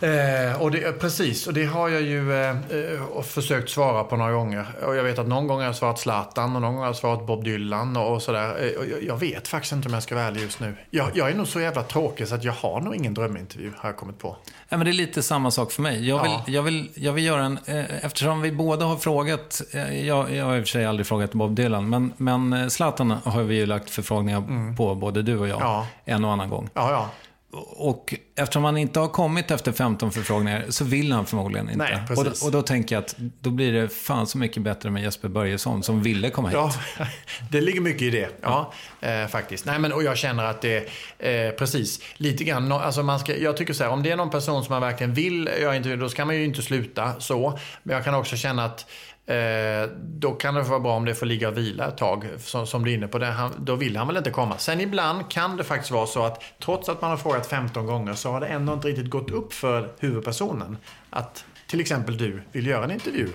[0.00, 4.32] Eh, och det, precis, och det har jag ju eh, eh, försökt svara på några
[4.32, 4.66] gånger.
[4.86, 6.96] Och jag vet att någon gång har jag svarat Zlatan och någon gång har jag
[6.96, 8.48] svarat Bob Dylan och, och sådär.
[8.48, 10.74] Eh, och jag, jag vet faktiskt inte om jag ska vara ärlig just nu.
[10.90, 13.88] Jag, jag är nog så jävla tråkig så att jag har nog ingen drömintervju, har
[13.88, 14.36] jag kommit på.
[14.68, 16.08] Ja, men det är lite samma sak för mig.
[16.08, 16.42] Jag vill, Ja.
[16.46, 17.58] jag vill, jag vill göra en...
[17.66, 19.62] Eh, eftersom vi båda har frågat...
[19.72, 22.68] Eh, jag, jag har i och för sig aldrig frågat Bob Dylan, men, men eh,
[22.68, 25.68] Zlatan har vi ju lagt förfrågningar på, både du och jag, Mm.
[25.68, 25.86] Ja.
[26.04, 26.68] en och annan gång.
[26.74, 27.08] Ja, ja.
[27.52, 31.78] Och eftersom han inte har kommit efter 15 förfrågningar så vill han förmodligen inte.
[31.78, 34.90] Nej, och, då, och då tänker jag att då blir det fan så mycket bättre
[34.90, 36.54] med Jesper Börjesson som ville komma hit.
[36.56, 36.72] Ja,
[37.50, 38.28] det ligger mycket i det.
[38.42, 39.64] Ja, eh, faktiskt.
[39.64, 43.56] Nej, men, och jag känner att det, eh, precis, lite grann, alltså man ska, jag
[43.56, 46.08] tycker så här, om det är någon person som man verkligen vill göra intervju, då
[46.08, 47.58] ska man ju inte sluta så.
[47.82, 48.86] Men jag kan också känna att
[49.26, 52.66] Eh, då kan det vara bra om det får ligga och vila ett tag, som,
[52.66, 53.18] som du är inne på.
[53.18, 54.58] Det, han, då vill han väl inte komma.
[54.58, 58.14] Sen ibland kan det faktiskt vara så att trots att man har frågat 15 gånger
[58.14, 60.76] så har det ändå inte riktigt gått upp för huvudpersonen
[61.10, 63.28] att till exempel du vill göra en intervju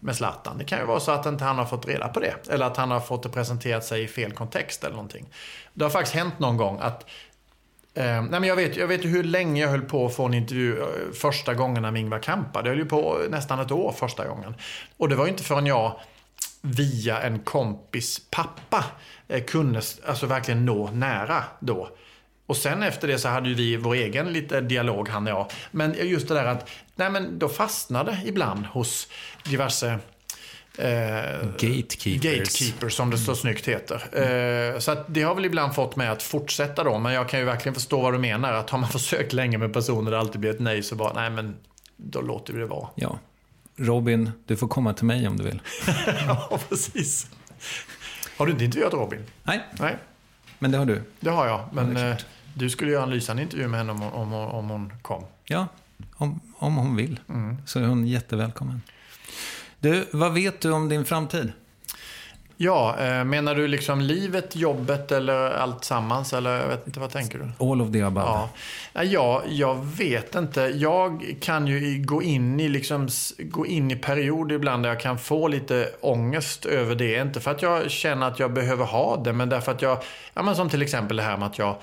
[0.00, 0.58] med Zlatan.
[0.58, 2.48] Det kan ju vara så att inte han har fått reda på det.
[2.50, 5.26] Eller att han har fått det presenterat sig i fel kontext eller någonting.
[5.72, 7.06] Det har faktiskt hänt någon gång att
[7.94, 10.26] Eh, nej men jag, vet, jag vet ju hur länge jag höll på att få
[10.26, 12.64] en intervju eh, första gångerna med Ingvar Kamprad.
[12.64, 14.54] Det höll ju på nästan ett år första gången.
[14.96, 16.00] Och det var ju inte förrän jag
[16.60, 18.84] via en kompis pappa
[19.28, 21.88] eh, kunde alltså verkligen nå nära då.
[22.46, 25.50] Och sen efter det så hade ju vi vår egen lite dialog han och jag.
[25.70, 29.08] Men just det där att, nej men då fastnade ibland hos
[29.44, 29.98] diverse
[30.78, 32.22] eh, Gatekeepers.
[32.22, 33.94] Gatekeeper som det så snyggt heter.
[34.74, 36.98] Eh, så det har väl ibland fått mig att fortsätta då.
[36.98, 38.52] Men jag kan ju verkligen förstå vad du menar.
[38.52, 41.30] Att har man försökt länge med personer det alltid blir ett nej så bara, nej
[41.30, 41.56] men
[41.96, 42.88] då låter vi det vara.
[42.94, 43.18] Ja.
[43.76, 45.62] Robin, du får komma till mig om du vill.
[46.26, 47.26] ja, precis.
[48.36, 49.20] Har du inte intervjuat Robin?
[49.42, 49.96] Nej, Nej,
[50.58, 51.02] men det har du.
[51.20, 51.68] det har jag.
[51.72, 52.16] Men är eh,
[52.54, 55.24] du skulle göra en lysande intervju med henne om, om, om, om hon kom.
[55.44, 55.66] Ja,
[56.16, 57.20] om, om hon vill.
[57.28, 57.56] Mm.
[57.66, 58.82] Så är hon jättevälkommen.
[59.84, 61.52] Du, vad vet du om din framtid?
[62.56, 66.32] Ja, eh, menar du liksom livet, jobbet eller allt sammans?
[66.32, 67.70] Eller jag vet inte, vad tänker du?
[67.70, 68.26] All of the above.
[68.26, 68.48] Ja.
[68.92, 69.12] Nej,
[69.58, 70.60] jag, vet inte.
[70.60, 73.08] Jag kan ju gå in i, liksom,
[73.38, 77.20] gå in i perioder ibland där jag kan få lite ångest över det.
[77.20, 79.98] Inte för att jag känner att jag behöver ha det, men därför att jag...
[80.34, 81.76] Ja, men som till exempel det här med att jag,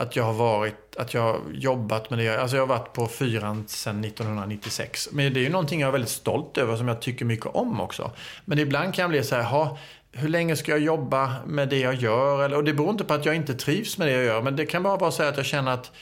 [0.00, 2.40] att jag har varit, att jag har jobbat med det.
[2.40, 5.08] Alltså jag har varit på fyran sedan 1996.
[5.12, 7.80] Men det är ju någonting jag är väldigt stolt över som jag tycker mycket om
[7.80, 8.12] också.
[8.44, 9.78] Men ibland kan jag bli så här, ha,
[10.12, 12.44] hur länge ska jag jobba med det jag gör?
[12.44, 14.42] Eller, och det beror inte på att jag inte trivs med det jag gör.
[14.42, 15.92] Men det kan bara vara så att jag känner att,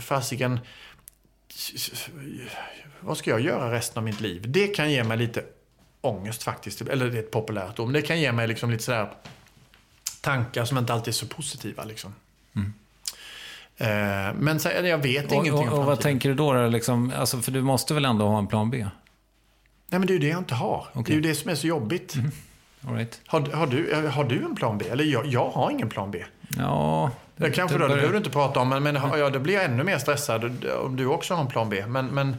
[0.00, 0.60] fasiken,
[3.00, 4.44] vad ska jag göra resten av mitt liv?
[4.46, 5.44] Det kan ge mig lite
[6.00, 6.80] ångest faktiskt.
[6.80, 7.86] Eller det är ett populärt ord.
[7.86, 9.12] Men det kan ge mig liksom lite sådär
[10.20, 11.84] tankar som inte alltid är så positiva.
[11.84, 12.14] Liksom.
[13.78, 15.38] Eh, Men så, jag vet Mm.
[15.38, 16.66] Och, ingenting och, och vad tänker du då?
[16.66, 18.78] liksom, alltså, för du måste väl ändå ha en plan B?
[19.88, 20.86] Nej, men det är ju det jag inte har.
[20.94, 22.14] Det är ju det som är så jobbigt.
[22.88, 23.20] All right.
[23.26, 24.84] Har, har, du, har du en plan B?
[24.90, 26.24] Eller jag, jag har ingen plan B.
[26.58, 29.30] Ja, Det kanske det då, det behöver du inte prata om, men, men har- ja,
[29.30, 31.84] då blir jag ännu mer stressad om du också har en plan B.
[31.86, 32.36] Men, men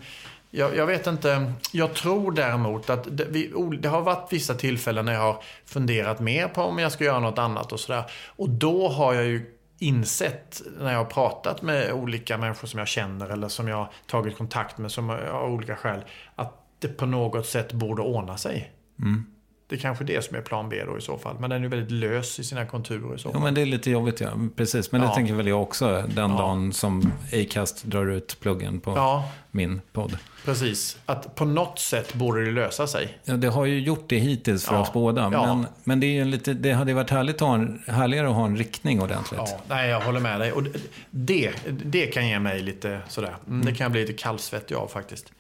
[0.51, 1.53] jag, jag vet inte.
[1.72, 6.19] Jag tror däremot att det, vi, det har varit vissa tillfällen när jag har funderat
[6.19, 8.03] mer på om jag ska göra något annat och sådär.
[8.27, 12.87] Och då har jag ju insett när jag har pratat med olika människor som jag
[12.87, 16.05] känner eller som jag tagit kontakt med som av olika skäl.
[16.35, 18.71] Att det på något sätt borde ordna sig.
[18.99, 19.25] Mm.
[19.69, 21.35] Det är kanske det som är plan B då i så fall.
[21.39, 23.31] Men den är ju väldigt lös i sina konturer i så fall.
[23.35, 24.30] Jo, men det är lite jobbigt, ja.
[24.56, 25.14] Precis, men det Ja.
[25.15, 26.38] tänker väl jag också den Ja.
[26.38, 30.18] dagen som Acast drar ut pluggen på Ja, min podd.
[30.45, 30.98] precis.
[31.06, 33.18] Att på något sätt borde det lösa sig.
[33.23, 34.81] Ja, det har ju gjort det hittills för Ja.
[34.81, 35.30] oss båda.
[35.30, 38.45] Men, men det, är lite, det hade varit härligt att ha en, härligare att ha
[38.45, 39.41] en riktning ordentligt.
[39.45, 40.52] Ja, nej, jag håller med dig.
[40.52, 40.64] Och
[41.11, 41.52] det,
[41.84, 43.35] det kan ge mig lite sådär.
[43.48, 45.31] Mm, det kan jag bli lite kallsvettig av faktiskt.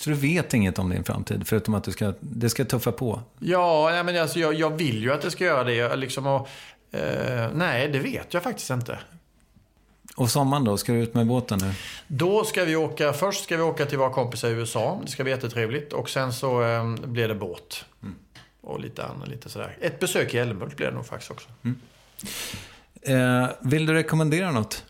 [0.00, 3.20] Så du vet inget om din framtid, förutom att du ska, det ska tuffa på?
[3.38, 5.96] Ja, nej, men alltså, jag, jag vill ju att det ska göra det.
[5.96, 6.48] Liksom, och,
[6.90, 8.98] eh, nej, det vet jag faktiskt inte.
[10.16, 10.76] Och sommaren då?
[10.76, 11.72] Ska du ut med båten nu?
[12.06, 15.00] Då ska vi åka, först ska vi åka till våra kompisar i USA.
[15.04, 15.92] Det ska bli jättetrevligt.
[15.92, 17.84] Och sen så eh, blir det båt.
[18.60, 19.76] Och lite annat, lite sådär.
[19.80, 21.48] Ett besök i Älmhult blir det nog faktiskt också.
[23.02, 24.84] Eh, vill du rekommendera något?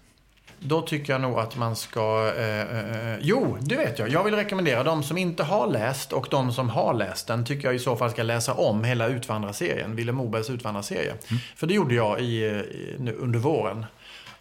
[0.63, 2.33] Då tycker jag nog att man ska...
[2.37, 4.09] Eh, eh, jo, det vet jag.
[4.09, 7.69] Jag vill rekommendera de som inte har läst och de som har läst den tycker
[7.69, 9.97] jag i så fall ska läsa om hela Utvandrarserien.
[9.97, 11.15] Willem Mobergs Utvandrarserie.
[11.57, 13.87] För det gjorde jag i, i, nu, under våren.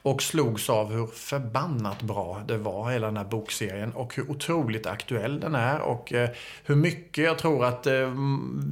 [0.02, 3.92] Och slogs av hur förbannat bra det var, hela den här bokserien.
[3.92, 5.80] Och hur otroligt aktuell den är.
[5.80, 6.30] Och eh,
[6.64, 8.14] hur mycket jag tror att eh,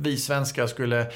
[0.04, 1.08] vi svenskar skulle eh,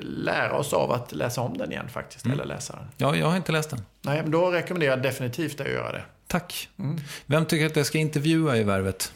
[0.00, 2.26] lära oss av att läsa om den igen faktiskt.
[2.26, 2.88] Eller läsa den.
[2.96, 3.82] Ja, jag har inte läst den.
[4.02, 6.02] Nej, men då rekommenderar jag definitivt dig att göra det.
[6.26, 6.68] Tack.
[6.78, 7.00] Mm.
[7.26, 9.12] Vem tycker att jag ska intervjua i Värvet?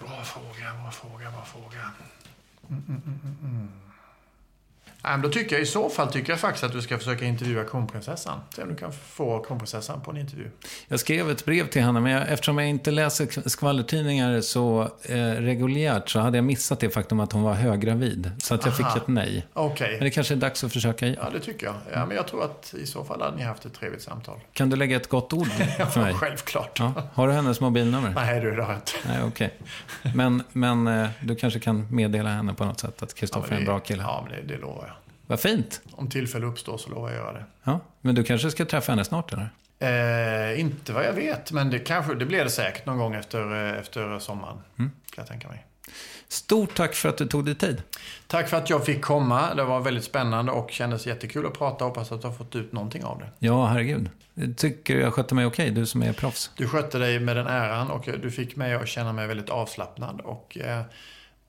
[0.00, 1.90] Bra fråga, bra fråga, bra fråga.
[2.70, 3.03] Mm, mm, mm, mm, mm.
[5.04, 7.64] Men då tycker jag i så fall tycker jag faktiskt att du ska försöka intervjua
[7.64, 8.40] kronprinsessan.
[8.56, 10.50] Se om du kan få kronprinsessan på en intervju.
[10.88, 15.16] Jag skrev ett brev till henne, men jag, eftersom jag inte läser skvallertidningar så eh,
[15.16, 18.30] reguljärt så hade jag missat det faktum att hon var höggravid.
[18.38, 18.92] Så att jag Aha.
[18.92, 19.46] fick ett nej.
[19.52, 19.90] Okej.
[19.90, 21.18] Men det kanske är dags att försöka igen.
[21.22, 21.74] Ja, det tycker jag.
[21.92, 24.40] Ja, men jag tror att i så fall hade ni haft ett trevligt samtal.
[24.52, 25.46] Kan du lägga ett gott ord
[25.92, 26.14] för mig?
[26.14, 26.78] Självklart.
[26.78, 26.92] Ja.
[27.14, 28.12] Har du hennes mobilnummer?
[28.14, 28.92] Nej, du, det har jag inte.
[29.08, 29.54] Nej, okej.
[30.14, 33.56] Men, men eh, du kanske kan meddela henne på något sätt att Ja, Kristoffer men
[33.56, 34.02] är en bra kille?
[34.02, 34.93] Ja, men det, det lovar jag.
[35.26, 35.80] Vad fint.
[35.90, 37.44] Om tillfälle uppstår så lovar jag göra det.
[37.64, 37.80] Ja.
[38.00, 39.50] Men du kanske ska träffa henne snart, eller?
[39.78, 43.72] Eh, inte vad jag vet, men det, kanske, det blir det säkert någon gång efter,
[43.72, 44.56] eh, efter sommaren.
[44.76, 44.86] Kan
[45.16, 45.64] jag tänka mig.
[46.28, 47.82] Stort tack för att du tog dig tid.
[48.26, 49.54] Tack för att jag fick komma.
[49.54, 51.84] Det var väldigt spännande och kändes jättekul att prata.
[51.84, 53.28] Hoppas att du har fått ut någonting av det.
[53.38, 54.10] Ja, herregud.
[54.34, 56.50] Jag tycker jag skötte mig okej, du som är proffs.
[56.56, 60.20] Du skötte dig med den äran och du fick mig att känna mig väldigt avslappnad
[60.20, 60.82] och eh,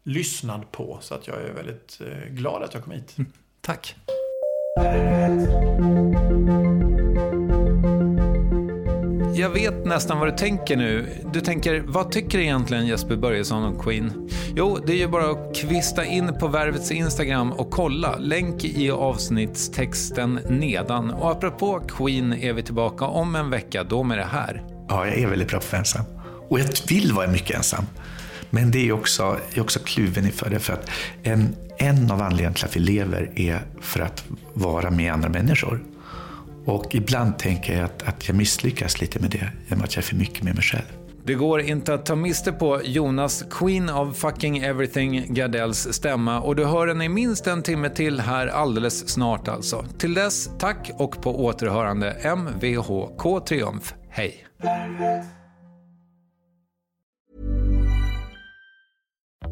[0.04, 0.98] lyssnad på.
[1.02, 3.16] Så att jag är väldigt eh, glad att jag kom hit.
[3.66, 3.96] Tack.
[9.36, 11.08] Jag vet nästan vad du tänker nu.
[11.34, 14.30] Du tänker, vad tycker egentligen Jesper Börjesson om Queen?
[14.56, 18.16] Jo, det är ju bara att kvista in på Värvets Instagram och kolla.
[18.18, 21.12] Länk i avsnittstexten nedan.
[21.12, 24.64] Och apropå Queen är vi tillbaka om en vecka, då med det här.
[24.90, 26.06] Ja, jag är väldigt bra på ensam.
[26.50, 27.86] Och jag vill vara mycket ensam.
[28.50, 30.60] Men det är också, jag är också kluven inför det.
[30.60, 30.90] För att
[31.24, 35.84] en, en av anledningarna till att vi lever är för att vara med andra människor.
[36.66, 40.08] Och ibland tänker jag att, att jag misslyckas lite med det, genom att jag är
[40.08, 40.86] för mycket med mig själv.
[41.26, 46.56] Det går inte att ta miste på Jonas Queen of fucking everything Gardells stämma och
[46.56, 49.86] du hör henne i minst en timme till här alldeles snart alltså.
[49.98, 53.94] Till dess, tack och på återhörande MVHK Triumf.
[54.10, 54.48] Hej!